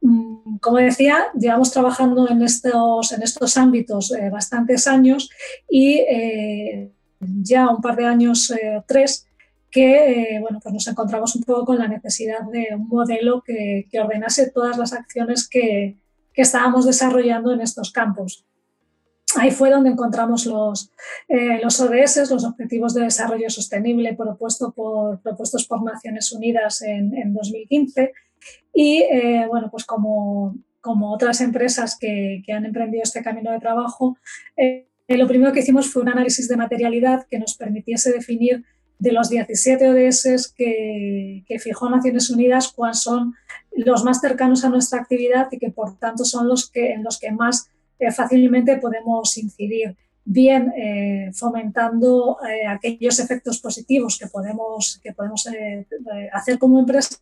Mm, 0.00 0.56
como 0.58 0.78
decía, 0.78 1.26
llevamos 1.38 1.70
trabajando 1.70 2.28
en 2.28 2.42
estos, 2.42 3.12
en 3.12 3.22
estos 3.22 3.56
ámbitos 3.56 4.12
eh, 4.12 4.28
bastantes 4.28 4.88
años 4.88 5.30
y 5.70 5.98
eh, 6.00 6.90
ya 7.20 7.68
un 7.70 7.80
par 7.80 7.94
de 7.94 8.06
años, 8.06 8.52
tres, 8.86 9.28
que 9.74 10.36
eh, 10.36 10.40
bueno, 10.40 10.60
pues 10.62 10.72
nos 10.72 10.86
encontramos 10.86 11.34
un 11.34 11.42
poco 11.42 11.64
con 11.64 11.78
la 11.78 11.88
necesidad 11.88 12.42
de 12.52 12.68
un 12.76 12.86
modelo 12.86 13.42
que, 13.42 13.88
ordenase 14.00 14.52
todas 14.52 14.78
las 14.78 14.92
acciones 14.92 15.48
que, 15.48 15.96
estábamos 16.36 16.86
desarrollando 16.86 17.52
en 17.52 17.60
estos 17.60 17.90
campos. 17.90 18.44
Ahí 19.36 19.50
fue 19.50 19.70
donde 19.70 19.90
encontramos 19.90 20.46
los, 20.46 20.90
eh, 21.28 21.60
los 21.62 21.80
ODS, 21.80 22.30
los 22.30 22.44
Objetivos 22.44 22.94
de 22.94 23.02
Desarrollo 23.02 23.50
Sostenible 23.50 24.14
propuesto 24.14 24.72
por, 24.72 25.20
propuestos 25.20 25.66
por 25.66 25.82
Naciones 25.82 26.30
Unidas 26.32 26.82
en, 26.82 27.32
2015. 27.32 28.12
Y 28.72 29.02
eh, 29.02 29.46
bueno, 29.48 29.70
pues 29.70 29.84
como, 29.84 30.56
como 30.80 31.12
otras 31.12 31.40
empresas 31.40 31.96
que, 31.98 32.42
que, 32.44 32.52
han 32.52 32.64
emprendido 32.64 33.02
este 33.02 33.22
camino 33.22 33.50
de 33.52 33.60
trabajo, 33.60 34.18
lo 35.08 35.28
primero 35.28 35.52
que 35.52 35.60
hicimos 35.60 35.88
fue 35.88 36.02
un 36.02 36.08
análisis 36.08 36.48
de 36.48 36.56
materialidad 36.56 37.26
que 37.28 37.38
nos 37.38 37.56
permitiese 37.56 38.12
definir 38.12 38.64
de 38.98 39.12
los 39.12 39.28
17 39.28 39.90
ODS 39.90 40.52
que, 40.56 41.44
fijó 41.60 41.90
Naciones 41.90 42.30
Unidas, 42.30 42.68
cuáles 42.68 43.00
son 43.00 43.34
los 43.76 44.04
más 44.04 44.20
cercanos 44.20 44.64
a 44.64 44.68
nuestra 44.68 45.00
actividad 45.00 45.48
y 45.50 45.58
que 45.58 45.70
por 45.70 45.98
tanto 45.98 46.24
son 46.24 46.48
los 46.48 46.70
que, 46.70 46.92
en 46.92 47.02
los 47.02 47.18
que 47.18 47.32
más 47.32 47.68
eh, 47.98 48.12
fácilmente 48.12 48.76
podemos 48.78 49.36
incidir, 49.36 49.96
bien 50.24 50.72
eh, 50.76 51.30
fomentando 51.34 52.38
eh, 52.48 52.66
aquellos 52.66 53.18
efectos 53.18 53.60
positivos 53.60 54.18
que 54.18 54.26
podemos, 54.26 55.00
que 55.02 55.12
podemos 55.12 55.46
hacer 56.32 56.58
como 56.58 56.78
empresa, 56.78 57.18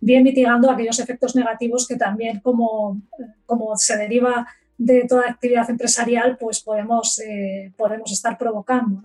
bien 0.00 0.22
mitigando 0.22 0.70
aquellos 0.70 0.98
efectos 1.00 1.34
negativos 1.34 1.86
que 1.86 1.96
también 1.96 2.40
como, 2.40 3.00
como 3.46 3.76
se 3.76 3.96
deriva 3.96 4.46
de 4.78 5.06
toda 5.08 5.28
actividad 5.28 5.68
empresarial, 5.70 6.36
pues 6.38 6.60
podemos, 6.60 7.20
podemos 7.76 8.10
estar 8.10 8.36
provocando. 8.36 9.02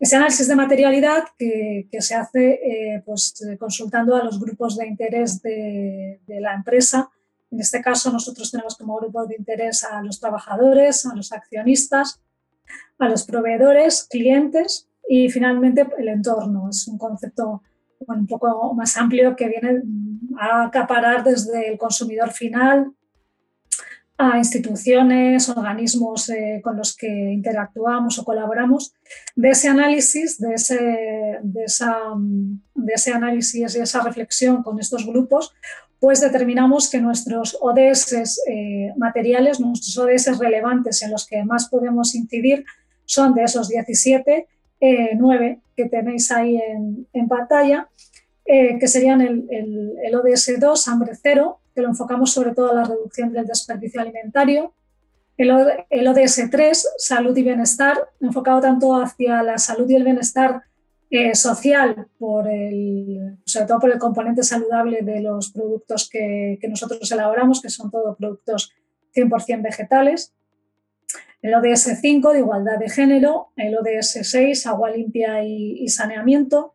Ese 0.00 0.16
análisis 0.16 0.48
de 0.48 0.56
materialidad 0.56 1.24
que, 1.38 1.86
se 1.98 2.14
hace 2.14 2.54
eh, 2.54 3.02
pues, 3.04 3.34
eh, 3.42 3.58
consultando 3.58 4.16
a 4.16 4.24
los 4.24 4.40
grupos 4.40 4.78
de 4.78 4.86
interés 4.86 5.42
de, 5.42 6.18
la 6.26 6.54
empresa. 6.54 7.10
En 7.50 7.60
este 7.60 7.82
caso, 7.82 8.10
nosotros 8.10 8.50
tenemos 8.50 8.78
como 8.78 8.96
grupo 8.96 9.26
de 9.26 9.36
interés 9.36 9.84
a 9.84 10.00
los 10.02 10.18
trabajadores, 10.18 11.04
a 11.04 11.14
los 11.14 11.32
accionistas, 11.32 12.22
a 12.98 13.10
los 13.10 13.24
proveedores, 13.24 14.06
clientes 14.08 14.88
y 15.06 15.28
finalmente 15.28 15.86
el 15.98 16.08
entorno. 16.08 16.70
Es 16.70 16.88
un 16.88 16.96
concepto 16.96 17.62
un 17.98 18.26
poco 18.26 18.72
más 18.72 18.96
amplio 18.96 19.36
que 19.36 19.48
viene 19.48 19.82
a 20.38 20.64
acaparar 20.64 21.22
desde 21.22 21.70
el 21.70 21.76
consumidor 21.76 22.30
final, 22.30 22.90
a 24.20 24.36
instituciones, 24.36 25.48
organismos 25.48 26.28
eh, 26.28 26.60
con 26.62 26.76
los 26.76 26.94
que 26.94 27.08
interactuamos 27.08 28.18
o 28.18 28.24
colaboramos, 28.24 28.92
de 29.34 29.48
ese 29.48 29.68
análisis, 29.68 30.38
de 30.38 30.54
ese, 30.54 30.78
de, 31.42 31.64
esa, 31.64 31.96
de 32.74 32.92
ese 32.92 33.12
análisis 33.14 33.74
y 33.74 33.80
esa 33.80 34.02
reflexión 34.02 34.62
con 34.62 34.78
estos 34.78 35.06
grupos, 35.06 35.54
pues 35.98 36.20
determinamos 36.20 36.90
que 36.90 37.00
nuestros 37.00 37.56
ODS 37.62 38.12
eh, 38.46 38.92
materiales, 38.98 39.58
nuestros 39.58 39.96
ODS 39.96 40.38
relevantes 40.38 41.02
en 41.02 41.12
los 41.12 41.26
que 41.26 41.42
más 41.42 41.70
podemos 41.70 42.14
incidir, 42.14 42.66
son 43.06 43.32
de 43.34 43.44
esos 43.44 43.68
17, 43.68 44.46
9 45.16 45.46
eh, 45.46 45.58
que 45.74 45.88
tenéis 45.88 46.30
ahí 46.30 46.56
en, 46.56 47.06
en 47.14 47.26
pantalla, 47.26 47.88
que 48.44 48.88
serían 48.88 49.20
el, 49.20 49.46
el, 50.02 50.14
ODS 50.16 50.58
2, 50.58 50.88
hambre 50.88 51.12
cero, 51.22 51.60
que 51.80 51.84
lo 51.84 51.88
enfocamos 51.88 52.30
sobre 52.32 52.54
todo 52.54 52.70
a 52.70 52.74
la 52.74 52.84
reducción 52.84 53.32
del 53.32 53.46
desperdicio 53.46 54.00
alimentario, 54.02 54.74
el, 55.88 56.06
ODS 56.06 56.50
3, 56.50 56.88
salud 56.98 57.34
y 57.34 57.42
bienestar, 57.42 57.96
enfocado 58.20 58.60
tanto 58.60 58.94
hacia 58.94 59.42
la 59.42 59.56
salud 59.56 59.88
y 59.88 59.94
el 59.94 60.04
bienestar 60.04 60.64
eh, 61.08 61.34
social, 61.34 62.08
por 62.18 62.46
el, 62.46 63.38
sobre 63.46 63.66
todo 63.66 63.80
por 63.80 63.90
el 63.90 63.98
componente 63.98 64.42
saludable 64.42 65.00
de 65.00 65.22
los 65.22 65.50
productos 65.50 66.10
que, 66.10 66.58
nosotros 66.68 67.10
elaboramos, 67.10 67.62
que 67.62 67.70
son 67.70 67.90
todos 67.90 68.18
productos 68.18 68.74
100% 69.14 69.62
vegetales. 69.62 70.34
El 71.40 71.54
ODS 71.54 71.98
5 72.02 72.34
de 72.34 72.40
igualdad 72.40 72.78
de 72.78 72.90
género, 72.90 73.48
el 73.56 73.74
ODS 73.78 74.18
6 74.22 74.66
agua 74.66 74.90
limpia 74.90 75.42
y, 75.42 75.88
saneamiento, 75.88 76.74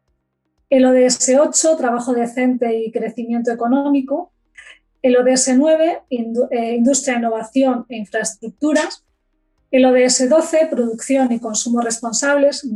el 0.72 0.86
ODS 0.86 1.36
8 1.40 1.78
trabajo 1.78 2.14
decente 2.14 2.76
y 2.76 2.92
crecimiento 2.92 3.52
económico, 3.52 4.32
el 5.06 5.18
ODS 5.18 5.50
9 5.56 6.02
eh, 6.10 6.76
industria, 6.76 7.20
innovación 7.20 7.86
e 7.90 7.98
infraestructuras, 7.98 9.06
el 9.70 9.86
ODS 9.86 10.28
12 10.28 10.66
producción 10.66 11.32
y 11.32 11.40
consumo 11.40 11.80
responsables, 11.80 12.68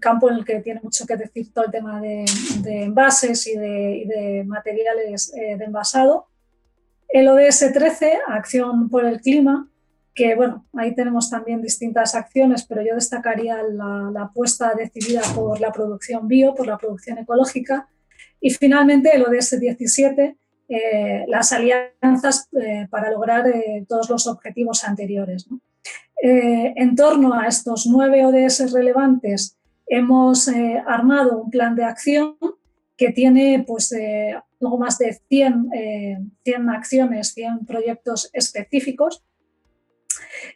campo 0.00 0.30
en 0.30 0.36
el 0.36 0.44
que 0.46 0.60
tiene 0.60 0.80
mucho 0.82 1.04
que 1.04 1.18
decir 1.18 1.52
todo 1.52 1.66
el 1.66 1.70
tema 1.70 2.00
de, 2.00 2.24
envases 2.64 3.46
y 3.46 3.58
de, 3.58 4.42
materiales 4.46 5.34
eh, 5.36 5.58
de 5.58 5.64
envasado. 5.66 6.28
El 7.08 7.28
ODS 7.28 7.72
13, 7.74 8.20
Acción 8.28 8.88
por 8.88 9.04
el 9.04 9.20
Clima, 9.20 9.68
que 10.14 10.34
bueno, 10.34 10.66
ahí 10.72 10.94
tenemos 10.94 11.28
también 11.28 11.60
distintas 11.60 12.14
acciones, 12.14 12.64
pero 12.64 12.80
yo 12.80 12.94
destacaría 12.94 13.62
la, 13.62 14.12
apuesta 14.18 14.72
decidida 14.74 15.20
por 15.34 15.60
la 15.60 15.72
producción 15.72 16.26
bio, 16.26 16.54
por 16.54 16.66
la 16.66 16.78
producción 16.78 17.18
ecológica. 17.18 17.86
Y 18.40 18.48
finalmente 18.48 19.14
el 19.14 19.24
ODS 19.24 19.60
17, 19.60 20.38
eh, 20.72 21.24
las 21.28 21.52
alianzas 21.52 22.48
eh, 22.60 22.86
para 22.90 23.10
lograr 23.10 23.44
todos 23.88 24.08
los 24.10 24.26
objetivos 24.26 24.84
anteriores. 24.84 25.46
en 26.16 26.94
torno 26.94 27.34
a 27.34 27.46
estos 27.48 27.86
nueve 27.86 28.24
ODS 28.24 28.72
relevantes 28.72 29.58
hemos 29.92 30.48
eh, 30.48 30.82
armado 30.86 31.42
un 31.42 31.50
plan 31.50 31.76
de 31.76 31.84
acción 31.84 32.36
que 32.96 33.10
tiene 33.10 33.62
pues, 33.66 33.92
eh, 33.92 34.34
algo 34.58 34.78
más 34.78 34.96
de 34.96 35.20
100, 35.28 35.68
100, 36.44 36.68
eh, 36.68 36.70
acciones, 36.70 37.34
100 37.34 37.66
proyectos 37.66 38.30
específicos. 38.32 39.22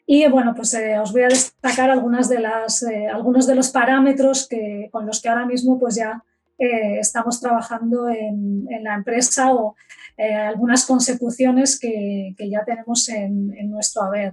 Y 0.07 0.27
bueno, 0.29 0.55
pues 0.55 0.75
os 1.03 1.13
voy 1.13 1.23
a 1.23 1.29
destacar 1.29 1.91
de 2.31 3.09
algunos 3.09 3.47
de 3.47 3.55
los 3.55 3.71
parámetros 3.71 4.49
que, 4.49 4.89
con 4.91 5.07
los 5.07 5.21
que 5.21 5.29
ahora 5.29 5.45
mismo 5.45 5.79
pues 5.79 5.97
ya 5.97 6.25
estamos 6.59 7.41
trabajando 7.41 8.09
en, 8.09 8.67
en, 8.71 8.85
la 8.85 8.95
empresa 8.95 9.53
o 9.53 9.77
algunas 10.17 10.87
consecuciones 10.87 11.79
que, 11.79 12.35
que 12.39 12.49
ya 12.49 12.65
tenemos 12.65 13.09
en, 13.09 13.55
en 13.57 13.71
nuestro 13.71 14.03
haber. 14.03 14.33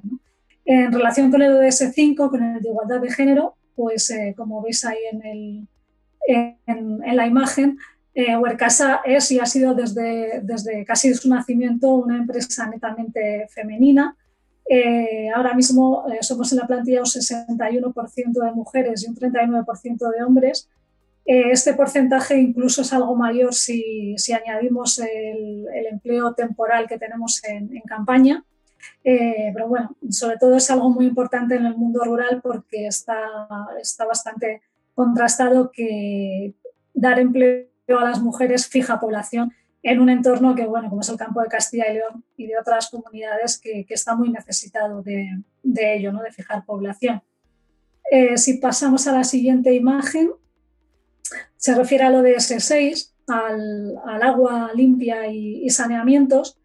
En 0.65 0.91
relación 0.93 1.29
con 1.29 1.41
el 1.41 1.53
ODS 1.53 1.91
5, 1.93 2.29
con 2.29 2.43
el 2.43 2.61
de 2.61 2.69
igualdad 2.69 3.01
de 3.01 3.11
género, 3.11 3.55
pues 3.75 4.09
eh, 4.11 4.33
como 4.37 4.61
veis 4.61 4.85
ahí 4.85 4.97
en, 5.11 5.25
el, 5.25 5.67
en, 6.65 7.15
la 7.15 7.27
imagen, 7.27 7.77
eh, 8.13 8.37
Huercasa 8.37 9.01
es 9.03 9.31
y 9.31 9.39
ha 9.39 9.45
sido 9.45 9.73
desde, 9.73 10.41
desde 10.41 10.85
casi 10.85 11.13
su 11.15 11.29
nacimiento 11.29 11.95
una 11.95 12.17
empresa 12.17 12.67
netamente 12.67 13.47
femenina. 13.49 14.15
Eh, 14.69 15.29
ahora 15.35 15.53
mismo 15.53 16.05
somos 16.21 16.53
en 16.53 16.59
la 16.59 16.67
plantilla 16.67 16.99
un 16.99 17.05
61% 17.05 18.45
de 18.45 18.51
mujeres 18.53 19.03
y 19.03 19.09
un 19.09 19.15
39% 19.15 20.11
de 20.15 20.23
hombres. 20.23 20.69
Este 21.25 21.73
porcentaje 21.73 22.37
incluso 22.37 22.81
es 22.81 22.91
algo 22.91 23.15
mayor 23.15 23.53
si, 23.53 24.15
si 24.17 24.33
añadimos 24.33 24.99
el, 24.99 25.65
empleo 25.89 26.33
temporal 26.33 26.87
que 26.87 26.97
tenemos 26.97 27.43
en, 27.43 27.75
en 27.75 27.81
campaña. 27.83 28.43
Eh, 29.03 29.51
pero 29.53 29.67
bueno, 29.67 29.95
sobre 30.09 30.37
todo 30.37 30.55
es 30.55 30.69
algo 30.69 30.89
muy 30.89 31.05
importante 31.05 31.55
en 31.55 31.65
el 31.65 31.75
mundo 31.75 32.03
rural 32.03 32.41
porque 32.41 32.87
está, 32.87 33.19
está 33.79 34.05
bastante 34.05 34.61
contrastado 34.95 35.71
que 35.71 36.53
dar 36.93 37.19
empleo 37.19 37.67
a 37.87 38.03
las 38.03 38.21
mujeres 38.21 38.67
fija 38.67 38.99
población 38.99 39.51
en 39.81 39.99
un 39.99 40.09
entorno 40.09 40.55
que, 40.55 40.65
bueno, 40.65 40.89
como 40.89 41.01
es 41.01 41.09
el 41.09 41.17
campo 41.17 41.41
de 41.41 41.49
Castilla 41.49 41.89
y 41.89 41.95
León 41.95 42.23
y 42.37 42.47
de 42.47 42.57
otras 42.57 42.89
comunidades 42.89 43.59
que, 43.59 43.85
que 43.85 43.93
está 43.93 44.15
muy 44.15 44.29
necesitado 44.29 45.01
de, 45.01 45.27
de, 45.61 45.95
ello, 45.95 46.13
¿no? 46.13 46.21
de 46.21 46.31
fijar 46.31 46.63
población. 46.65 47.21
Eh, 48.09 48.37
si 48.37 48.59
pasamos 48.59 49.07
a 49.07 49.11
la 49.11 49.25
siguiente 49.25 49.73
imagen, 49.73 50.31
se 51.57 51.75
refiere 51.75 52.03
a 52.03 52.09
lo 52.09 52.21
de 52.21 52.35
S6, 52.35 53.11
al, 53.27 53.97
al 54.05 54.23
agua 54.23 54.71
limpia 54.75 55.27
y, 55.27 55.69
saneamientos. 55.69 56.57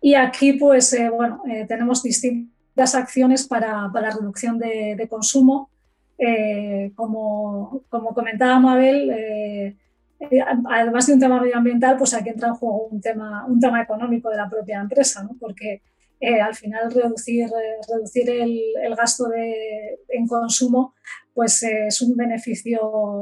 Y 0.00 0.14
aquí, 0.14 0.52
pues, 0.54 0.92
eh, 0.92 1.08
bueno, 1.08 1.42
eh, 1.48 1.64
tenemos 1.66 2.02
distintas 2.02 2.94
acciones 2.94 3.46
para, 3.46 3.90
para 3.92 4.10
reducción 4.10 4.58
de, 4.58 4.94
de 4.96 5.08
consumo. 5.08 5.70
Eh, 6.18 6.92
como, 6.94 7.82
como, 7.88 8.14
comentaba 8.14 8.60
Mabel, 8.60 9.76
además 10.70 11.06
de 11.06 11.14
un 11.14 11.20
tema 11.20 11.40
medioambiental, 11.40 11.96
pues 11.96 12.14
aquí 12.14 12.28
entra 12.28 12.48
en 12.48 12.54
juego 12.54 12.86
un 12.86 13.00
tema, 13.00 13.44
un 13.46 13.58
tema 13.58 13.82
económico 13.82 14.30
de 14.30 14.36
la 14.36 14.48
propia 14.48 14.80
empresa, 14.80 15.24
¿no? 15.24 15.36
porque 15.40 15.82
al 16.40 16.54
final 16.54 16.90
reducir, 16.90 17.50
reducir 17.86 18.30
el, 18.30 18.58
el 18.82 18.94
gasto 18.94 19.28
de, 19.28 19.98
en 20.08 20.26
consumo 20.26 20.94
pues 21.34 21.62
es 21.62 22.00
un 22.00 22.16
beneficio, 22.16 22.80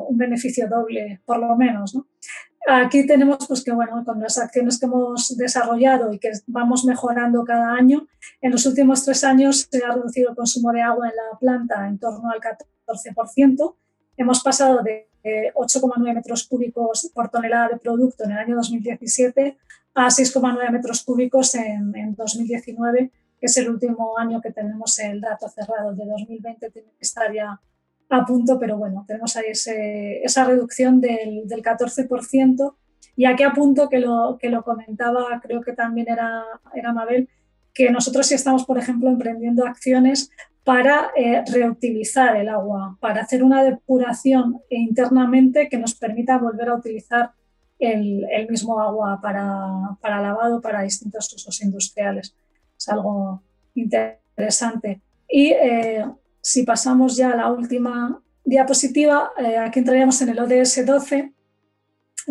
un 0.09 0.17
beneficio 0.17 0.69
doble, 0.69 1.21
por 1.25 1.39
lo 1.39 1.57
menos. 1.57 1.95
¿no? 1.95 2.07
Aquí 2.69 3.07
tenemos 3.07 3.47
pues 3.49 3.65
que 3.65 3.73
bueno, 3.73 4.05
con 4.05 4.21
las 4.21 4.39
acciones 4.39 4.79
que 4.79 4.87
hemos 4.87 5.37
desarrollado 5.37 6.13
y 6.13 6.19
que 6.19 6.31
vamos 6.47 6.85
mejorando 6.85 7.45
cada 7.45 7.73
año, 7.73 8.07
en 8.41 8.53
los 8.53 8.67
últimos 8.67 9.05
tres 9.05 9.25
años 9.25 9.67
se 9.71 9.85
ha 9.85 9.93
reducido 9.93 10.31
el 10.31 10.37
consumo 10.37 10.71
de 10.73 10.83
agua 10.83 11.09
en 11.09 11.17
la 11.17 11.39
planta 11.39 11.89
en 11.89 11.99
torno 11.99 12.31
al 12.31 12.41
14%. 12.41 13.75
Hemos 14.17 14.43
pasado 14.43 14.83
de 14.83 15.09
8,9 15.55 16.15
metros 16.15 16.47
cúbicos 16.47 17.11
por 17.15 17.31
tonelada 17.31 17.69
de 17.69 17.79
producto 17.79 18.25
en 18.25 18.33
el 18.33 18.39
año 18.39 18.57
2017 18.57 19.57
a 19.95 20.07
6,9 20.07 20.71
metros 20.71 21.03
cúbicos 21.03 21.55
en, 21.55 21.95
en, 21.97 22.15
2019, 22.15 23.11
que 23.41 23.47
es 23.47 23.57
el 23.57 23.71
último 23.71 24.17
año 24.19 24.41
que 24.41 24.53
tenemos 24.53 24.99
el 25.01 25.21
dato 25.21 25.49
cerrado. 25.49 25.95
De 25.95 26.05
2020 26.07 26.71
tiene 26.71 26.89
que 26.91 27.03
estar 27.03 27.33
ya 27.33 27.61
a 28.19 28.27
punto, 28.27 28.59
pero 28.59 28.77
bueno, 28.77 29.05
tenemos 29.07 29.37
ahí 29.37 29.47
esa 29.51 30.45
reducción 30.45 31.01
del, 31.01 31.47
del 31.47 31.63
14%. 31.63 32.75
Y 33.17 33.25
aquí 33.27 33.43
a 33.43 33.53
punto 33.53 33.89
que 33.89 34.01
lo, 34.01 34.39
que 34.41 34.49
lo 34.49 34.63
comentaba, 34.63 35.41
creo 35.43 35.61
que 35.61 35.73
también 35.73 36.09
era, 36.11 36.45
era 36.75 36.93
Mabel, 36.93 37.29
que 37.75 37.91
nosotros 37.91 38.27
sí 38.27 38.35
estamos, 38.35 38.65
por 38.65 38.79
ejemplo, 38.79 39.09
emprendiendo 39.09 39.67
acciones 39.67 40.31
para 40.65 41.11
eh, 41.17 41.43
reutilizar 41.51 42.37
el 42.37 42.49
agua, 42.49 42.97
para 43.01 43.23
hacer 43.23 43.43
una 43.43 43.65
depuración 43.65 44.61
internamente 44.71 45.69
que 45.69 45.79
nos 45.79 45.95
permita 45.95 46.39
volver 46.39 46.69
a 46.69 46.77
utilizar 46.77 47.33
el, 47.79 48.25
el 48.31 48.49
mismo 48.49 48.81
agua 48.81 49.19
para, 49.21 49.97
para, 50.01 50.21
lavado, 50.21 50.61
para 50.61 50.83
distintos 50.83 51.33
usos 51.33 51.61
industriales. 51.63 52.35
Es 52.79 52.89
algo 52.89 53.43
interesante. 53.75 55.01
Y 55.29 55.49
eh, 55.49 56.07
si 56.43 56.65
pasamos 56.65 57.17
ya 57.17 57.31
a 57.31 57.37
la 57.37 57.53
última 57.53 58.21
diapositiva, 58.45 59.31
eh, 59.39 59.57
aquí 59.57 59.79
entraríamos 59.79 60.21
en 60.23 60.31
el 60.31 60.41
ODS 60.41 60.85
12, 60.85 61.33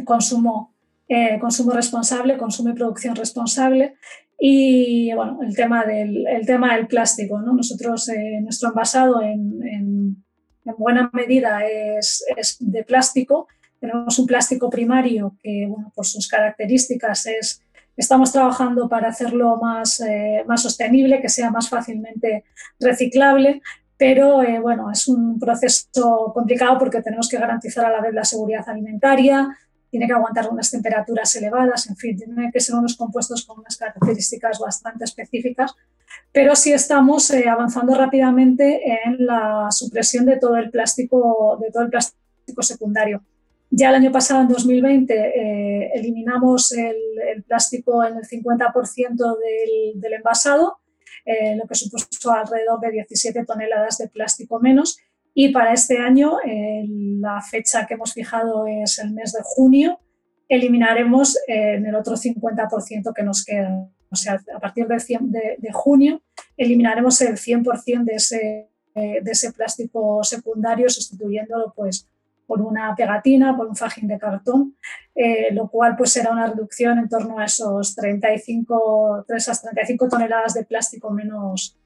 consumo, 0.03 0.75
eh, 1.07 1.39
consumo 1.39 1.71
responsable, 1.71 2.37
consumo 2.37 2.69
y 2.69 2.73
producción 2.73 3.15
responsable. 3.15 3.95
Y 4.37 5.13
bueno, 5.13 5.39
el 5.43 5.55
tema 5.55 5.85
del, 5.85 6.27
el 6.27 6.45
tema 6.45 6.75
del 6.75 6.87
plástico. 6.87 7.39
¿no? 7.39 7.53
Nosotros, 7.53 8.09
eh, 8.09 8.39
nuestro 8.41 8.69
envasado 8.69 9.21
en, 9.21 9.61
en, 9.63 10.25
en, 10.65 10.75
buena 10.77 11.09
medida 11.13 11.65
es, 11.65 12.25
es, 12.35 12.57
de 12.59 12.83
plástico. 12.83 13.47
Tenemos 13.79 14.19
un 14.19 14.27
plástico 14.27 14.69
primario 14.69 15.37
que, 15.41 15.67
bueno, 15.69 15.91
por 15.95 16.05
sus 16.05 16.27
características 16.27 17.27
es, 17.27 17.61
estamos 17.95 18.31
trabajando 18.31 18.89
para 18.89 19.09
hacerlo 19.09 19.57
más, 19.57 20.03
más 20.47 20.61
sostenible, 20.61 21.21
que 21.21 21.29
sea 21.29 21.49
más 21.49 21.69
fácilmente 21.69 22.43
reciclable, 22.79 23.61
pero 24.01 24.41
eh, 24.41 24.59
bueno, 24.59 24.89
es 24.89 25.07
un 25.07 25.39
proceso 25.39 26.31
complicado 26.33 26.79
porque 26.79 27.03
tenemos 27.03 27.29
que 27.29 27.37
garantizar 27.37 27.85
a 27.85 27.91
la 27.91 28.01
vez 28.01 28.15
la 28.15 28.23
seguridad 28.23 28.67
alimentaria, 28.67 29.55
tiene 29.91 30.07
que 30.07 30.13
aguantar 30.13 30.49
unas 30.49 30.71
temperaturas 30.71 31.35
elevadas, 31.35 31.87
en 31.87 31.95
fin, 31.95 32.17
tiene 32.17 32.49
que 32.51 32.59
ser 32.59 32.73
unos 32.73 32.97
compuestos 32.97 33.45
con 33.45 33.59
unas 33.59 33.77
características 33.77 34.57
bastante 34.57 35.03
específicas, 35.03 35.75
pero 36.31 36.55
sí 36.55 36.73
estamos 36.73 37.29
eh, 37.29 37.47
avanzando 37.47 37.93
rápidamente 37.93 38.81
en 39.05 39.23
la 39.23 39.67
supresión 39.69 40.25
de 40.25 40.39
todo 40.39 40.57
el 40.57 40.71
plástico, 40.71 41.59
de 41.61 41.69
todo 41.69 41.83
el 41.83 41.91
plástico 41.91 42.63
secundario. 42.63 43.21
Ya 43.69 43.89
el 43.89 43.95
año 43.97 44.11
pasado, 44.11 44.41
en 44.41 44.47
2020, 44.47 45.13
eh, 45.13 45.91
eliminamos 45.93 46.71
el, 46.71 46.95
el, 47.35 47.43
plástico 47.43 48.03
en 48.03 48.17
el 48.17 48.23
50% 48.23 49.37
del, 49.37 50.01
del 50.01 50.13
envasado 50.13 50.80
eh, 51.25 51.55
lo 51.55 51.67
que 51.67 51.75
supuso 51.75 52.31
alrededor 52.31 52.79
de 52.79 52.91
17 52.91 53.45
toneladas 53.45 53.97
de 53.97 54.07
plástico 54.07 54.59
menos. 54.59 54.97
Y 55.33 55.49
para 55.49 55.73
este 55.73 55.97
año, 55.97 56.39
eh, 56.45 56.85
la 56.87 57.41
fecha 57.41 57.85
que 57.85 57.93
hemos 57.93 58.13
fijado 58.13 58.65
es 58.67 58.99
el 58.99 59.11
mes 59.11 59.31
de 59.33 59.39
junio 59.43 59.99
eliminaremos 60.49 61.37
en 61.47 61.85
el 61.85 61.95
otro 61.95 62.17
50% 62.17 63.13
que 63.15 63.23
nos 63.23 63.45
queda. 63.45 63.87
O 64.09 64.17
sea, 64.17 64.37
a 64.53 64.59
partir 64.59 64.85
de, 64.85 64.97
de, 65.57 65.71
junio 65.71 66.21
eliminaremos 66.57 67.21
el 67.21 67.37
100% 67.37 68.03
de 68.03 68.15
ese, 68.15 68.69
de 68.93 69.31
ese 69.31 69.53
plástico 69.53 70.21
secundario 70.25 70.89
sustituyéndolo 70.89 71.71
pues 71.73 72.10
por 72.51 72.61
una 72.61 72.93
pegatina, 72.97 73.55
por 73.55 73.65
un 73.65 73.77
fajín 73.77 74.09
de 74.09 74.19
cartón, 74.19 74.75
eh, 75.15 75.53
lo 75.53 75.69
cual 75.69 75.95
pues 75.95 76.11
será 76.11 76.33
una 76.33 76.47
reducción 76.47 76.99
en 76.99 77.07
torno 77.07 77.39
a 77.39 77.45
esos 77.45 77.95
35, 77.95 79.23
35 79.25 80.09
toneladas 80.09 80.53
de 80.55 80.65
plástico 80.65 81.11
menos 81.11 81.77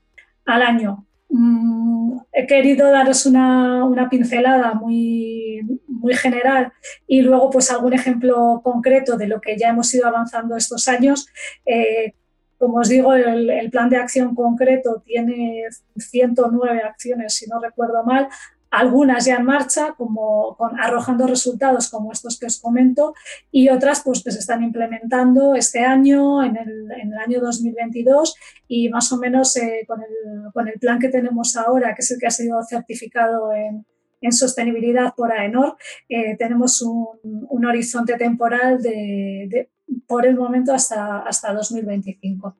al 0.43 0.63
año. 0.63 1.05
Mm, 1.30 2.18
he 2.34 2.47
querido 2.47 2.89
daros 2.89 3.28
una, 3.28 3.86
una, 3.86 4.09
pincelada 4.09 4.74
muy, 4.74 5.61
muy 5.88 6.16
general 6.16 6.74
y 7.05 7.22
luego 7.22 7.51
pues 7.51 7.70
algún 7.70 7.93
ejemplo 7.93 8.61
concreto 8.63 9.18
de 9.18 9.28
lo 9.28 9.39
que 9.41 9.59
ya 9.59 9.70
hemos 9.70 9.93
ido 9.93 10.07
avanzando 10.07 10.57
estos 10.57 10.88
años. 10.88 11.28
Eh, 11.68 12.16
como 12.57 12.80
os 12.80 12.89
digo, 12.89 13.13
el, 13.13 13.70
plan 13.70 13.89
de 13.89 13.97
acción 13.97 14.34
concreto 14.34 15.03
tiene 15.05 15.61
109 15.95 16.82
acciones, 16.82 17.36
si 17.36 17.47
no 17.47 17.59
recuerdo 17.59 18.03
mal, 18.03 18.30
algunas 18.72 19.26
ya 19.26 19.38
en 19.38 19.45
marcha, 19.45 19.93
como 19.97 20.55
con, 20.57 20.80
arrojando 20.80 21.28
resultados 21.28 21.89
como 21.89 22.11
estos 22.11 22.39
que 22.39 22.47
os 22.47 22.59
comento, 22.59 23.13
y 23.51 23.70
otras 23.70 24.01
pues, 24.03 24.24
que 24.24 24.32
se 24.32 24.39
están 24.39 24.63
implementando 24.63 25.55
este 25.55 25.86
año, 25.86 26.43
en 26.43 26.57
el, 26.57 26.91
en 26.91 27.13
el 27.13 27.18
año 27.18 27.39
2022, 27.41 28.36
y 28.68 28.89
más 28.89 29.11
o 29.11 29.18
menos 29.18 29.55
eh, 29.57 29.86
con, 29.88 30.01
el, 30.01 30.51
con, 30.53 30.68
el, 30.68 30.80
plan 30.80 30.99
que 30.99 31.09
tenemos 31.09 31.55
ahora, 31.55 31.95
que 31.95 32.01
es 32.01 32.11
el 32.11 32.20
que 32.20 32.28
ha 32.28 32.32
sido 32.32 32.61
certificado 32.63 33.53
en, 33.53 33.86
en 34.22 34.32
sostenibilidad 34.32 35.13
por 35.16 35.32
AENOR, 35.32 35.78
eh, 36.09 36.36
tenemos 36.38 36.82
un, 36.82 37.07
un, 37.24 37.66
horizonte 37.66 38.18
temporal 38.18 38.82
de, 38.82 39.47
de, 39.49 39.70
por 40.07 40.26
el 40.26 40.36
momento 40.36 40.74
hasta, 40.74 41.20
hasta 41.20 41.53
2025. 41.53 42.55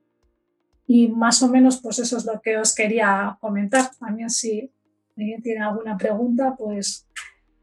Y 0.86 1.08
más 1.08 1.42
o 1.42 1.48
menos, 1.48 1.80
pues 1.80 1.98
eso 1.98 2.16
es 2.16 2.24
lo 2.24 2.40
que 2.40 2.58
os 2.58 2.74
quería 2.74 3.36
comentar. 3.40 3.90
También 3.98 4.30
si 4.30 4.70
alguien 5.16 5.42
tiene 5.42 5.64
alguna 5.64 5.96
pregunta, 5.96 6.54
pues 6.56 7.06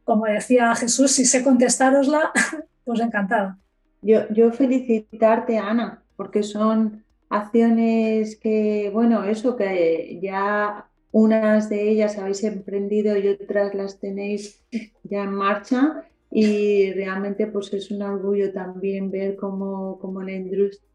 como 0.03 0.25
decía 0.25 0.75
Jesús, 0.75 1.11
si 1.11 1.25
sé 1.25 1.43
contestarosla, 1.43 2.31
pues 2.85 2.99
encantada. 2.99 3.57
Yo, 4.01 4.27
yo 4.33 4.51
felicitarte, 4.51 5.57
Ana, 5.57 6.03
porque 6.17 6.43
son 6.43 7.03
acciones 7.29 8.35
que, 8.37 8.89
bueno, 8.93 9.23
eso 9.23 9.55
que 9.55 10.19
ya 10.21 10.87
unas 11.11 11.69
de 11.69 11.89
ellas 11.89 12.17
habéis 12.17 12.43
emprendido 12.43 13.15
y 13.17 13.27
otras 13.27 13.73
las 13.73 13.99
tenéis 13.99 14.63
ya 15.03 15.23
en 15.23 15.33
marcha 15.33 16.03
y 16.31 16.91
realmente 16.91 17.45
pues 17.47 17.71
es 17.73 17.91
un 17.91 18.01
orgullo 18.01 18.51
también 18.51 19.11
ver 19.11 19.35
cómo, 19.35 19.99
cómo 19.99 20.23
la 20.23 20.31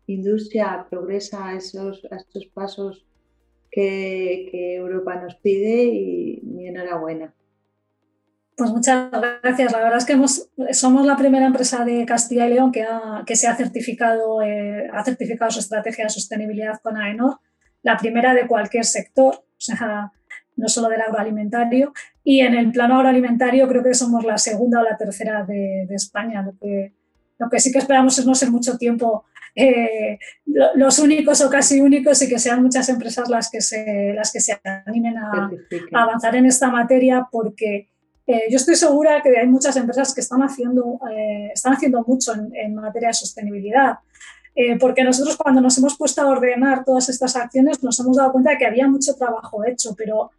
industria 0.07 0.87
progresa 0.91 1.55
esos, 1.55 2.05
a 2.11 2.17
estos 2.17 2.47
pasos 2.47 3.08
que, 3.71 4.77
Europa 4.77 5.17
nos 5.17 5.37
pide 5.37 5.85
y 5.85 6.41
mi 6.45 6.69
enhorabuena. 6.69 7.35
Pues 8.57 8.71
muchas 8.71 9.11
gracias. 9.43 9.73
La 9.73 9.79
verdad 9.79 9.99
es 9.99 10.05
que 10.05 10.75
somos 10.75 11.07
la 11.07 11.17
primera 11.17 11.47
empresa 11.47 11.85
de 11.85 12.05
Castilla 12.05 12.47
y 12.47 12.55
León 12.55 12.73
que, 12.73 12.85
que 13.25 13.37
se 13.37 13.47
ha 13.47 13.55
certificado, 13.55 14.43
eh, 14.43 14.89
ha 14.93 15.05
certificado 15.05 15.51
su 15.51 15.61
estrategia 15.61 16.05
de 16.05 16.11
sostenibilidad 16.11 16.81
con 16.83 16.97
AENOR, 16.97 17.39
la 17.83 17.97
primera 17.97 18.35
de 18.35 18.49
cualquier 18.49 18.85
sector, 18.85 19.35
o 19.37 19.61
sea, 19.61 20.13
no 20.57 20.69
solo 20.69 20.89
del 20.89 21.01
agroalimentario. 21.01 21.93
Y 22.25 22.41
en 22.41 22.55
el 22.55 22.73
plano 22.73 22.97
agroalimentario 22.97 23.69
creo 23.69 23.85
que 23.85 23.95
somos 23.95 24.25
la 24.25 24.39
segunda 24.39 24.81
o 24.81 24.83
la 24.83 24.97
tercera 24.97 25.45
de, 25.45 25.87
de 25.89 25.95
España. 25.95 26.43
Lo 26.43 26.59
que, 26.59 26.95
lo 27.39 27.49
que 27.49 27.61
sí 27.61 27.71
que 27.71 27.79
esperamos 27.79 28.19
es 28.19 28.27
no 28.27 28.35
ser 28.35 28.51
mucho 28.51 28.77
tiempo 28.77 29.25
eh, 29.61 30.21
los 30.45 31.01
únicos 31.01 31.41
o 31.41 31.51
casi 31.51 31.81
únicos 31.81 32.23
y 32.23 32.29
que 32.29 32.39
sean 32.39 32.63
muchas 32.63 32.89
empresas 32.89 33.29
las 33.29 33.51
que 33.51 33.61
se, 33.61 34.13
las 34.15 34.33
que 34.33 34.39
se 34.39 34.57
animen 34.87 35.19
a, 35.19 35.51
avanzar 35.95 36.37
en 36.37 36.47
esta 36.47 36.71
materia 36.71 37.27
porque 37.29 37.89
eh, 38.25 38.43
yo 38.49 38.57
estoy 38.57 38.77
segura 38.77 39.21
que 39.21 39.37
hay 39.37 39.49
muchas 39.49 39.75
empresas 39.77 40.15
que 40.15 40.21
están 40.21 40.43
haciendo, 40.43 41.01
eh, 41.11 41.51
están 41.53 41.73
haciendo 41.73 42.05
mucho 42.07 42.35
en, 42.35 42.75
materia 42.77 43.09
de 43.09 43.15
sostenibilidad. 43.15 43.99
porque 44.79 45.03
nosotros 45.03 45.37
cuando 45.37 45.61
nos 45.61 45.77
hemos 45.79 45.97
puesto 45.97 46.23
a 46.23 46.27
ordenar 46.27 46.85
todas 46.85 47.09
estas 47.09 47.35
acciones 47.35 47.83
nos 47.83 47.99
hemos 47.99 48.17
dado 48.17 48.31
cuenta 48.31 48.51
de 48.51 48.59
que 48.59 48.67
había 48.67 48.87
mucho 48.87 49.15
trabajo 49.15 49.65
hecho, 49.65 49.95
pero 49.97 50.31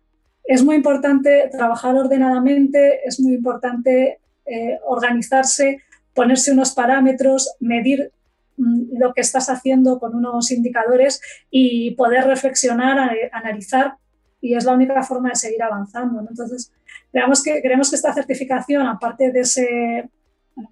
es 0.46 0.64
muy 0.64 0.76
importante 0.76 1.50
trabajar 1.52 1.96
ordenadamente, 1.96 3.06
es 3.06 3.20
muy 3.20 3.34
importante 3.34 4.20
organizarse, 4.86 5.82
ponerse 6.14 6.52
unos 6.52 6.72
parámetros, 6.72 7.56
medir 7.60 8.12
lo 8.60 9.14
que 9.14 9.22
estás 9.22 9.50
haciendo 9.50 10.00
con 10.00 10.16
unos 10.16 10.52
indicadores 10.52 11.22
y 11.50 11.92
poder 11.92 12.26
reflexionar, 12.26 13.12
analizar 13.32 13.96
y 14.42 14.56
es 14.56 14.66
la 14.66 14.74
única 14.74 15.02
forma 15.04 15.30
de 15.30 15.36
seguir 15.36 15.62
avanzando. 15.64 16.20
Entonces, 16.28 16.72
creemos 17.12 17.44
que, 17.44 17.62
creemos 17.62 17.90
que 17.90 17.96
esta 17.96 18.14
certificación, 18.14 18.86
aparte 18.88 19.32
de 19.32 19.42
ese, 19.42 20.10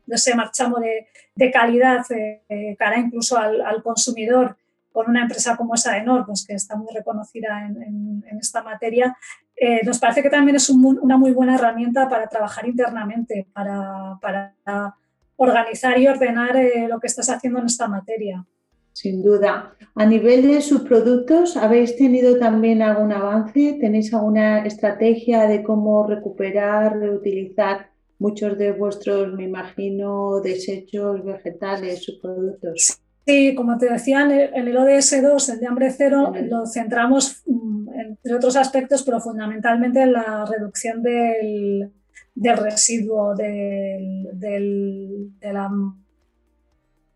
de 0.06 0.16
ese 0.16 0.36
marchamo 0.36 0.80
de, 0.80 1.08
de 1.36 1.52
calidad 1.52 2.06
eh, 2.10 2.76
cara 2.78 3.00
incluso 3.00 3.38
al, 3.38 3.62
al, 3.62 3.84
consumidor, 3.84 4.58
con 4.92 5.10
una 5.10 5.22
empresa 5.22 5.56
como 5.56 5.76
esa 5.76 5.98
Enor, 5.98 6.26
pues 6.26 6.46
que 6.46 6.54
está 6.54 6.76
muy 6.76 6.88
reconocida 6.94 7.66
en, 7.66 8.24
en, 8.28 8.38
esta 8.40 8.64
materia, 8.64 9.16
eh, 9.56 9.82
nos 9.84 10.00
parece 10.00 10.24
que 10.24 10.30
también 10.30 10.56
es 10.56 10.70
un, 10.70 11.00
una 11.02 11.18
muy 11.18 11.32
buena 11.32 11.56
herramienta 11.56 12.10
para 12.10 12.28
trabajar 12.28 12.68
internamente, 12.68 13.48
para, 13.54 14.18
para 14.22 14.96
organizar 15.38 15.98
y 16.00 16.08
ordenar 16.08 16.58
eh, 16.58 16.88
lo 16.90 17.00
que 17.00 17.08
estás 17.08 17.30
haciendo 17.30 17.60
en 17.60 17.68
esta 17.68 17.88
materia. 17.88 18.46
Sin 18.92 19.22
duda. 19.22 19.76
A 19.94 20.06
nivel 20.06 20.48
de 20.48 20.62
sus 20.62 20.82
productos, 20.82 21.56
¿habéis 21.56 21.96
tenido 21.96 22.40
también 22.40 22.82
algún 22.82 23.12
avance? 23.12 23.78
¿Tenéis 23.80 24.12
alguna 24.14 24.66
estrategia 24.66 25.48
de 25.48 25.64
cómo 25.64 26.08
recuperar, 26.08 26.98
reutilizar 26.98 27.92
muchos 28.18 28.58
de 28.58 28.72
vuestros, 28.72 29.34
me 29.34 29.44
imagino, 29.44 30.42
desechos 30.42 31.24
vegetales, 31.24 32.04
subproductos? 32.04 33.00
Sí, 33.28 33.54
como 33.56 33.78
te 33.78 33.92
decía, 33.92 34.22
en 34.22 34.68
el 34.68 34.78
ODS 34.78 35.22
2, 35.22 35.50
el 35.50 35.60
de 35.60 35.68
hambre 35.68 35.92
cero, 35.92 36.32
lo 36.50 36.66
centramos, 36.66 37.44
mm, 37.46 37.90
entre 37.90 38.34
otros 38.34 38.56
aspectos, 38.56 39.04
pero 39.04 39.20
fundamentalmente 39.20 40.02
en 40.02 40.14
la 40.14 40.46
reducción 40.46 41.04
del, 41.04 41.92
del 42.38 42.58
residuo 42.58 43.34
del, 43.34 44.30
del, 44.34 45.32
de, 45.40 45.54
la, 45.54 45.72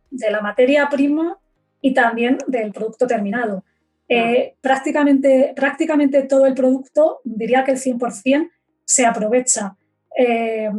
de, 0.09 0.31
la, 0.31 0.41
materia 0.41 0.89
prima 0.89 1.37
y 1.79 1.93
también 1.93 2.39
del 2.47 2.71
producto 2.71 3.05
terminado. 3.05 3.63
Eh, 4.09 4.55
prácticamente, 4.61 5.53
prácticamente 5.55 6.23
todo 6.23 6.47
el 6.47 6.55
producto, 6.55 7.21
diría 7.23 7.63
que 7.63 7.73
el 7.73 7.77
100%, 7.77 8.49
se 8.83 9.05
aprovecha. 9.05 9.77
Eh, 10.17 10.71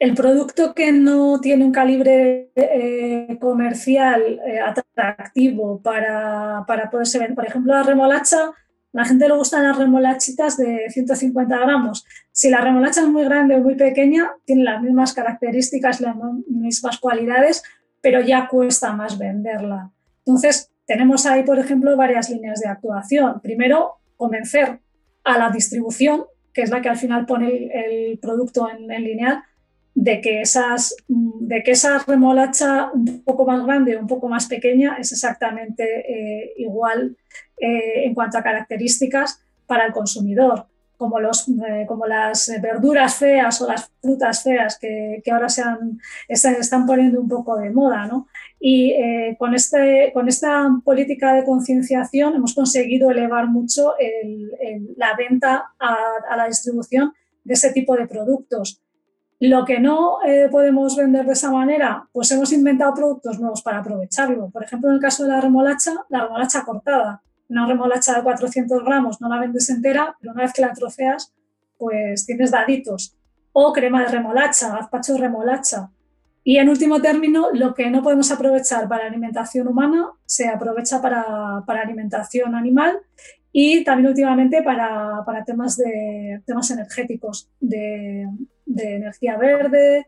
el 0.00 0.14
producto 0.14 0.74
que 0.74 0.90
no 0.90 1.40
tiene 1.40 1.64
un 1.64 1.70
calibre 1.70 2.50
eh, 2.56 3.38
comercial 3.40 4.40
atractivo 4.66 5.80
para, 5.80 6.64
para 6.66 6.90
poderse 6.90 7.20
vender, 7.20 7.36
por 7.36 7.46
ejemplo, 7.46 7.72
la 7.72 7.84
remolacha, 7.84 8.50
la 8.92 9.04
gente 9.06 9.26
le 9.26 9.34
gustan 9.34 9.64
las 9.64 9.78
remolachitas 9.78 10.58
de 10.58 10.84
150 10.90 11.58
gramos. 11.58 12.04
Si 12.30 12.50
la 12.50 12.60
remolacha 12.60 13.00
es 13.00 13.08
muy 13.08 13.24
grande 13.24 13.56
o 13.56 13.60
muy 13.60 13.74
pequeña, 13.74 14.32
tiene 14.44 14.64
las 14.64 14.82
mismas 14.82 15.14
características, 15.14 16.00
las 16.02 16.14
mismas 16.46 16.98
cualidades, 16.98 17.62
pero 18.02 18.20
ya 18.20 18.48
cuesta 18.48 18.92
más 18.92 19.18
venderla. 19.18 19.90
Entonces, 20.26 20.70
tenemos 20.86 21.24
ahí, 21.24 21.42
por 21.42 21.58
ejemplo, 21.58 21.96
varias 21.96 22.28
líneas 22.28 22.60
de 22.60 22.68
actuación. 22.68 23.40
Primero, 23.40 23.94
convencer 24.16 24.80
a 25.24 25.38
la 25.38 25.50
distribución, 25.50 26.24
que 26.52 26.62
es 26.62 26.70
la 26.70 26.82
que 26.82 26.90
al 26.90 26.98
final 26.98 27.24
pone 27.24 27.70
el, 27.72 28.18
producto 28.18 28.68
en, 28.68 28.90
en 28.90 29.04
lineal, 29.04 29.42
de 29.94 30.20
que, 30.20 30.40
esas, 30.40 30.96
de 31.08 31.62
que 31.62 31.72
esa 31.72 31.98
remolacha 32.06 32.90
un 32.92 33.22
poco 33.24 33.46
más 33.46 33.64
grande 33.64 33.96
o 33.96 34.00
un 34.00 34.06
poco 34.06 34.28
más 34.28 34.46
pequeña 34.46 34.96
es 34.98 35.12
exactamente 35.12 35.84
eh, 35.84 36.54
igual 36.56 37.16
eh, 37.56 38.04
en 38.04 38.14
cuanto 38.14 38.38
a 38.38 38.42
características 38.42 39.40
para 39.66 39.86
el 39.86 39.92
consumidor, 39.92 40.66
como, 40.96 41.18
los, 41.18 41.48
eh, 41.48 41.84
como 41.88 42.06
las 42.06 42.50
verduras 42.60 43.16
feas 43.16 43.60
o 43.60 43.68
las 43.68 43.90
frutas 44.00 44.42
feas 44.42 44.78
que, 44.78 45.20
que 45.24 45.30
ahora 45.30 45.48
se, 45.48 45.62
están 46.28 46.86
poniendo 46.86 47.20
un 47.20 47.28
poco 47.28 47.56
de 47.56 47.70
moda. 47.70 48.06
¿no? 48.06 48.28
Y 48.60 48.94
con, 49.38 49.54
este, 49.54 50.12
con 50.14 50.28
esta 50.28 50.68
política 50.84 51.34
de 51.34 51.44
concienciación 51.44 52.36
hemos 52.36 52.54
conseguido 52.54 53.10
elevar 53.10 53.48
mucho 53.48 53.94
la 54.96 55.16
venta 55.16 55.72
a 55.80 56.36
la 56.36 56.46
distribución 56.46 57.12
de 57.42 57.54
ese 57.54 57.72
tipo 57.72 57.96
de 57.96 58.06
productos 58.06 58.81
lo 59.48 59.64
que 59.64 59.80
no 59.80 60.22
eh, 60.24 60.48
podemos 60.50 60.96
vender 60.96 61.26
de 61.26 61.32
esa 61.32 61.50
manera, 61.50 62.08
pues 62.12 62.30
hemos 62.30 62.52
inventado 62.52 62.94
productos 62.94 63.40
nuevos 63.40 63.60
para 63.62 63.78
aprovecharlo. 63.78 64.50
Por 64.50 64.62
ejemplo, 64.62 64.88
en 64.88 64.94
el 64.94 65.00
caso 65.00 65.24
de 65.24 65.30
la 65.30 65.40
remolacha, 65.40 65.94
la 66.10 66.22
remolacha 66.22 66.64
cortada. 66.64 67.22
Una 67.48 67.66
remolacha 67.66 68.14
de 68.14 68.22
400 68.22 68.84
gramos 68.84 69.20
no 69.20 69.28
la 69.28 69.40
vendes 69.40 69.68
entera, 69.68 70.14
pero 70.20 70.32
una 70.32 70.42
vez 70.42 70.52
que 70.52 70.62
la 70.62 70.72
troceas, 70.72 71.34
pues 71.76 72.24
tienes 72.24 72.52
daditos. 72.52 73.16
O 73.52 73.72
crema 73.72 74.02
de 74.02 74.08
remolacha, 74.12 74.76
gazpacho 74.76 75.14
de 75.14 75.20
remolacha. 75.22 75.90
Y 76.44 76.58
en 76.58 76.68
último 76.68 77.00
término, 77.00 77.48
lo 77.52 77.74
que 77.74 77.90
no 77.90 78.00
podemos 78.00 78.30
aprovechar 78.30 78.88
para 78.88 79.06
alimentación 79.06 79.66
humana 79.66 80.10
se 80.24 80.48
aprovecha 80.48 81.02
para, 81.02 81.64
para 81.66 81.82
alimentación 81.82 82.54
animal 82.54 83.00
y 83.50 83.82
también 83.82 84.08
últimamente 84.08 84.62
para, 84.62 85.24
para 85.26 85.44
temas, 85.44 85.76
de, 85.76 86.42
temas 86.46 86.70
energéticos, 86.70 87.50
de, 87.60 88.28
de 88.66 88.96
energía 88.96 89.36
verde. 89.36 90.06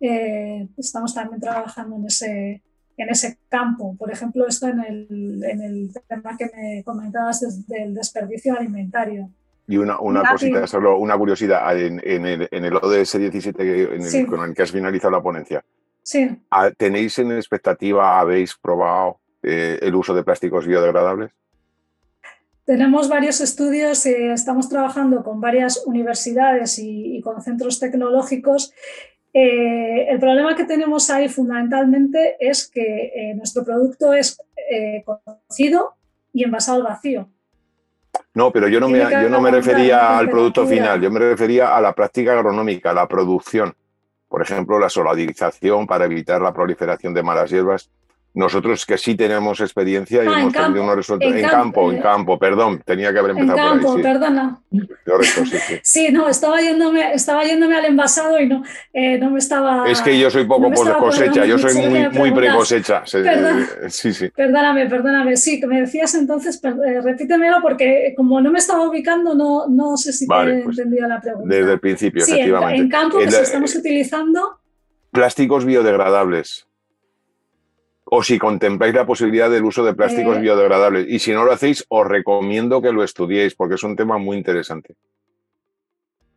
Eh, 0.00 0.68
estamos 0.76 1.14
también 1.14 1.40
trabajando 1.40 1.96
en 1.96 2.06
ese, 2.06 2.62
en 2.96 3.08
ese 3.08 3.38
campo. 3.48 3.96
Por 3.98 4.10
ejemplo, 4.10 4.46
esto 4.46 4.68
en 4.68 4.80
el, 4.80 5.44
en 5.44 5.62
el 5.62 5.90
tema 6.08 6.36
que 6.36 6.50
me 6.54 6.84
comentabas 6.84 7.66
del 7.66 7.94
desperdicio 7.94 8.56
alimentario. 8.56 9.30
Y 9.66 9.76
una, 9.76 10.00
una 10.00 10.24
cosita, 10.24 10.66
solo 10.66 10.98
una 10.98 11.16
curiosidad, 11.16 11.78
en, 11.78 12.00
en, 12.02 12.26
el, 12.26 12.48
en 12.50 12.64
el 12.64 12.74
ODS 12.74 13.18
17 13.18 13.94
en 13.94 14.02
el, 14.02 14.26
con 14.26 14.42
el 14.42 14.54
que 14.54 14.62
has 14.62 14.72
finalizado 14.72 15.12
la 15.12 15.22
ponencia, 15.22 15.64
sí. 16.02 16.28
¿tenéis 16.76 17.18
en 17.20 17.30
expectativa, 17.32 18.18
habéis 18.18 18.56
probado 18.56 19.20
eh, 19.44 19.78
el 19.80 19.94
uso 19.94 20.12
de 20.12 20.24
plásticos 20.24 20.66
biodegradables? 20.66 21.30
Tenemos 22.64 23.08
varios 23.08 23.40
estudios, 23.40 24.04
eh, 24.06 24.32
estamos 24.32 24.68
trabajando 24.68 25.24
con 25.24 25.40
varias 25.40 25.82
universidades 25.86 26.78
y, 26.78 27.16
y 27.16 27.20
con 27.20 27.42
centros 27.42 27.80
tecnológicos 27.80 28.72
eh, 29.32 30.08
el 30.08 30.18
problema 30.18 30.56
que 30.56 30.64
tenemos 30.64 31.08
ahí 31.08 31.28
fundamentalmente 31.28 32.36
es 32.40 32.68
que 32.68 33.12
eh, 33.14 33.34
nuestro 33.36 33.64
producto 33.64 34.12
es 34.12 34.38
conocido 35.04 35.94
y 36.32 36.44
envasado 36.44 36.78
al 36.78 36.84
vacío. 36.84 37.28
No, 38.34 38.52
pero 38.52 38.68
yo 38.68 38.78
no 38.78 38.88
me, 38.88 38.98
yo 38.98 39.28
no 39.28 39.40
me 39.40 39.50
refería 39.50 40.16
al 40.16 40.30
producto 40.30 40.66
final, 40.66 41.00
yo 41.00 41.10
me 41.10 41.18
refería 41.18 41.76
a 41.76 41.80
la 41.80 41.92
práctica 41.92 42.32
agronómica, 42.32 42.92
la 42.92 43.08
producción. 43.08 43.74
Por 44.28 44.42
ejemplo, 44.42 44.78
la 44.78 44.88
solarización 44.88 45.86
para 45.88 46.04
evitar 46.04 46.40
la 46.40 46.52
proliferación 46.52 47.12
de 47.14 47.22
malas 47.24 47.50
hierbas 47.50 47.90
nosotros 48.32 48.86
que 48.86 48.96
sí 48.96 49.16
tenemos 49.16 49.60
experiencia 49.60 50.22
y 50.22 50.26
Ah, 50.28 50.32
en 50.34 50.38
hemos 50.40 50.52
campo, 50.52 50.66
tenido 50.68 50.84
unos 50.84 50.96
resultados. 50.96 51.32
en 51.34 51.38
En, 51.40 51.50
campo, 51.50 51.56
campo, 51.62 51.90
en 51.92 51.98
eh. 51.98 52.00
campo, 52.00 52.38
perdón, 52.38 52.82
tenía 52.84 53.12
que 53.12 53.18
haber 53.18 53.32
En 53.32 53.38
empezado 53.38 53.68
campo, 53.70 53.86
por 53.88 53.96
ahí. 53.96 53.96
Sí. 53.96 54.02
perdona. 54.08 54.60
Correcto, 55.04 55.46
sí, 55.46 55.58
sí. 55.58 55.80
Sí, 55.82 56.08
no, 56.12 56.28
estaba 56.28 56.60
yéndome, 56.60 57.12
estaba 57.12 57.44
yéndome 57.44 57.76
al 57.76 57.86
envasado 57.86 58.40
y 58.40 58.46
no, 58.46 58.62
eh, 58.92 59.18
no 59.18 59.30
me 59.30 59.38
estaba. 59.40 59.90
Es 59.90 60.00
que 60.00 60.16
yo 60.18 60.30
soy 60.30 60.44
poco 60.44 60.70
no 60.70 60.98
cosecha, 60.98 61.44
yo 61.44 61.58
soy 61.58 61.74
muy, 61.74 62.08
muy 62.10 62.30
Perdón. 62.32 63.66
Sí, 63.88 64.12
sí. 64.12 64.28
Perdóname, 64.28 64.86
perdóname. 64.86 65.36
Sí, 65.36 65.60
que 65.60 65.66
me 65.66 65.80
decías 65.80 66.14
entonces, 66.14 66.60
eh, 66.64 67.00
repítemelo 67.02 67.58
porque 67.60 68.14
como 68.16 68.40
no 68.40 68.50
me 68.50 68.58
estaba 68.58 68.88
ubicando, 68.88 69.34
no, 69.34 69.66
no 69.68 69.96
sé 69.96 70.12
si 70.12 70.26
Vale, 70.26 70.52
te 70.52 70.60
he 70.60 70.62
pues, 70.62 70.78
entendido 70.78 71.08
la 71.08 71.20
pregunta. 71.20 71.54
Desde 71.54 71.72
el 71.72 71.80
principio, 71.80 72.24
sí, 72.24 72.32
en, 72.32 72.36
efectivamente. 72.38 72.82
en 72.82 72.88
campo 72.88 73.18
que 73.18 73.30
si 73.30 73.42
estamos 73.42 73.74
utilizando. 73.74 74.58
Plásticos 75.10 75.64
biodegradables. 75.64 76.68
O 78.12 78.22
si 78.22 78.38
contempláis 78.38 78.92
la 78.94 79.06
posibilidad 79.06 79.48
del 79.50 79.64
uso 79.64 79.84
de 79.84 79.94
plásticos 79.94 80.36
Eh. 80.36 80.40
biodegradables. 80.40 81.06
Y 81.08 81.18
si 81.20 81.32
no 81.32 81.44
lo 81.44 81.52
hacéis, 81.52 81.84
os 81.88 82.06
recomiendo 82.06 82.82
que 82.82 82.92
lo 82.92 83.04
estudiéis 83.04 83.54
porque 83.54 83.76
es 83.76 83.82
un 83.84 83.94
tema 83.94 84.18
muy 84.18 84.36
interesante. 84.36 84.96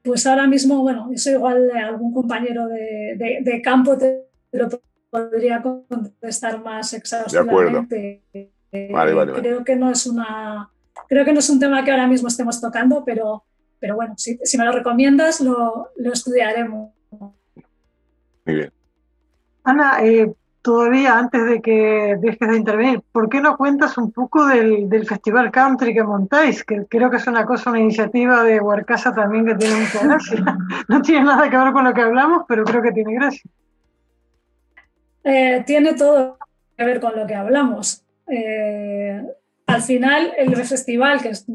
Pues 0.03 0.27
ahora 0.27 0.45
mismo, 0.47 0.81
bueno, 0.81 1.09
eso 1.13 1.31
igual 1.31 1.67
de 1.67 1.79
algún 1.79 2.13
compañero 2.13 2.67
de, 2.67 3.15
de- 3.17 3.39
de 3.41 3.61
campo 3.61 3.97
te 3.97 4.23
lo 4.51 4.67
podría 5.09 5.61
contestar 5.61 6.61
más 6.63 6.93
exhaustivamente. 6.93 8.21
Eh, 8.33 8.49
Vale, 8.91 9.13
vale, 9.13 9.31
vale. 9.31 9.41
Creo 9.43 9.63
que 9.63 9.75
no 9.75 9.89
es 9.91 10.05
una, 10.07 10.69
creo 11.07 11.23
que 11.23 11.31
no 11.31 11.39
es 11.39 11.49
un 11.49 11.59
tema 11.59 11.83
que 11.85 11.91
ahora 11.91 12.07
mismo 12.07 12.27
estemos 12.27 12.59
tocando, 12.59 13.03
pero, 13.05 13.43
pero 13.79 13.95
bueno, 13.95 14.15
si, 14.17 14.37
si 14.43 14.57
me 14.57 14.65
lo 14.65 14.71
recomiendas, 14.71 15.41
lo, 15.41 15.89
lo 15.95 16.11
estudiaremos. 16.11 16.91
Muy 18.45 18.55
bien. 18.55 18.71
Ana, 19.63 20.03
eh, 20.03 20.33
todavía 20.63 21.19
antes 21.19 21.45
de 21.45 21.61
que 21.61 22.15
dejes 22.19 22.49
de 22.49 22.57
intervenir, 22.57 23.01
¿por 23.11 23.29
qué 23.29 23.41
no 23.41 23.57
cuentas 23.57 23.97
un 23.97 24.11
poco 24.11 24.45
del, 24.47 24.89
del 24.89 25.05
Festival 25.05 25.51
Country 25.51 25.93
que 25.93 26.03
montáis? 26.03 26.63
Que 26.63 26.85
creo 26.87 27.11
que 27.11 27.17
es 27.17 27.27
una 27.27 27.45
cosa, 27.45 27.69
una 27.69 27.81
iniciativa 27.81 28.43
de 28.43 28.61
Huarcasa 28.61 29.13
también 29.13 29.45
que 29.45 29.55
tiene 29.55 29.75
mucha 29.75 30.03
gracia. 30.03 30.57
No 30.87 31.01
tiene 31.01 31.25
nada 31.25 31.49
que 31.49 31.57
ver 31.57 31.73
con 31.73 31.83
lo 31.83 31.93
que 31.93 32.01
hablamos, 32.01 32.45
pero 32.47 32.63
creo 32.63 32.81
que 32.81 32.91
tiene 32.93 33.13
gracia. 33.13 33.49
Eh, 35.23 35.63
tiene 35.65 35.93
todo 35.93 36.37
que 36.77 36.85
ver 36.85 36.99
con 36.99 37.15
lo 37.15 37.27
que 37.27 37.35
hablamos. 37.35 38.03
Eh, 38.27 39.21
al 39.67 39.81
final, 39.81 40.33
el 40.37 40.55
festival, 40.55 41.21
que 41.21 41.29
es, 41.29 41.45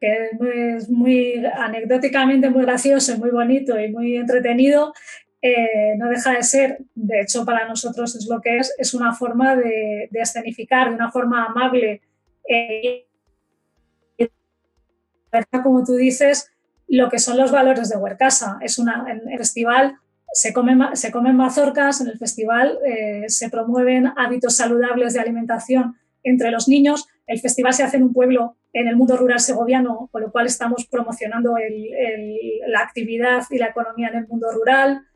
que 0.00 0.30
es 0.76 0.88
muy 0.88 1.44
anecdóticamente 1.44 2.48
muy 2.48 2.62
gracioso, 2.62 3.14
y 3.14 3.18
muy 3.18 3.30
bonito 3.30 3.78
y 3.78 3.92
muy 3.92 4.16
entretenido, 4.16 4.94
eh, 5.42 5.96
no 5.98 6.08
deja 6.08 6.32
de 6.32 6.42
ser, 6.42 6.78
de 6.94 7.20
hecho 7.20 7.44
para 7.44 7.68
nosotros 7.68 8.16
es 8.16 8.26
lo 8.26 8.40
que 8.40 8.58
es, 8.58 8.74
es 8.78 8.94
una 8.94 9.14
forma 9.14 9.54
de, 9.54 10.08
escenificar 10.12 10.88
de 10.88 10.94
una 10.94 11.10
forma 11.10 11.44
amable, 11.46 12.00
eh, 12.48 13.06
como 15.62 15.84
tú 15.84 15.94
dices, 15.94 16.50
lo 16.88 17.10
que 17.10 17.18
son 17.18 17.36
los 17.36 17.50
valores 17.50 17.90
de 17.90 17.96
Huercasa. 17.96 18.58
Es 18.62 18.78
una, 18.78 19.06
en 19.10 19.28
el 19.30 19.38
festival 19.38 19.96
se 20.32 20.52
comen, 20.52 20.80
se 20.94 21.10
comen 21.10 21.36
mazorcas, 21.36 22.00
en 22.00 22.08
el 22.08 22.18
festival 22.18 22.78
eh, 22.86 23.24
se 23.28 23.50
promueven 23.50 24.12
hábitos 24.16 24.56
saludables 24.56 25.12
de 25.12 25.20
alimentación 25.20 25.96
entre 26.22 26.50
los 26.50 26.68
niños. 26.68 27.06
El 27.26 27.40
festival 27.40 27.74
se 27.74 27.82
hace 27.82 27.98
en 27.98 28.04
un 28.04 28.12
pueblo 28.12 28.56
en 28.72 28.88
el 28.88 28.96
mundo 28.96 29.16
rural 29.16 29.40
segoviano, 29.40 30.08
con 30.12 30.22
lo 30.22 30.30
cual 30.30 30.46
estamos 30.46 30.86
promocionando 30.86 31.54
la 32.66 32.80
actividad 32.80 33.42
y 33.50 33.58
la 33.58 33.68
economía 33.68 34.08
en 34.08 34.16
el 34.16 34.26
mundo 34.26 34.50
rural. 34.52 35.06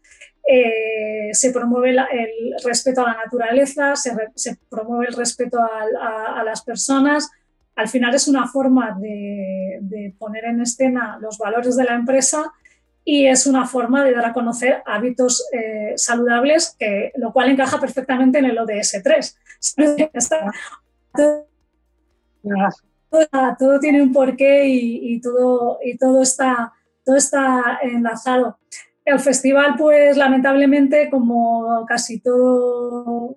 Eh, 0.46 1.30
se 1.32 1.52
promueve 1.52 1.92
la- 1.92 2.06
el 2.12 2.54
respeto 2.64 3.02
a 3.06 3.10
la 3.12 3.16
naturaleza, 3.24 3.94
se, 3.94 4.14
re- 4.14 4.32
se 4.34 4.56
promueve 4.68 5.06
el 5.08 5.14
respeto 5.14 5.58
a, 5.60 6.40
a 6.40 6.44
las 6.44 6.62
personas. 6.62 7.30
Al 7.76 7.88
final 7.88 8.14
es 8.14 8.26
una 8.26 8.48
forma 8.48 8.96
de, 9.00 9.78
de 9.82 10.14
poner 10.18 10.44
en 10.46 10.60
escena 10.62 11.18
los 11.20 11.38
valores 11.38 11.76
de 11.76 11.84
la 11.84 11.94
empresa 11.94 12.52
y 13.04 13.26
es 13.26 13.46
una 13.46 13.66
forma 13.66 14.04
de 14.04 14.12
dar 14.12 14.26
a 14.26 14.32
conocer 14.32 14.82
hábitos 14.86 15.46
eh, 15.52 15.92
saludables, 15.96 16.76
que, 16.78 17.12
lo 17.16 17.32
cual 17.32 17.50
encaja 17.50 17.78
perfectamente 17.80 18.38
en 18.38 18.46
el 18.46 18.58
ODS 18.58 19.00
3. 19.02 19.38
Está- 20.12 20.50
Tienes 22.42 22.60
razón. 22.62 22.88
todo, 23.10 23.26
todo 23.58 23.80
tiene 23.80 24.02
un 24.02 24.12
porqué 24.12 24.66
y, 24.66 25.14
y 25.14 25.20
todo, 25.20 25.78
y 25.84 25.96
todo, 25.96 26.22
está, 26.22 26.72
todo 27.04 27.16
está 27.16 27.78
enlazado. 27.82 28.58
El 29.10 29.20
festival, 29.20 29.74
pues 29.76 30.16
lamentablemente, 30.16 31.10
como 31.10 31.84
casi 31.86 32.20
todo, 32.20 33.36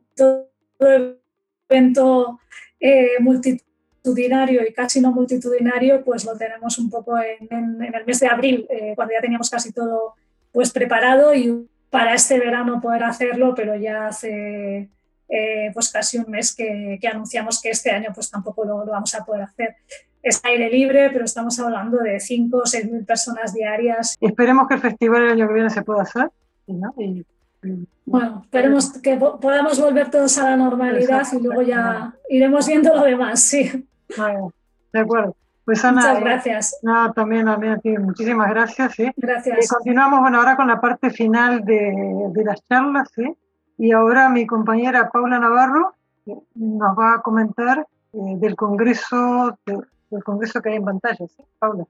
evento 1.70 2.40
eh, 2.80 3.20
multitudinario 3.20 4.62
y 4.68 4.74
casi 4.74 5.02
no 5.02 5.12
multitudinario, 5.12 6.04
pues 6.04 6.26
lo 6.26 6.38
tenemos 6.38 6.78
un 6.78 6.90
poco 6.90 7.18
en, 7.18 7.82
el 7.82 8.06
mes 8.06 8.20
de 8.20 8.28
abril, 8.28 8.68
eh, 8.70 8.94
cuando 8.96 9.14
ya 9.14 9.22
teníamos 9.22 9.50
casi 9.50 9.72
todo 9.72 10.16
pues 10.52 10.72
preparado 10.72 11.34
y 11.34 11.68
para 11.90 12.14
este 12.14 12.40
verano 12.40 12.80
poder 12.80 13.04
hacerlo, 13.04 13.54
pero 13.56 13.76
ya 13.76 14.08
hace 14.08 14.90
eh, 15.30 15.72
pues 15.74 15.92
casi 15.92 16.18
un 16.18 16.30
mes 16.30 16.56
que, 16.56 17.00
anunciamos 17.12 17.60
que 17.62 17.70
este 17.70 17.90
año 17.90 18.12
pues 18.14 18.30
tampoco 18.30 18.66
lo 18.66 18.86
vamos 18.86 19.16
a 19.16 19.26
poder 19.26 19.44
hacer. 19.44 19.76
Es 20.24 20.40
aire 20.46 20.70
libre, 20.70 21.10
pero 21.12 21.26
estamos 21.26 21.60
hablando 21.60 21.98
de 21.98 22.20
5 22.20 22.58
o 22.58 22.66
6 22.66 22.90
mil 22.92 23.06
personas 23.06 23.54
diarias. 23.54 24.16
Y 24.20 24.26
esperemos 24.28 24.68
que 24.68 24.76
el 24.76 24.80
festival 24.82 25.24
el 25.24 25.32
año 25.34 25.48
que 25.48 25.54
viene 25.54 25.70
se 25.70 25.82
pueda 25.84 26.02
hacer. 26.04 26.32
¿no? 26.68 26.94
Y- 26.98 27.26
y- 27.64 27.88
Bueno, 28.06 28.42
esperemos 28.44 28.94
que 29.02 29.16
po- 29.18 29.40
podamos 29.40 29.80
volver 29.80 30.10
todos 30.10 30.38
a 30.38 30.50
la 30.52 30.58
normalidad 30.58 31.20
Exacto. 31.20 31.38
y 31.40 31.44
luego 31.44 31.62
ya 31.62 32.14
iremos 32.30 32.68
viendo 32.68 32.96
lo 32.96 33.04
demás, 33.04 33.40
sí. 33.42 33.88
Bueno, 34.18 34.52
de 34.92 35.00
acuerdo. 35.00 35.36
Pues 35.66 35.84
Ana, 35.86 36.02
Muchas 36.02 36.18
eh, 36.18 36.22
gracias. 36.24 36.80
nada, 36.84 37.14
también 37.14 37.48
a 37.48 37.56
mí 37.58 37.70
a 37.70 37.78
ti, 37.78 37.98
muchísimas 37.98 38.50
gracias. 38.50 38.94
¿sí? 38.96 39.04
Eh, 39.04 39.14
Gracias. 39.16 39.70
continuamos 39.70 40.20
bueno, 40.20 40.40
ahora 40.40 40.58
con 40.58 40.68
la 40.68 40.80
parte 40.82 41.10
final 41.10 41.64
de, 41.64 41.94
de 42.34 42.44
las 42.44 42.62
charlas. 42.68 43.10
¿sí? 43.16 43.34
Y 43.78 43.92
ahora 43.94 44.28
mi 44.30 44.46
compañera 44.46 45.10
Paula 45.10 45.40
Navarro 45.40 45.94
eh, 46.26 46.36
nos 46.56 46.98
va 47.00 47.16
a 47.16 47.22
comentar 47.22 47.80
eh, 48.14 48.18
del 48.38 48.56
congreso 48.58 49.58
de- 49.66 49.80
del 50.14 50.24
congreso 50.24 50.62
que 50.62 50.70
hay 50.70 50.76
en 50.78 50.86
pantalla. 50.86 51.28
¿sí? 51.28 51.44
Paula. 51.60 51.86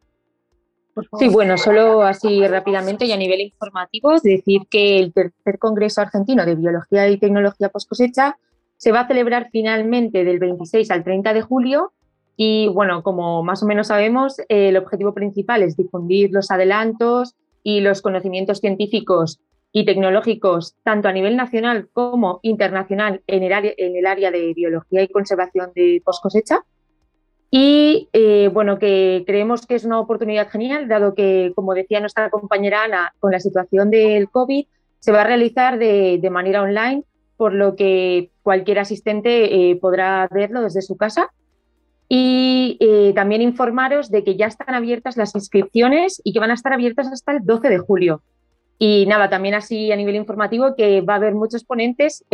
Sí, 1.17 1.27
bueno, 1.27 1.57
solo 1.57 2.03
así 2.03 2.47
rápidamente 2.47 3.05
y 3.05 3.11
a 3.11 3.17
nivel 3.17 3.41
informativo, 3.41 4.19
decir 4.19 4.61
que 4.69 4.99
el 4.99 5.11
tercer 5.11 5.57
Congreso 5.57 6.01
Argentino 6.01 6.45
de 6.45 6.53
Biología 6.55 7.09
y 7.09 7.17
Tecnología 7.17 7.69
Post 7.69 7.89
Cosecha 7.89 8.37
se 8.77 8.91
va 8.91 9.01
a 9.01 9.07
celebrar 9.07 9.49
finalmente 9.51 10.23
del 10.23 10.37
26 10.37 10.91
al 10.91 11.03
30 11.03 11.33
de 11.33 11.41
julio 11.41 11.93
y, 12.35 12.67
bueno, 12.67 13.01
como 13.01 13.43
más 13.43 13.63
o 13.63 13.65
menos 13.65 13.87
sabemos, 13.87 14.37
el 14.49 14.77
objetivo 14.77 15.13
principal 15.13 15.63
es 15.63 15.77
difundir 15.77 16.31
los 16.31 16.51
adelantos 16.51 17.35
y 17.63 17.79
los 17.79 18.01
conocimientos 18.01 18.59
científicos 18.59 19.39
y 19.71 19.85
tecnológicos, 19.85 20.75
tanto 20.83 21.07
a 21.07 21.13
nivel 21.13 21.35
nacional 21.35 21.89
como 21.91 22.39
internacional, 22.43 23.23
en 23.25 23.43
el 23.43 23.53
área, 23.53 23.73
en 23.77 23.95
el 23.95 24.05
área 24.05 24.29
de 24.29 24.53
biología 24.53 25.01
y 25.01 25.07
conservación 25.07 25.71
de 25.73 26.01
post 26.05 26.21
cosecha. 26.21 26.59
Y 27.55 28.09
eh, 28.13 28.49
bueno, 28.51 28.79
que 28.79 29.23
creemos 29.27 29.67
que 29.67 29.75
es 29.75 29.85
una 29.85 29.99
oportunidad 29.99 30.49
genial, 30.49 30.87
dado 30.87 31.13
que, 31.13 31.51
como 31.53 31.75
decía 31.75 31.99
nuestra 31.99 32.31
compañera 32.31 32.85
Ana, 32.85 33.13
con 33.19 33.31
la 33.31 33.39
situación 33.39 33.91
del 33.91 34.27
COVID 34.31 34.65
se 34.97 35.11
va 35.11 35.21
a 35.21 35.25
realizar 35.25 35.77
de, 35.77 36.27
manera 36.31 36.63
online, 36.63 37.03
por 37.37 37.53
lo 37.53 37.75
que 37.75 38.31
cualquier 38.41 38.79
asistente 38.79 39.69
eh, 39.69 39.75
podrá 39.75 40.27
verlo 40.31 40.63
desde 40.63 40.81
su 40.81 40.97
casa. 40.97 41.29
Y 42.09 42.77
eh, 42.79 43.13
también 43.13 43.43
informaros 43.43 44.09
de 44.09 44.23
que 44.23 44.35
ya 44.35 44.47
están 44.47 44.73
abiertas 44.73 45.15
las 45.15 45.35
inscripciones 45.35 46.21
y 46.23 46.33
que 46.33 46.39
van 46.39 46.49
a 46.49 46.55
estar 46.55 46.73
abiertas 46.73 47.11
hasta 47.11 47.33
el 47.33 47.45
12 47.45 47.69
de 47.69 47.77
julio. 47.77 48.23
Y 48.79 49.05
nada, 49.05 49.29
también 49.29 49.53
así 49.53 49.91
a 49.91 49.95
nivel 49.95 50.15
informativo 50.15 50.73
que 50.75 51.01
va 51.01 51.13
a 51.13 51.17
haber 51.17 51.35
muchos 51.35 51.63
ponentes, 51.65 52.25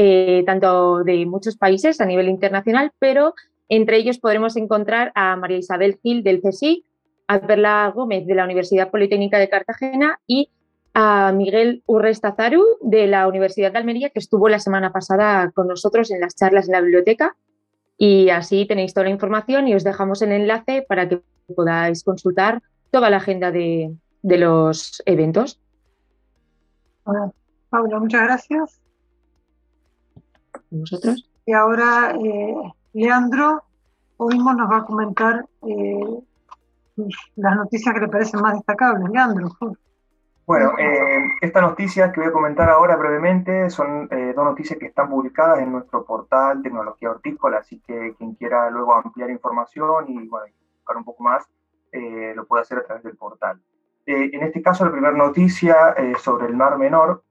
tanto 0.45 1.03
de 1.03 1.25
muchos 1.25 1.57
países 1.57 1.99
a 1.99 2.05
nivel 2.05 2.29
internacional, 2.29 2.91
pero 2.99 3.33
entre 3.69 3.97
ellos 3.97 4.17
podremos 4.17 4.57
encontrar 4.57 5.11
a 5.15 5.35
María 5.35 5.57
Isabel 5.57 5.99
Gil 6.01 6.23
del 6.23 6.41
CSIC, 6.41 6.83
a 7.27 7.39
Perla 7.39 7.91
Gómez 7.95 8.25
de 8.25 8.33
la 8.33 8.43
Universidad 8.43 8.89
Politécnica 8.89 9.37
de 9.37 9.49
Cartagena 9.49 10.19
y 10.25 10.49
a 10.95 11.31
Miguel 11.31 11.83
Urrestazaru 11.85 12.63
de 12.81 13.05
la 13.05 13.27
Universidad 13.27 13.71
de 13.71 13.77
Almería, 13.77 14.09
que 14.09 14.19
estuvo 14.19 14.49
la 14.49 14.59
semana 14.59 14.91
pasada 14.91 15.51
con 15.51 15.67
nosotros 15.67 16.09
en 16.09 16.19
las 16.19 16.35
charlas 16.35 16.67
en 16.67 16.73
la 16.73 16.81
biblioteca. 16.81 17.37
Y 17.97 18.29
así 18.29 18.65
tenéis 18.65 18.93
toda 18.93 19.03
la 19.03 19.11
información 19.11 19.67
y 19.67 19.75
os 19.75 19.83
dejamos 19.83 20.21
el 20.23 20.31
enlace 20.31 20.83
para 20.87 21.07
que 21.07 21.21
podáis 21.55 22.03
consultar 22.03 22.63
toda 22.89 23.11
la 23.11 23.17
agenda 23.17 23.51
de, 23.51 23.93
los 24.23 25.03
eventos. 25.05 25.59
Paula, 27.69 27.99
muchas 27.99 28.23
gracias. 28.23 28.81
¿Vosotros? 30.71 31.29
Y 31.45 31.53
ahora 31.53 32.15
eh, 32.23 32.73
Leandro 32.93 33.63
hoy 34.17 34.37
nos 34.37 34.69
va 34.69 34.77
a 34.77 34.85
comentar 34.85 35.45
eh, 35.61 36.19
las 37.35 37.55
noticias 37.55 37.93
que 37.93 38.01
le 38.01 38.07
parecen 38.09 38.41
más 38.41 38.53
destacables. 38.53 39.09
Leandro. 39.09 39.49
Bueno, 40.45 40.71
eh, 40.77 41.29
estas 41.41 41.61
noticias 41.61 42.11
que 42.11 42.21
voy 42.21 42.29
a 42.29 42.33
comentar 42.33 42.69
ahora 42.69 42.95
brevemente 42.95 43.69
son 43.69 44.09
eh, 44.11 44.33
dos 44.35 44.43
noticias 44.43 44.79
que 44.79 44.87
están 44.87 45.09
publicadas 45.09 45.59
en 45.59 45.71
nuestro 45.71 46.03
portal 46.03 46.61
Tecnología 46.63 47.11
Hortícola, 47.11 47.59
así 47.59 47.79
que 47.85 48.15
quien 48.17 48.33
quiera 48.33 48.69
luego 48.69 48.95
ampliar 48.95 49.29
información 49.29 50.09
y 50.09 50.27
bueno, 50.27 50.53
buscar 50.77 50.97
un 50.97 51.03
poco 51.05 51.23
más, 51.23 51.47
lo 51.91 52.45
puede 52.45 52.61
hacer 52.61 52.79
a 52.79 52.83
través 52.83 53.03
del 53.03 53.15
portal. 53.15 53.59
en 54.05 54.43
este 54.43 54.61
caso, 54.61 54.85
la 54.85 54.91
primera 54.91 55.15
noticia 55.15 55.95
sobre 56.19 56.47
el 56.47 56.55
Mar 56.55 56.77
Menor 56.77 57.23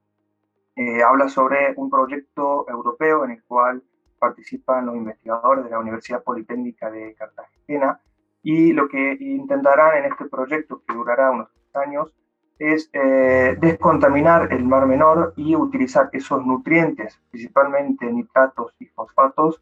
habla 1.05 1.29
sobre 1.29 1.73
un 1.77 1.89
proyecto 1.89 2.65
europeo 2.69 3.25
en 3.25 3.31
el 3.31 3.43
cual 3.43 3.83
participan 4.19 4.85
los 4.85 4.95
investigadores 4.95 5.63
de 5.63 5.71
la 5.71 5.79
Universidad 5.79 6.23
Politécnica 6.23 6.91
de 6.91 7.15
Cartagena 7.15 7.99
y 8.43 8.73
lo 8.73 8.87
que 8.87 9.17
intentarán 9.19 9.97
en 9.97 10.11
este 10.11 10.25
proyecto, 10.25 10.81
que 10.87 10.93
durará 10.93 11.31
unos 11.31 11.49
años, 11.73 12.13
es 12.59 12.89
eh, 12.91 13.57
descontaminar 13.59 14.51
el 14.51 14.65
mar 14.65 14.85
menor 14.85 15.33
y 15.37 15.55
utilizar 15.55 16.09
esos 16.11 16.45
nutrientes, 16.45 17.19
principalmente 17.31 18.05
nitratos 18.11 18.75
y 18.79 18.85
fosfatos, 18.87 19.61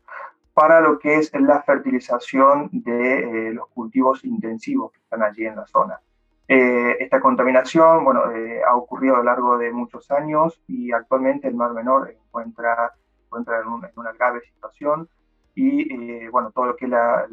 para 0.54 0.82
lo 0.82 0.98
que 0.98 1.18
es 1.18 1.32
la 1.40 1.62
fertilización 1.62 2.70
de 2.72 3.50
eh, 3.50 3.54
los 3.54 3.68
cultivos 3.68 4.26
intensivos 4.26 4.92
que 4.92 5.00
están 5.00 5.22
allí 5.22 5.46
en 5.46 5.56
la 5.56 5.68
zona. 5.68 6.00
Eh, 6.48 6.98
esta 7.00 7.20
contaminación 7.20 8.04
bueno, 8.04 8.24
ha 8.68 8.76
ocurrido 8.76 9.16
a 9.16 9.18
lo 9.20 9.26
largo 9.26 9.58
de 9.60 9.72
muchos 9.72 10.10
años 10.10 10.60
y 10.68 10.92
actualmente 10.92 11.48
el 11.48 11.56
mar 11.56 11.74
menor 11.74 12.10
encuentra, 12.10 12.94
encuentra 13.28 13.62
en, 13.62 13.68
una 13.96 14.12
grave 14.14 14.42
situación 14.42 15.08
y 15.54 16.28
bueno, 16.28 16.52
todo 16.52 16.68
lo 16.68 16.76
que 16.76 16.86
es 16.86 16.92
la, 16.92 17.28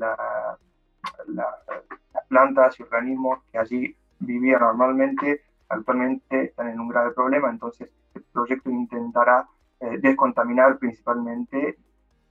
las 1.26 2.24
plantas 2.28 2.78
y 2.78 2.82
organismos 2.82 3.40
que 3.51 3.59
allí 3.59 3.97
vivían 4.18 4.61
normalmente 4.61 5.42
actualmente 5.68 6.45
están 6.45 6.68
en 6.68 6.80
un 6.80 6.88
grave 6.88 7.12
problema, 7.12 7.51
entonces 7.51 7.90
el 8.14 8.22
proyecto 8.32 8.70
intentará 8.70 9.49
eh, 9.80 9.99
descontaminar 10.01 10.78
principalmente, 10.78 11.78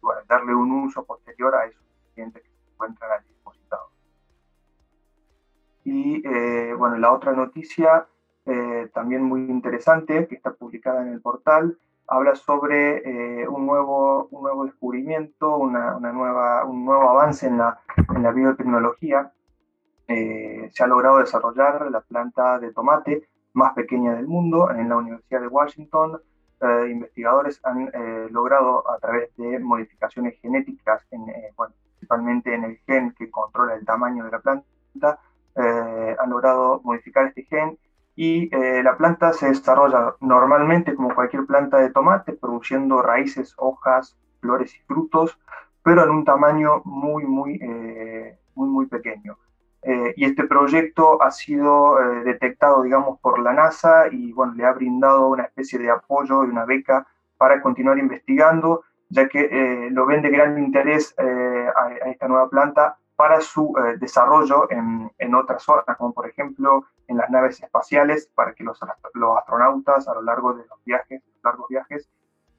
bueno, 0.01 0.21
darle 0.27 0.55
un 0.55 0.71
uso 0.71 1.03
posterior 1.03 1.53
a 1.55 1.65
esos 1.65 1.81
clientes 2.13 2.41
que 2.41 2.49
se 2.49 2.71
encuentran 2.71 3.11
allí 3.11 3.27
depositados. 3.29 3.91
Y 5.83 6.21
eh, 6.25 6.73
bueno, 6.77 6.97
la 6.97 7.11
otra 7.11 7.33
noticia, 7.33 8.07
eh, 8.45 8.89
también 8.93 9.23
muy 9.23 9.41
interesante, 9.41 10.27
que 10.27 10.35
está 10.35 10.53
publicada 10.53 11.01
en 11.01 11.09
el 11.09 11.21
portal, 11.21 11.77
habla 12.07 12.35
sobre 12.35 13.47
un, 13.47 13.65
nuevo, 13.65 14.27
un 14.31 14.43
nuevo 14.43 14.65
descubrimiento, 14.65 15.57
una, 15.57 15.95
una, 15.95 16.11
nueva, 16.11 16.65
un 16.65 16.85
nuevo 16.85 17.09
avance 17.09 17.47
en 17.47 17.57
la, 17.57 17.79
en 18.15 18.23
la 18.23 18.31
biotecnología. 18.31 19.31
se 20.07 20.83
ha 20.83 20.87
logrado 20.87 21.19
desarrollar 21.19 21.89
la 21.89 22.01
planta 22.01 22.59
de 22.59 22.71
tomate 22.71 23.27
más 23.53 23.73
pequeña 23.73 24.15
del 24.15 24.27
mundo. 24.27 24.69
En 24.71 24.89
la 24.89 24.97
Universidad 24.97 25.41
de 25.41 25.47
Washington, 25.47 26.19
eh, 26.61 26.89
investigadores 26.89 27.59
han 27.63 27.89
eh, 27.93 28.27
logrado 28.31 28.89
a 28.89 28.97
través 28.97 29.35
de 29.37 29.59
modificaciones 29.59 30.39
genéticas, 30.41 31.05
en, 31.11 31.29
eh, 31.29 31.53
principalmente 31.97 32.53
en 32.53 32.63
el 32.63 32.77
gen 32.85 33.13
que 33.17 33.29
controla 33.29 33.75
el 33.75 33.85
tamaño 33.85 34.25
de 34.25 34.31
la 34.31 34.39
planta, 34.39 35.19
han 35.55 36.29
logrado 36.31 36.81
modificar 36.83 37.27
este 37.27 37.43
gen 37.43 37.77
y 38.15 38.49
la 38.83 38.95
planta 38.95 39.33
se 39.33 39.47
desarrolla 39.47 40.15
normalmente 40.21 40.93
como 40.93 41.15
cualquier 41.15 41.45
planta 41.45 41.77
de 41.77 41.89
tomate, 41.89 42.33
produciendo 42.33 43.01
raíces, 43.01 43.53
hojas, 43.57 44.15
flores 44.39 44.75
y 44.75 44.79
frutos, 44.81 45.39
pero 45.83 46.03
en 46.03 46.11
un 46.11 46.23
tamaño 46.23 46.81
muy, 46.85 47.25
muy, 47.25 47.59
muy, 48.55 48.69
muy 48.69 48.85
pequeño. 48.85 49.37
Eh, 49.85 50.13
y 50.15 50.23
este 50.25 50.45
proyecto 50.45 51.21
ha 51.21 51.29
sido 51.31 51.99
eh, 51.99 52.23
detectado, 52.23 52.83
digamos, 52.83 53.19
por 53.19 53.39
la 53.39 53.51
NASA 53.51 54.07
y, 54.09 54.31
bueno, 54.31 54.53
le 54.53 54.65
ha 54.65 54.71
brindado 54.71 55.27
una 55.27 55.43
especie 55.43 55.77
de 55.77 55.91
apoyo 55.91 56.45
y 56.45 56.47
una 56.47 56.63
beca 56.63 57.05
para 57.37 57.61
continuar 57.61 57.97
investigando, 57.97 58.83
ya 59.09 59.27
que 59.27 59.41
eh, 59.41 59.89
lo 59.91 60.05
ven 60.05 60.21
de 60.21 60.29
gran 60.29 60.57
interés 60.57 61.13
a, 61.17 62.09
esta 62.09 62.27
nueva 62.29 62.49
planta 62.49 62.97
para 63.15 63.41
su 63.41 63.75
desarrollo 63.99 64.69
en, 64.71 65.11
en, 65.17 65.35
otras 65.35 65.63
zonas, 65.63 65.85
como 65.97 66.13
por 66.13 66.27
ejemplo 66.27 66.85
en 67.07 67.17
las 67.17 67.29
naves 67.29 67.61
espaciales, 67.61 68.29
para 68.35 68.53
que 68.53 68.63
los, 68.63 68.79
los 69.13 69.37
astronautas 69.37 70.07
a 70.07 70.13
lo 70.15 70.21
largo 70.21 70.53
de 70.53 70.65
los 70.65 70.83
viajes, 70.83 71.21
largos 71.43 71.67
viajes, 71.69 72.09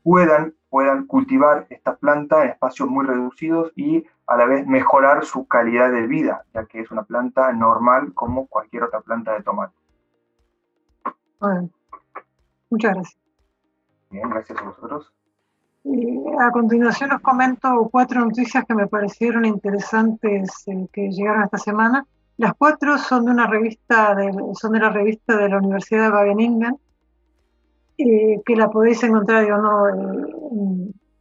puedan, 0.05 0.55
puedan 0.68 1.07
cultivar 1.07 1.66
esta 1.70 1.96
planta 1.96 2.44
en 2.44 2.50
espacios 2.50 2.88
muy 2.88 3.05
reducidos 3.07 3.72
y 3.74 4.07
a 4.26 4.36
la 4.36 4.44
vez 4.44 4.66
mejorar 4.66 5.24
su 5.24 5.48
calidad 5.48 5.90
de 5.90 6.07
vida, 6.07 6.44
ya 6.55 6.66
que 6.66 6.80
es 6.80 6.90
una 6.90 7.02
planta 7.02 7.52
normal 7.52 8.12
como 8.14 8.46
cualquier 8.46 8.84
otra 8.84 9.00
planta 9.00 9.32
de 9.32 9.42
tomate. 9.42 9.74
muchas 12.70 12.94
gracias. 12.94 13.18
Bien, 14.11 14.28
gracias 14.30 14.59
a 14.59 14.62
vosotros. 14.62 15.12
A 16.39 16.51
continuación 16.51 17.12
os 17.12 17.20
comento 17.20 17.89
cuatro 17.93 18.24
noticias 18.24 18.64
que 18.66 18.74
me 18.74 18.87
parecieron 18.87 19.45
interesantes 19.45 20.64
eh, 20.66 20.87
que 20.93 21.11
llegaron 21.11 21.45
esta 21.45 21.59
semana. 21.59 22.07
Las 22.37 22.55
cuatro 22.55 22.99
son 22.99 23.26
de 23.26 23.30
una 23.30 23.47
revista, 23.47 24.14
de, 24.14 24.32
son 24.55 24.72
de 24.72 24.80
la 24.80 24.91
revista 24.91 25.37
de 25.37 25.49
la 25.49 25.59
Universidad 25.59 26.11
de 26.11 26.16
Wageningen 26.16 26.76
eh, 27.99 28.41
que 28.45 28.57
la 28.57 28.70
podéis 28.70 29.05
encontrar, 29.05 29.47
no, 29.49 29.87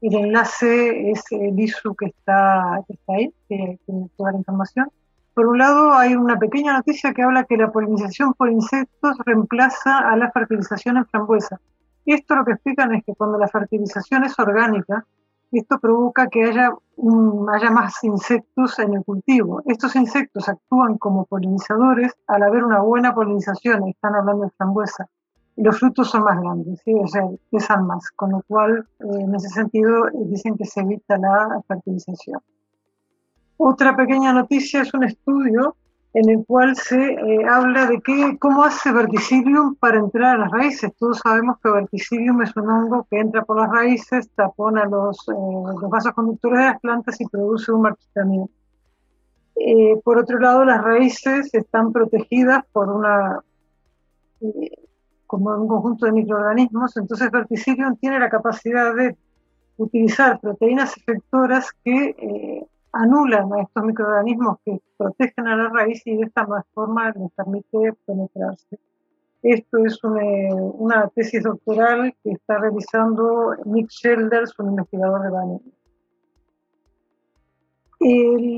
el 0.01 0.16
enlace 0.16 1.11
es 1.11 1.24
el 1.32 1.59
ISU 1.59 1.95
que 1.95 2.07
está, 2.07 2.82
que 2.88 2.93
está 2.93 3.14
ahí, 3.14 3.34
que 3.47 3.80
tiene 3.86 4.09
toda 4.18 4.32
la 4.32 4.39
información. 4.39 4.89
Por 5.34 5.47
un 5.47 5.57
lado, 5.59 5.93
hay 5.93 6.16
una 6.16 6.38
pequeña 6.38 6.74
noticia 6.74 7.14
que 7.14 7.22
habla 7.22 7.43
que 7.43 7.57
la 7.57 7.72
polinización 7.72 8.34
por 8.34 8.49
insectos 8.51 9.18
reemplaza 9.26 9.99
a 9.99 10.16
la 10.18 10.32
fertilización 10.32 10.97
en 10.97 11.05
frambuesa. 11.05 11.59
Esto 12.06 12.36
lo 12.36 12.45
que 12.45 12.54
explican 12.54 12.93
es 12.93 13.04
que 13.04 13.16
cuando 13.16 13.38
la 13.38 13.47
fertilización 13.47 14.24
es 14.24 14.38
orgánica, 14.38 15.06
esto 15.51 15.80
provoca 15.80 16.28
que 16.28 16.43
haya, 16.43 16.72
haya 17.54 17.72
más 17.72 18.04
insectos 18.04 18.80
en 18.80 18.95
el 18.95 19.04
cultivo. 19.04 19.62
Estos 19.66 19.95
insectos 19.95 20.49
actúan 20.49 20.97
como 20.97 21.26
polinizadores 21.26 22.14
al 22.28 22.43
haber 22.43 22.64
una 22.64 22.80
buena 22.80 23.14
polinización, 23.14 23.88
están 23.88 24.16
hablando 24.16 24.45
de 24.45 24.49
frambuesa, 24.51 25.08
los 25.56 25.80
frutos 25.80 26.10
son 26.10 26.24
más 26.24 26.41
grandes, 26.41 26.82
¿sí? 26.84 26.93
o 26.95 27.08
sea, 27.08 27.24
pesan 27.51 27.86
más, 27.86 28.10
con 28.16 28.32
lo 28.32 28.41
cual 28.47 28.88
eh, 28.99 29.06
en 29.20 29.36
ese 29.36 29.49
sentido 29.49 30.06
dicen 30.26 30.58
que 30.58 30.66
se 30.66 30.82
evita 30.82 31.18
la 31.18 31.62
fertilización. 31.68 32.41
Otra 33.58 33.95
pequeña 33.95 34.34
noticia 34.34 34.82
es 34.82 34.93
un 34.93 35.04
estudio 35.04 35.76
en 36.14 36.30
el 36.30 36.45
cual 36.45 36.76
se 36.76 36.95
eh, 36.95 37.45
habla 37.49 37.88
de 37.88 37.99
qué, 38.01 38.38
cómo 38.39 38.64
hace 38.64 38.91
Verticillium 38.91 39.76
para 39.76 39.97
entrar 39.97 40.36
a 40.36 40.39
las 40.39 40.51
raíces. 40.51 40.91
Todos 40.99 41.20
sabemos 41.20 41.57
que 41.61 41.72
Verticillium 41.72 42.41
es 42.41 42.55
un 42.55 42.70
hongo 42.70 43.07
que 43.09 43.20
entra 43.20 43.43
por 43.43 43.59
las 43.59 43.70
raíces, 43.72 44.30
tapona 44.36 44.86
los, 44.86 45.18
eh, 45.30 45.88
vasos 45.89 46.14
conductores 46.14 46.59
de 46.59 46.66
las 46.66 46.80
plantas 46.80 47.20
y 47.20 47.26
produce 47.26 47.72
un 47.72 47.82
marchitamiento. 47.82 48.53
por 50.03 50.18
otro 50.18 50.39
lado, 50.39 50.66
las 50.66 50.84
raíces 50.84 51.53
están 51.53 51.91
protegidas 51.91 52.64
por 52.72 52.89
una 52.89 53.39
como 55.34 55.49
un 55.49 55.68
conjunto 55.68 56.05
de 56.05 56.11
microorganismos, 56.11 56.95
entonces 56.95 57.32
Verticillium 57.32 57.95
tiene 57.97 58.20
la 58.20 58.30
capacidad 58.30 58.93
de 58.93 59.18
utilizar 59.78 60.39
proteínas 60.39 60.95
efectoras 60.95 61.72
que 61.84 62.16
eh, 62.18 62.68
anulan 62.94 63.52
a 63.54 63.62
estos 63.64 63.84
microorganismos 63.84 64.60
que 64.64 64.80
protegen 64.98 65.48
a 65.48 65.56
la 65.58 65.70
raíz 65.70 66.02
y 66.06 66.16
de 66.16 66.24
esta 66.24 66.48
forma 66.74 67.12
les 67.12 67.32
permite 67.32 67.94
penetrarse. 68.06 68.80
Esto 69.41 69.80
es 69.80 70.00
una, 70.04 71.10
tesis 71.10 71.44
doctoral 71.44 72.16
que 72.24 72.32
está 72.32 72.60
realizando 72.60 73.56
Nick 73.66 73.89
Shelders, 73.89 74.58
un 74.60 74.70
investigador 74.70 75.22
de 75.22 75.30
Bani. 75.30 75.60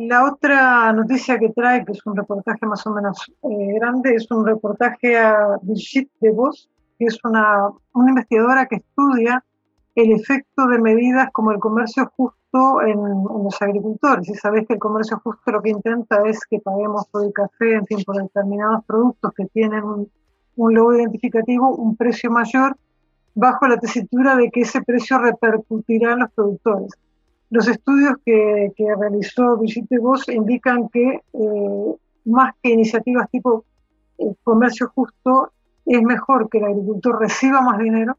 la 0.07 0.25
otra 0.25 0.93
noticia 0.93 1.39
que 1.39 1.49
trae, 1.49 1.83
que 1.85 1.93
es 1.93 2.05
un 2.05 2.15
reportaje 2.15 2.65
más 2.67 2.85
o 2.85 2.91
menos 2.91 3.25
eh, 3.43 3.73
grande, 3.79 4.13
es 4.15 4.29
un 4.29 4.45
reportaje 4.45 5.17
a 5.17 5.57
Brigitte 5.61 6.11
de 6.19 6.31
Vos, 6.31 6.69
que 6.99 7.05
es 7.05 7.17
una, 7.23 7.69
una 7.93 8.09
investigadora 8.09 8.67
que 8.67 8.75
estudia 8.75 9.43
el 9.95 10.11
efecto 10.11 10.67
de 10.67 10.79
medidas 10.79 11.29
como 11.31 11.51
el 11.51 11.59
comercio 11.59 12.11
justo 12.15 12.81
en, 12.81 12.97
los 12.97 13.61
agricultores. 13.61 14.27
Y 14.29 14.35
sabéis 14.35 14.67
que 14.67 14.73
el 14.73 14.79
comercio 14.79 15.19
justo 15.23 15.51
lo 15.51 15.61
que 15.61 15.69
intenta 15.69 16.21
es 16.25 16.39
que 16.49 16.59
paguemos 16.59 17.07
por 17.07 17.25
el 17.25 17.33
café, 17.33 17.75
en 17.75 17.85
fin, 17.85 18.03
por 18.05 18.21
determinados 18.21 18.83
productos 18.85 19.33
que 19.33 19.45
tienen 19.45 19.83
un, 19.83 20.09
logo 20.73 20.93
identificativo, 20.93 21.75
un 21.75 21.95
precio 21.95 22.29
mayor, 22.29 22.77
bajo 23.33 23.67
la 23.67 23.77
tesitura 23.77 24.35
de 24.35 24.49
que 24.49 24.61
ese 24.61 24.81
precio 24.81 25.17
repercutirá 25.17 26.13
en 26.13 26.19
los 26.19 26.31
productores. 26.31 26.91
Los 27.49 27.67
estudios 27.67 28.15
que, 28.25 28.71
que 28.75 28.95
realizó 28.95 29.57
Brigitte 29.57 29.99
Voss 29.99 30.27
indican 30.29 30.89
que 30.89 31.21
eh, 31.33 31.95
más 32.25 32.53
que 32.61 32.69
iniciativas 32.71 33.29
tipo 33.29 33.65
eh, 34.17 34.33
comercio 34.43 34.91
justo, 34.93 35.51
es 35.85 36.01
mejor 36.01 36.49
que 36.49 36.57
el 36.57 36.65
agricultor 36.65 37.19
reciba 37.19 37.61
más 37.61 37.77
dinero 37.77 38.17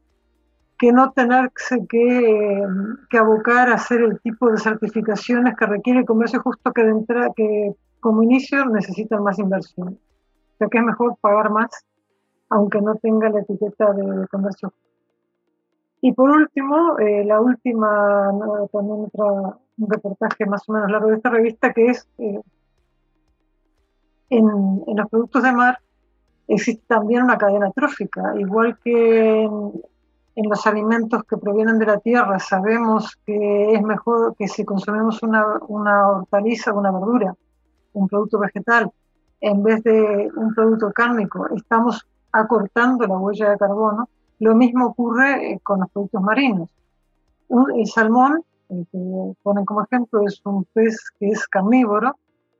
que 0.77 0.91
no 0.91 1.11
tenerse 1.11 1.85
que, 1.87 2.63
que, 3.09 3.17
abocar 3.17 3.69
a 3.69 3.75
hacer 3.75 4.01
el 4.01 4.19
tipo 4.21 4.49
de 4.49 4.57
certificaciones 4.57 5.55
que 5.57 5.65
requiere 5.65 5.99
el 5.99 6.05
comercio 6.05 6.41
justo 6.41 6.71
que, 6.71 6.83
de 6.83 6.91
entrada, 6.91 7.31
que 7.35 7.73
como 7.99 8.23
inicio 8.23 8.65
necesitan 8.65 9.23
más 9.23 9.39
inversión. 9.39 9.87
O 9.89 10.57
sea 10.57 10.67
que 10.67 10.77
es 10.77 10.83
mejor 10.83 11.17
pagar 11.19 11.49
más 11.49 11.69
aunque 12.49 12.81
no 12.81 12.95
tenga 12.95 13.29
la 13.29 13.41
etiqueta 13.41 13.93
de 13.93 14.27
comercio. 14.27 14.73
Y 16.01 16.13
por 16.13 16.29
último, 16.29 16.97
eh, 16.99 17.25
la 17.25 17.41
última, 17.41 18.31
también 18.71 19.05
otra, 19.05 19.25
un 19.77 19.89
reportaje 19.89 20.45
más 20.45 20.67
o 20.69 20.73
menos 20.73 20.91
largo 20.91 21.09
de 21.09 21.15
esta 21.15 21.29
revista, 21.29 21.73
que 21.73 21.87
es 21.87 22.07
eh, 22.19 22.39
en, 24.29 24.83
en, 24.87 24.97
los 24.97 25.09
productos 25.09 25.43
de 25.43 25.51
mar 25.51 25.79
existe 26.47 26.83
también 26.87 27.23
una 27.23 27.37
cadena 27.37 27.71
trófica, 27.71 28.33
igual 28.37 28.77
que 28.83 29.43
en, 29.43 29.73
en, 30.37 30.49
los 30.49 30.65
alimentos 30.67 31.23
que 31.23 31.37
provienen 31.37 31.79
de 31.79 31.85
la 31.85 31.99
tierra 31.99 32.39
sabemos 32.39 33.17
que 33.25 33.73
es 33.73 33.81
mejor 33.81 34.35
que 34.37 34.47
si 34.47 34.63
consumimos 34.63 35.21
una, 35.23 35.43
una 35.67 36.07
hortaliza 36.09 36.73
una 36.73 36.91
verdura, 36.91 37.35
un 37.93 38.07
producto 38.07 38.39
vegetal, 38.39 38.91
en 39.41 39.63
vez 39.63 39.83
de 39.83 40.29
un 40.35 40.53
producto 40.53 40.91
cárnico, 40.91 41.47
estamos 41.55 42.05
acortando 42.31 43.05
la 43.05 43.17
huella 43.17 43.51
de 43.51 43.57
carbono. 43.57 44.09
Lo 44.39 44.55
mismo 44.55 44.87
ocurre 44.87 45.51
eh, 45.51 45.59
con 45.61 45.79
los 45.79 45.89
productos 45.91 46.21
marinos. 46.21 46.69
El 47.49 47.87
salmón, 47.87 48.43
el 48.69 48.87
que 48.91 49.33
ponen 49.41 49.65
como 49.65 49.83
ejemplo, 49.83 50.21
es 50.27 50.41
un 50.45 50.65
pez 50.73 50.97
que 51.19 51.29
es 51.29 51.47
carnívoro, 51.47 52.15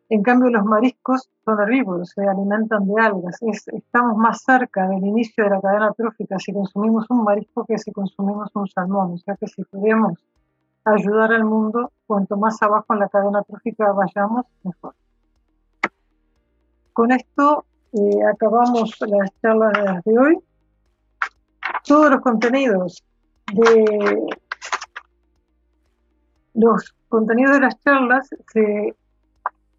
en 0.10 0.24
cambio 0.24 0.50
los 0.50 0.64
mariscos 0.64 1.30
son 1.44 1.60
herbívoros, 1.60 2.12
se 2.12 2.26
alimentan 2.26 2.88
de 2.88 3.02
algas. 3.02 3.40
estamos 3.42 4.18
más 4.18 4.42
cerca 4.42 4.88
del 4.88 5.04
inicio 5.06 5.44
de 5.44 5.50
la 5.50 5.62
cadena 5.62 5.94
trófica 5.94 6.40
si 6.40 6.54
consumimos 6.54 7.06
un 7.10 7.24
marisco 7.24 7.66
que 7.66 7.78
si 7.78 7.92
consumimos 7.92 8.50
un 8.56 8.68
salmón. 8.68 9.14
O 9.14 9.18
sea 9.18 9.36
que 9.36 9.48
si 9.48 9.64
podemos 9.66 10.14
ayudar 10.86 11.34
al 11.34 11.44
mundo, 11.44 11.92
cuanto 12.06 12.38
más 12.38 12.62
abajo 12.62 12.94
en 12.94 13.00
la 13.00 13.10
cadena 13.10 13.44
trófica 13.44 13.92
vayamos, 13.92 14.46
mejor. 14.64 14.96
Con 16.94 17.12
esto 17.12 17.66
eh, 17.92 18.24
acabamos 18.34 18.96
las 19.02 19.30
charlas 19.42 20.04
de 20.06 20.18
hoy. 20.18 20.40
Todos 21.86 22.12
los 22.12 22.22
contenidos 22.22 23.04
de 23.54 24.28
los 26.54 26.96
contenidos 27.08 27.54
de 27.54 27.60
las 27.60 27.82
charlas 27.84 28.30
se, 28.52 28.96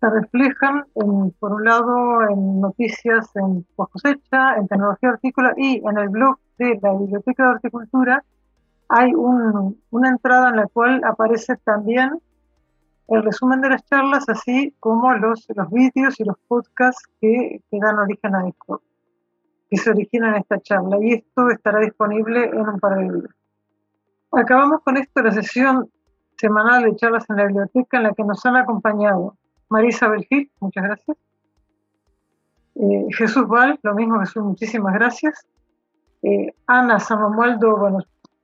se 0.00 0.10
reflejan, 0.10 0.84
en, 0.94 1.30
por 1.38 1.52
un 1.52 1.64
lado, 1.64 2.28
en 2.28 2.60
noticias 2.60 3.34
en 3.34 3.66
post 3.74 3.92
cosecha, 3.92 4.56
en 4.56 4.68
tecnología 4.68 5.10
hortícola 5.10 5.54
y 5.56 5.82
en 5.84 5.98
el 5.98 6.08
blog 6.08 6.38
de 6.58 6.78
la 6.82 6.92
Biblioteca 6.92 7.44
de 7.44 7.50
Horticultura 7.50 8.24
hay 8.88 9.14
un, 9.14 9.80
una 9.90 10.08
entrada 10.08 10.50
en 10.50 10.56
la 10.56 10.66
cual 10.66 11.02
aparece 11.04 11.56
también 11.56 12.20
el 13.08 13.22
resumen 13.22 13.60
de 13.60 13.70
las 13.70 13.84
charlas, 13.86 14.24
así 14.28 14.74
como 14.80 15.12
los, 15.14 15.46
los 15.54 15.70
vídeos 15.70 16.18
y 16.20 16.24
los 16.24 16.36
podcasts 16.46 17.02
que, 17.20 17.62
que 17.70 17.78
dan 17.80 17.98
origen 17.98 18.34
a 18.34 18.48
esto, 18.48 18.82
que 19.70 19.76
se 19.76 19.90
originan 19.90 20.34
en 20.34 20.40
esta 20.42 20.60
charla. 20.60 20.98
Y 21.00 21.14
esto 21.14 21.50
estará 21.50 21.80
disponible 21.80 22.44
en 22.44 22.60
un 22.60 22.78
par 22.80 22.96
de 22.96 23.04
días. 23.04 23.34
Acabamos 24.32 24.82
con 24.82 24.96
esto 24.96 25.22
la 25.22 25.32
sesión 25.32 25.90
semanal 26.36 26.84
de 26.84 26.96
charlas 26.96 27.24
en 27.30 27.36
la 27.36 27.46
biblioteca 27.46 27.96
en 27.96 28.02
la 28.04 28.14
que 28.14 28.24
nos 28.24 28.44
han 28.44 28.56
acompañado 28.56 29.37
Marisa 29.68 30.08
Belgil, 30.08 30.50
muchas 30.60 30.84
gracias. 30.84 31.16
Eh, 32.74 33.06
Jesús 33.10 33.46
Val, 33.48 33.78
lo 33.82 33.94
mismo 33.94 34.20
Jesús, 34.20 34.42
muchísimas 34.42 34.94
gracias. 34.94 35.46
Eh, 36.22 36.54
Ana 36.66 37.00
San 37.00 37.20
Romualdo, 37.20 37.76
bueno, 37.76 37.98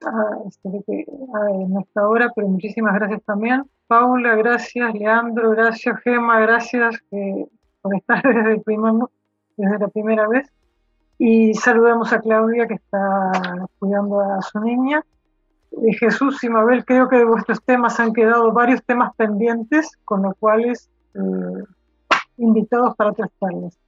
ah, 0.05 0.39
este, 0.47 1.07
ah, 1.35 1.51
en 1.53 1.79
esta 1.79 2.09
hora, 2.09 2.31
pero 2.35 2.49
muchísimas 2.49 2.95
gracias 2.95 3.23
también. 3.25 3.65
Paula, 3.87 4.35
gracias. 4.35 4.93
Leandro, 4.95 5.51
gracias. 5.51 6.01
Gema, 6.01 6.41
gracias 6.41 6.97
por 7.81 7.95
estar 7.95 8.23
desde, 8.35 8.53
el 8.55 8.63
primer, 8.63 8.93
desde 9.57 9.79
la 9.79 9.89
primera 9.89 10.27
vez. 10.27 10.51
Y 11.19 11.55
saludamos 11.55 12.13
a 12.13 12.21
Claudia 12.21 12.67
que 12.67 12.75
está 12.75 13.69
cuidando 13.79 14.21
a 14.21 14.43
su 14.43 14.59
niña. 14.61 15.05
Jesús 16.01 16.43
y 16.43 16.49
Mabel, 16.49 16.85
creo 16.85 17.09
que 17.09 17.19
de 17.19 17.25
vuestros 17.25 17.63
temas 17.63 17.99
han 18.01 18.13
quedado 18.13 18.53
varios 18.53 18.85
temas 18.85 19.15
pendientes, 19.17 19.97
con 20.05 20.23
los 20.23 20.35
cuales 20.39 20.91
invitados 22.37 22.95
para 22.97 23.11
otras 23.11 23.31
charlas. 23.41 23.79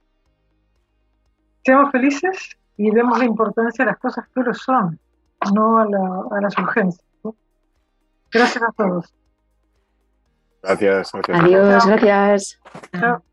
Seamos 1.63 1.91
felices 1.91 2.57
y 2.77 2.91
demos 2.91 3.19
la 3.19 3.25
importancia 3.25 3.83
a 3.83 3.87
las 3.87 3.97
cosas 3.97 4.25
que 4.33 4.41
lo 4.41 4.53
son, 4.53 4.99
no 5.53 5.79
a, 5.79 6.37
a 6.37 6.41
las 6.41 6.57
urgencias. 6.57 7.05
Gracias 8.31 8.63
a 8.63 8.71
todos. 8.71 9.13
Gracias. 10.61 11.11
gracias. 11.11 11.43
Adiós, 11.43 11.85
gracias. 11.85 12.59
Chao. 12.99 13.23